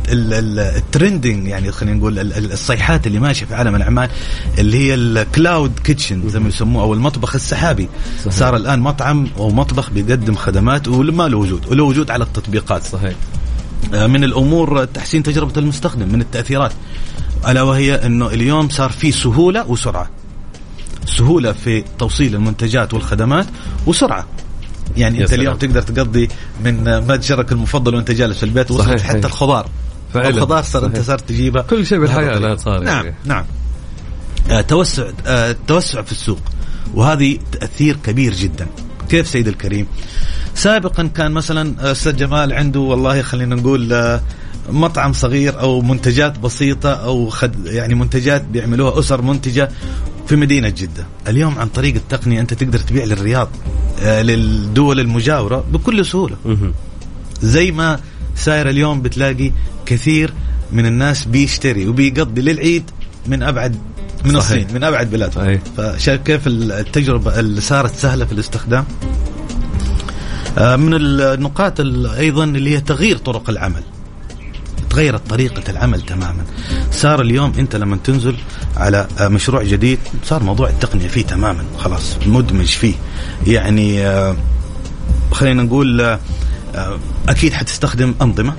ال 0.08 0.24
trending 0.24 1.46
يعني 1.48 1.72
خلينا 1.72 1.96
نقول 1.96 2.18
الصيحات 2.52 3.06
اللي 3.06 3.18
ماشية 3.18 3.46
في 3.46 3.54
عالم 3.54 3.74
الأعمال 3.74 4.10
اللي 4.58 4.78
هي 4.78 4.94
ال 4.94 5.07
cloud 5.07 5.72
kitchen 5.84 6.28
زي 6.28 6.38
ما 6.38 6.48
يسموه 6.48 6.82
أو 6.82 6.94
المطبخ 6.94 7.34
السحابي. 7.34 7.88
صحيح. 8.18 8.32
صار 8.32 8.56
الآن 8.56 8.80
مطعم 8.80 9.28
أو 9.38 9.50
مطبخ 9.50 9.90
بيقدم 9.90 10.34
خدمات 10.34 10.88
وما 10.88 11.28
له 11.28 11.38
وجود 11.38 11.66
وله 11.66 11.84
وجود 11.84 12.10
على 12.10 12.24
التطبيقات. 12.24 12.82
صحيح. 12.82 13.14
آه، 13.94 14.06
من 14.06 14.24
الأمور 14.24 14.84
تحسين 14.84 15.22
تجربة 15.22 15.52
المستخدم 15.56 16.08
من 16.08 16.20
التأثيرات. 16.20 16.72
ألا 17.48 17.62
وهي 17.62 17.94
إنه 17.94 18.26
اليوم 18.26 18.68
صار 18.68 18.90
في 18.90 19.12
سهولة 19.12 19.70
وسرعة. 19.70 20.10
سهولة 21.06 21.52
في 21.52 21.84
توصيل 21.98 22.34
المنتجات 22.34 22.94
والخدمات 22.94 23.46
وسرعة. 23.86 24.26
يعني 24.96 25.22
أنت 25.22 25.32
اليوم 25.32 25.54
تقدر 25.54 25.82
تقضي 25.82 26.28
من 26.64 26.84
متجرك 26.84 27.52
المفضل 27.52 27.94
وأنت 27.94 28.10
جالس 28.10 28.38
في 28.38 28.42
البيت 28.42 28.70
وصلت 28.70 29.00
حتى 29.00 29.26
الخضار. 29.26 29.68
فعلا 30.14 30.28
الخضار 30.28 30.62
صار 30.62 30.86
أنت 30.86 31.00
صرت 31.00 31.28
تجيبه. 31.28 31.62
كل 31.62 31.86
شيء 31.86 31.98
بالحياة 31.98 32.38
لا 32.38 32.56
صار. 32.56 32.80
نعم 32.80 33.04
يعني. 33.04 33.16
نعم. 33.24 33.44
آه 34.50 34.60
توسع 34.60 35.04
آه 35.26 35.56
توسع 35.66 36.02
في 36.02 36.12
السوق. 36.12 36.40
وهذه 36.94 37.38
تأثير 37.52 37.96
كبير 38.04 38.34
جدا. 38.34 38.66
كيف 39.08 39.28
سيد 39.28 39.48
الكريم؟ 39.48 39.86
سابقا 40.54 41.10
كان 41.14 41.32
مثلا 41.32 41.92
أستاذ 41.92 42.16
جمال 42.16 42.52
عنده 42.52 42.80
والله 42.80 43.22
خلينا 43.22 43.54
نقول 43.54 43.92
آه 43.92 44.20
مطعم 44.70 45.12
صغير 45.12 45.60
أو 45.60 45.80
منتجات 45.80 46.38
بسيطة 46.38 46.92
أو 46.92 47.28
خد 47.28 47.66
يعني 47.66 47.94
منتجات 47.94 48.44
بيعملوها 48.44 48.98
أسر 48.98 49.22
منتجة 49.22 49.70
في 50.28 50.36
مدينة 50.36 50.68
جدة. 50.68 51.06
اليوم 51.28 51.58
عن 51.58 51.68
طريق 51.68 51.94
التقنيه 51.94 52.40
أنت 52.40 52.54
تقدر 52.54 52.78
تبيع 52.78 53.04
للرياض 53.04 53.48
آه، 54.02 54.22
للدول 54.22 55.00
المجاورة 55.00 55.64
بكل 55.72 56.06
سهولة. 56.06 56.36
زي 57.42 57.70
ما 57.70 58.00
ساير 58.36 58.68
اليوم 58.70 59.02
بتلاقي 59.02 59.52
كثير 59.86 60.32
من 60.72 60.86
الناس 60.86 61.24
بيشتري 61.24 61.88
وبيقضي 61.88 62.40
للعيد 62.40 62.90
من 63.26 63.42
أبعد 63.42 63.76
من 64.24 64.40
صحيح. 64.40 64.62
الصين 64.62 64.74
من 64.74 64.84
أبعد 64.84 65.10
بلاد 65.10 65.60
فشايف 65.76 66.22
كيف 66.22 66.46
التجربة 66.46 67.40
اللي 67.40 67.60
صارت 67.60 67.94
سهلة 67.94 68.24
في 68.24 68.32
الاستخدام؟ 68.32 68.84
آه، 70.58 70.76
من 70.76 70.94
النقاط 70.94 71.80
أيضا 72.18 72.44
اللي 72.44 72.70
هي 72.70 72.80
تغيير 72.80 73.16
طرق 73.16 73.50
العمل. 73.50 73.82
تغيرت 74.96 75.30
طريقة 75.30 75.70
العمل 75.70 76.00
تماما. 76.02 76.44
صار 76.92 77.20
اليوم 77.20 77.52
أنت 77.58 77.76
لما 77.76 77.96
تنزل 78.04 78.36
على 78.76 79.06
مشروع 79.20 79.62
جديد 79.62 79.98
صار 80.24 80.42
موضوع 80.42 80.68
التقنية 80.68 81.08
فيه 81.08 81.22
تماما. 81.22 81.64
خلاص 81.78 82.16
مدمج 82.26 82.66
فيه. 82.66 82.94
يعني 83.46 84.06
آه، 84.06 84.36
خلينا 85.32 85.62
نقول 85.62 86.00
آه، 86.00 86.18
أكيد 87.28 87.52
حتستخدم 87.52 88.14
أنظمة 88.22 88.54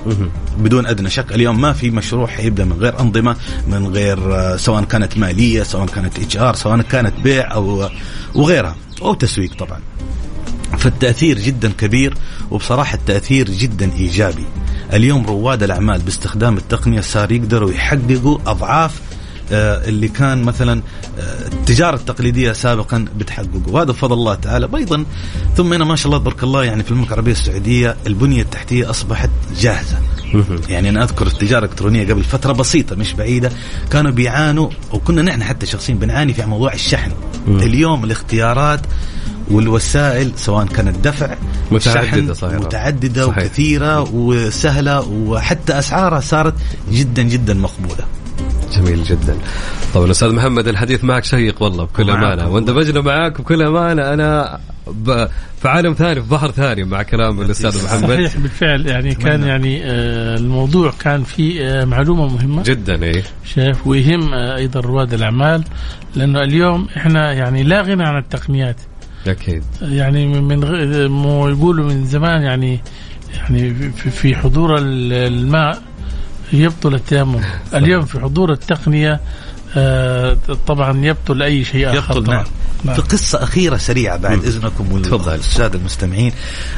بدون 0.58 0.86
أدنى 0.86 1.10
شك. 1.10 1.32
اليوم 1.32 1.60
ما 1.60 1.72
في 1.72 1.90
مشروع 1.90 2.26
حيبدأ 2.26 2.64
من 2.64 2.72
غير 2.72 3.00
أنظمة 3.00 3.36
من 3.68 3.86
غير 3.86 4.34
آه، 4.34 4.56
سواء 4.56 4.84
كانت 4.84 5.18
مالية 5.18 5.62
سواء 5.62 5.86
كانت 5.86 6.18
HR 6.18 6.54
سواء 6.54 6.80
كانت 6.80 7.14
بيع 7.24 7.54
أو 7.54 7.88
وغيرها 8.34 8.76
أو 9.02 9.14
تسويق 9.14 9.54
طبعا. 9.58 9.80
فالتأثير 10.78 11.38
جدا 11.38 11.72
كبير 11.78 12.14
وبصراحة 12.50 12.94
التأثير 12.94 13.50
جدا 13.50 13.92
إيجابي. 13.92 14.44
اليوم 14.92 15.26
رواد 15.26 15.62
الأعمال 15.62 16.02
باستخدام 16.02 16.56
التقنية 16.56 17.00
صار 17.00 17.32
يقدروا 17.32 17.70
يحققوا 17.70 18.38
أضعاف 18.46 19.00
آه، 19.52 19.88
اللي 19.88 20.08
كان 20.08 20.42
مثلا 20.42 20.82
آه، 21.18 21.48
التجارة 21.52 21.96
التقليدية 21.96 22.52
سابقا 22.52 23.04
بتحققه. 23.18 23.62
وهذا 23.68 23.92
بفضل 23.92 24.12
الله 24.12 24.34
تعالى. 24.34 24.68
أيضا 24.76 25.04
ثم 25.56 25.72
أنا 25.72 25.84
ما 25.84 25.96
شاء 25.96 26.06
الله 26.06 26.18
تبارك 26.18 26.42
الله 26.42 26.64
يعني 26.64 26.82
في 26.82 26.90
المملكة 26.90 27.08
العربية 27.08 27.32
السعودية 27.32 27.96
البنية 28.06 28.42
التحتية 28.42 28.90
أصبحت 28.90 29.30
جاهزة. 29.60 29.98
يعني 30.68 30.88
أنا 30.88 31.02
أذكر 31.02 31.26
التجارة 31.26 31.64
الإلكترونية 31.64 32.08
قبل 32.08 32.24
فترة 32.24 32.52
بسيطة 32.52 32.96
مش 32.96 33.12
بعيدة. 33.12 33.50
كانوا 33.90 34.10
بيعانوا 34.10 34.70
وكنا 34.92 35.22
نحن 35.22 35.44
حتى 35.44 35.66
شخصيا 35.66 35.94
بنعاني 35.94 36.34
في 36.34 36.46
موضوع 36.46 36.72
الشحن. 36.72 37.12
اليوم 37.48 38.04
الاختيارات 38.04 38.80
والوسائل 39.50 40.32
سواء 40.36 40.66
كانت 40.66 41.04
دفع 41.04 41.34
متعددة 41.70 42.34
صحيح. 42.34 42.54
متعددة 42.60 43.26
صحيح. 43.26 43.38
وكثيرة 43.44 44.00
وسهلة 44.14 45.00
وحتى 45.08 45.78
أسعارها 45.78 46.20
صارت 46.20 46.54
جدا 46.92 47.22
جدا 47.22 47.54
مقبولة. 47.54 48.04
جميل 48.76 49.04
جدا. 49.04 49.36
طبعا 49.94 50.10
أستاذ 50.10 50.32
محمد 50.32 50.68
الحديث 50.68 51.04
معك 51.04 51.24
شيق 51.24 51.62
والله 51.62 51.84
بكل 51.84 52.10
أمانة. 52.10 52.48
واندمجنا 52.48 53.00
معاك 53.00 53.40
بكل 53.40 53.62
أمانة. 53.62 54.12
أنا 54.12 54.58
في 55.62 55.68
عالم 55.68 55.92
ثاني 55.92 56.22
في 56.22 56.28
بحر 56.28 56.50
ثاني 56.50 56.84
مع 56.84 57.02
كلام 57.02 57.40
الأستاذ 57.42 57.84
محمد. 57.84 58.02
صحيح 58.10 58.36
بالفعل. 58.36 58.86
يعني 58.86 59.14
كان 59.14 59.42
يعني 59.42 59.80
آه 59.84 60.36
الموضوع 60.36 60.92
كان 61.00 61.22
فيه 61.24 61.62
آه 61.80 61.84
معلومة 61.84 62.26
مهمة. 62.26 62.62
جدا 62.62 63.02
إيه. 63.02 63.22
شايف 63.54 63.86
ويهم 63.86 64.34
آه 64.34 64.56
أيضا 64.56 64.80
رواد 64.80 65.14
الأعمال. 65.14 65.64
لأنه 66.14 66.42
اليوم 66.42 66.88
إحنا 66.96 67.32
يعني 67.32 67.62
لا 67.62 67.82
غنى 67.82 68.02
عن 68.02 68.18
التقنيات. 68.18 68.76
أكيد. 69.26 69.62
يعني 69.82 70.26
من 70.26 70.60
مو 71.08 71.48
يقولوا 71.48 71.84
من 71.84 72.06
زمان 72.06 72.42
يعني 72.42 72.80
يعني 73.34 73.92
في 73.92 74.36
حضور 74.36 74.78
الماء 74.78 75.82
يبطل 76.52 76.94
التيمم. 76.94 77.40
اليوم 77.74 78.04
في 78.04 78.20
حضور 78.20 78.52
التقنية 78.52 79.20
آه 79.76 80.36
طبعا 80.66 81.06
يبطل 81.06 81.42
أي 81.42 81.64
شيء 81.64 81.98
آخر. 81.98 82.16
يبطل 82.16 82.30
نعم. 82.30 82.44
نعم. 82.84 82.94
في 82.94 83.02
قصة 83.02 83.42
أخيرة 83.42 83.76
سريعة 83.76 84.16
بعد 84.16 84.44
إذنكم 84.44 84.92
والسادة 84.92 85.78
المستمعين. 85.78 86.32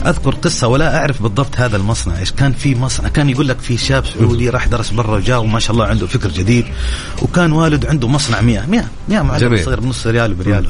أذكر 0.07 0.35
قصة 0.35 0.69
ولا 0.69 0.97
أعرف 0.99 1.23
بالضبط 1.23 1.57
هذا 1.57 1.77
المصنع. 1.77 2.19
إيش 2.19 2.33
كان 2.33 2.53
في 2.53 2.75
مصنع؟ 2.75 3.09
كان 3.09 3.31
يقول 3.31 3.49
لك 3.49 3.59
في 3.59 3.77
شاب 3.77 4.07
سعودي 4.07 4.51
راح 4.51 4.67
درس 4.67 4.91
برا 4.91 5.17
وجاء 5.17 5.41
وما 5.41 5.61
شاء 5.61 5.73
الله 5.73 5.87
عنده 5.87 6.07
فكر 6.07 6.29
جديد. 6.29 6.65
وكان 7.23 7.53
والد 7.53 7.87
عنده 7.87 8.09
مصنع 8.09 8.41
مياه. 8.41 8.67
مياه 8.67 8.85
مياه 9.09 9.23
معلم 9.23 9.57
صغير 9.57 9.81
بنص 9.81 10.07
ريال 10.07 10.33
وبريال. 10.33 10.67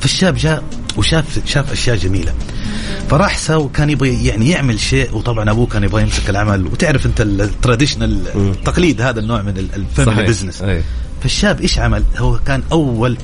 فالشاب 0.00 0.34
جاء 0.34 0.62
وشاف 0.96 1.40
شاف 1.46 1.72
أشياء 1.72 1.96
جميلة. 1.96 2.34
فراح 3.10 3.38
سوى 3.38 3.70
كان 3.74 3.90
يبغى 3.90 4.26
يعني 4.26 4.50
يعمل 4.50 4.80
شيء 4.80 5.14
وطبعا 5.14 5.50
أبوه 5.50 5.66
كان 5.66 5.84
يبغى 5.84 6.02
يمسك 6.02 6.30
العمل. 6.30 6.66
وتعرف 6.66 7.06
أنت 7.06 7.20
ال 7.20 7.28
traditional 7.28 8.20
التقليد 8.34 9.02
هذا 9.02 9.20
النوع 9.20 9.42
من 9.42 9.68
ال 9.76 9.83
family 9.83 10.22
business 10.22 10.64
فالشاب 11.22 11.60
إيش 11.60 11.78
عمل؟ 11.78 12.04
هو 12.18 12.38
كان 12.38 12.62
أول 12.72 13.18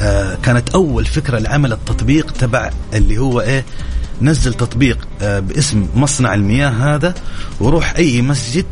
آه 0.00 0.38
كانت 0.42 0.70
أول 0.70 1.04
فكرة 1.06 1.38
لعمل 1.38 1.72
التطبيق 1.72 2.30
تبع 2.30 2.70
اللي 2.94 3.18
هو 3.18 3.40
إيه 3.40 3.64
نزل 4.22 4.54
تطبيق 4.54 5.08
آه 5.22 5.38
باسم 5.38 5.86
مصنع 5.94 6.34
المياه 6.34 6.68
هذا 6.68 7.14
وروح 7.60 7.94
أي 7.96 8.22
مسجد 8.22 8.66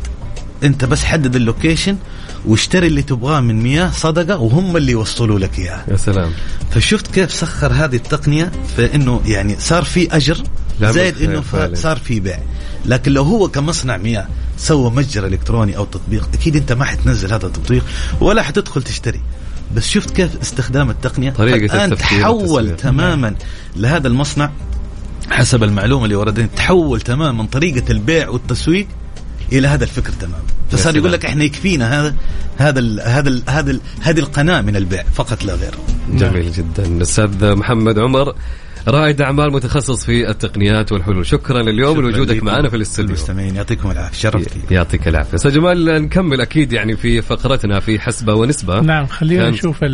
أنت 0.63 0.85
بس 0.85 1.05
حدد 1.05 1.35
اللوكيشن 1.35 1.97
واشتري 2.45 2.87
اللي 2.87 3.01
تبغاه 3.01 3.39
من 3.39 3.61
مياه 3.61 3.91
صدقة 3.91 4.37
وهم 4.39 4.77
اللي 4.77 4.91
يوصلوا 4.91 5.39
لك 5.39 5.59
اياها 5.59 5.85
يا 5.91 5.97
سلام. 5.97 6.31
فشفت 6.71 7.07
كيف 7.07 7.31
سخر 7.31 7.73
هذه 7.73 7.95
التقنية؟ 7.95 8.51
فإنه 8.77 9.21
يعني 9.25 9.55
صار 9.59 9.83
في 9.83 10.15
أجر 10.15 10.43
زائد 10.81 11.21
إنه 11.21 11.43
صار 11.73 11.97
في 11.97 12.19
بيع. 12.19 12.39
لكن 12.85 13.11
لو 13.11 13.23
هو 13.23 13.47
كمصنع 13.47 13.97
مياه 13.97 14.27
سوى 14.57 14.91
متجر 14.91 15.27
إلكتروني 15.27 15.77
أو 15.77 15.85
تطبيق 15.85 16.29
أكيد 16.33 16.55
أنت 16.55 16.71
ما 16.71 16.85
حتنزل 16.85 17.33
هذا 17.33 17.45
التطبيق 17.45 17.85
ولا 18.21 18.41
حتدخل 18.41 18.83
تشتري. 18.83 19.21
بس 19.75 19.87
شفت 19.87 20.09
كيف 20.09 20.41
استخدام 20.41 20.89
التقنية؟ 20.89 21.31
طريقة 21.31 21.75
الآن 21.75 21.97
تحول 21.97 22.75
تماما 22.75 23.35
لهذا 23.75 24.07
المصنع 24.07 24.51
حسب 25.29 25.63
المعلومة 25.63 26.05
اللي 26.05 26.15
وردتني 26.15 26.47
تحول 26.55 27.01
تماما 27.01 27.47
طريقة 27.51 27.91
البيع 27.91 28.29
والتسويق 28.29 28.87
إلى 29.51 29.67
هذا 29.67 29.83
الفكر 29.83 30.13
تماما 30.13 30.43
فصار 30.71 30.95
يقول 30.95 31.11
لك 31.11 31.25
إحنا 31.25 31.43
يكفينا 31.43 31.99
هذا 31.99 32.15
هذا 32.57 32.79
ال 32.79 33.01
هذا 33.01 33.29
ال 33.29 33.43
هذا 33.47 33.79
هذه 34.01 34.19
القناة 34.19 34.61
من 34.61 34.75
البيع 34.75 35.03
فقط 35.03 35.43
لا 35.43 35.53
غير. 35.53 35.73
جميل 36.13 36.51
جدا. 36.51 37.01
أستاذ 37.01 37.55
محمد 37.55 37.99
عمر 37.99 38.33
رائد 38.87 39.21
أعمال 39.21 39.53
متخصص 39.53 40.05
في 40.05 40.29
التقنيات 40.29 40.91
والحلول. 40.91 41.25
شكرا 41.25 41.61
لليوم 41.61 42.01
لوجودك 42.01 42.43
معنا 42.43 42.69
في 42.69 42.75
الاستوديو. 42.75 43.15
المستمعين 43.15 43.55
يعطيكم 43.55 43.91
العافية. 43.91 44.17
شرفتي 44.17 44.59
يعطيك 44.71 45.07
العافية. 45.07 45.35
أستاذ 45.35 45.51
جمال 45.51 45.85
نكمل 45.85 46.41
أكيد 46.41 46.73
يعني 46.73 46.97
في 46.97 47.21
فقرتنا 47.21 47.79
في 47.79 47.99
حسبة 47.99 48.33
ونسبة. 48.33 48.81
نعم 48.81 49.05
خلينا 49.05 49.49
نشوف 49.49 49.85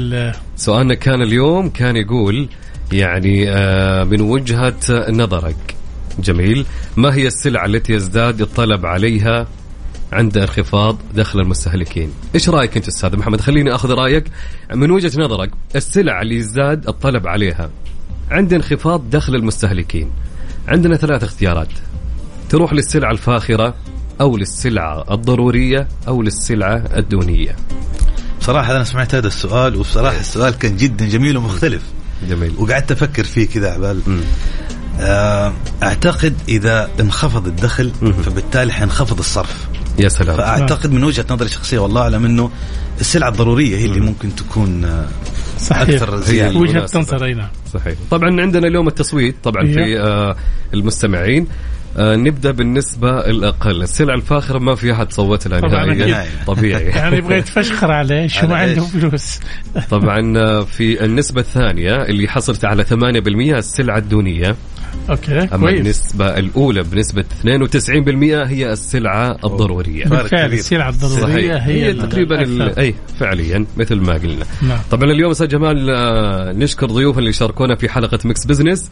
سؤالنا 0.55 0.93
كان 0.93 1.21
اليوم 1.21 1.69
كان 1.69 1.95
يقول 1.95 2.49
يعني 2.91 3.51
آه 3.51 4.03
من 4.03 4.21
وجهة 4.21 4.73
نظرك 5.09 5.76
جميل. 6.20 6.65
ما 6.97 7.15
هي 7.15 7.28
السلع 7.28 7.65
التي 7.65 7.93
يزداد 7.93 8.41
الطلب 8.41 8.86
عليها 8.86 9.47
عند 10.13 10.38
انخفاض 10.38 10.97
دخل 11.13 11.39
المستهلكين؟ 11.39 12.11
إيش 12.36 12.49
رأيك 12.49 12.78
أنت 12.78 12.88
أستاذ 12.88 13.18
محمد؟ 13.18 13.41
خليني 13.41 13.76
أخذ 13.76 13.91
رأيك. 13.91 14.24
من 14.76 14.91
وجهة 14.91 15.22
نظرك 15.22 15.49
السلع 15.76 16.22
اللي 16.22 16.36
يزداد 16.36 16.88
الطلب 16.88 17.28
عليها 17.28 17.70
عند 18.32 18.53
انخفاض 18.53 19.09
دخل 19.09 19.36
المستهلكين 19.36 20.11
عندنا 20.68 20.97
ثلاث 20.97 21.24
اختيارات. 21.24 21.70
تروح 22.49 22.74
للسلعه 22.74 23.11
الفاخرة 23.11 23.76
أو 24.22 24.38
للسلعه 24.38 25.13
الضرورية 25.13 25.88
أو 26.07 26.22
للسلعه 26.22 26.84
الدونية. 26.97 27.55
صراحة 28.41 28.76
أنا 28.76 28.84
سمعت 28.84 29.15
هذا 29.15 29.28
السؤال 29.28 29.76
وبصراحه 29.76 30.20
السؤال 30.20 30.57
كان 30.57 30.78
جدا 30.78 31.09
جميل 31.09 31.38
ومختلف. 31.38 31.84
جميل. 32.30 32.53
وقعدت 32.57 32.91
أفكر 32.91 33.24
فيه 33.24 33.47
كذا 33.47 33.72
عبال. 33.72 34.01
أعتقد 35.83 36.35
إذا 36.49 36.89
انخفض 36.99 37.47
الدخل 37.47 37.91
فبالتالي 38.25 38.73
حينخفض 38.73 39.19
الصرف. 39.19 39.67
يا 39.99 40.09
سلام. 40.09 40.37
فأعتقد 40.37 40.91
من 40.91 41.03
وجهة 41.03 41.25
نظري 41.29 41.45
الشخصية 41.45 41.79
والله 41.79 42.01
أعلم 42.01 42.25
إنه 42.25 42.51
السلعة 43.01 43.29
الضرورية 43.29 43.77
هي 43.77 43.85
اللي 43.85 43.99
ممكن 43.99 44.35
تكون 44.35 44.85
آه، 44.85 45.07
صحيح. 45.59 45.81
أكثر 45.81 46.17
زيادة. 46.17 46.59
وجهة 46.59 46.87
أي 47.23 47.33
نعم. 47.33 47.49
صحيح. 47.73 47.95
طبعا 48.11 48.41
عندنا 48.41 48.67
اليوم 48.67 48.87
التصويت 48.87 49.35
طبعا 49.43 49.65
في 49.65 49.99
آه 49.99 50.35
المستمعين. 50.73 51.47
آه 51.97 52.15
نبدأ 52.15 52.51
بالنسبة 52.51 53.19
الأقل. 53.19 53.81
السلع 53.81 54.13
الفاخرة 54.13 54.59
ما 54.59 54.75
في 54.75 54.93
أحد 54.93 55.11
صوت 55.11 55.47
لها 55.47 55.59
نهائيا 55.59 56.25
طبيعي. 56.47 56.83
يعني 56.97 57.17
يبغى 57.17 57.37
يتفشخر 57.37 57.91
عليه 57.91 58.27
شو 58.27 58.47
ما 58.47 58.57
عنده 58.57 58.81
فلوس؟ 58.81 59.39
طبعا 59.89 60.37
آه، 60.37 60.63
في 60.63 61.05
النسبة 61.05 61.41
الثانية 61.41 61.95
اللي 61.95 62.27
حصلت 62.27 62.65
على 62.65 62.83
8% 62.83 63.57
السلعة 63.57 63.97
الدونية. 63.97 64.55
أوكي 65.09 65.39
أما 65.39 65.57
كويس. 65.57 65.79
النسبة 65.79 66.37
الأولى 66.37 66.83
بنسبة 66.83 67.25
92% 67.43 68.47
هي 68.47 68.71
السلعة 68.73 69.37
الضرورية. 69.45 70.05
بالفعل 70.05 70.53
السلعة 70.53 70.89
الضرورية 70.89 71.55
هي, 71.57 71.87
هي 71.87 71.93
تقريبا 71.93 72.79
أي 72.79 72.95
فعليا 73.19 73.65
مثل 73.77 73.95
ما 73.95 74.13
قلنا. 74.13 74.45
نعم. 74.61 74.79
طبعا 74.91 75.11
اليوم 75.11 75.31
أستاذ 75.31 75.47
جمال 75.47 75.89
آه، 75.89 76.51
نشكر 76.51 76.87
ضيوفنا 76.87 77.19
اللي 77.19 77.33
شاركونا 77.33 77.75
في 77.75 77.89
حلقة 77.89 78.19
مكس 78.25 78.45
بزنس. 78.45 78.89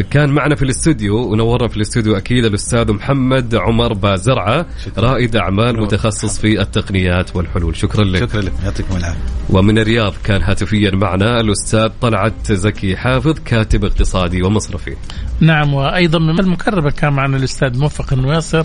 كان 0.00 0.30
معنا 0.30 0.54
في 0.54 0.62
الاستوديو 0.62 1.16
ونورنا 1.16 1.68
في 1.68 1.76
الاستوديو 1.76 2.16
أكيد 2.16 2.44
الأستاذ 2.44 2.92
محمد 2.92 3.54
عمر 3.54 3.92
بازرعة 3.92 4.66
رائد 4.98 5.36
أعمال 5.36 5.80
متخصص 5.80 6.38
في 6.38 6.60
التقنيات 6.60 7.36
والحلول. 7.36 7.76
شكرا 7.76 8.04
لك. 8.04 8.20
شكرا 8.20 8.40
لك. 8.40 8.52
يعطيكم 8.64 8.96
العافية. 8.96 9.18
ومن 9.50 9.78
الرياض 9.78 10.14
كان 10.24 10.42
هاتفيا 10.42 10.90
معنا 10.90 11.40
الأستاذ 11.40 11.88
طلعت 12.00 12.52
زكي 12.52 12.96
حافظ 12.96 13.38
كاتب 13.44 13.84
اقتصادي 13.84 14.42
ومصرفي. 14.42 14.96
نعم 15.40 15.74
وأيضا 15.74 16.18
من 16.18 16.40
المكرمه 16.40 16.90
كان 16.90 17.12
معنا 17.12 17.36
الأستاذ 17.36 17.78
موفق 17.78 18.12
النواصر 18.12 18.64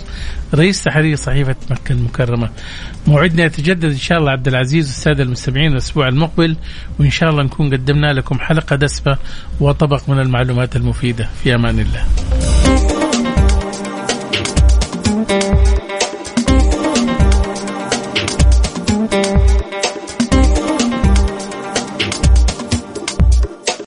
رئيس 0.53 0.83
تحرير 0.83 1.15
صحيفة 1.15 1.55
مكة 1.71 1.91
المكرمة. 1.91 2.49
موعدنا 3.07 3.43
يتجدد 3.45 3.85
إن 3.85 3.97
شاء 3.97 4.17
الله 4.17 4.31
عبد 4.31 4.47
العزيز 4.47 4.85
والسادة 4.87 5.23
المستمعين 5.23 5.71
الأسبوع 5.71 6.07
المقبل 6.07 6.55
وإن 6.99 7.09
شاء 7.09 7.29
الله 7.29 7.43
نكون 7.43 7.73
قدمنا 7.73 8.13
لكم 8.13 8.39
حلقة 8.39 8.75
دسمة 8.75 9.17
وطبق 9.59 10.09
من 10.09 10.19
المعلومات 10.19 10.75
المفيدة. 10.75 11.29
في 11.43 11.55
أمان 11.55 11.79
الله. 11.79 12.05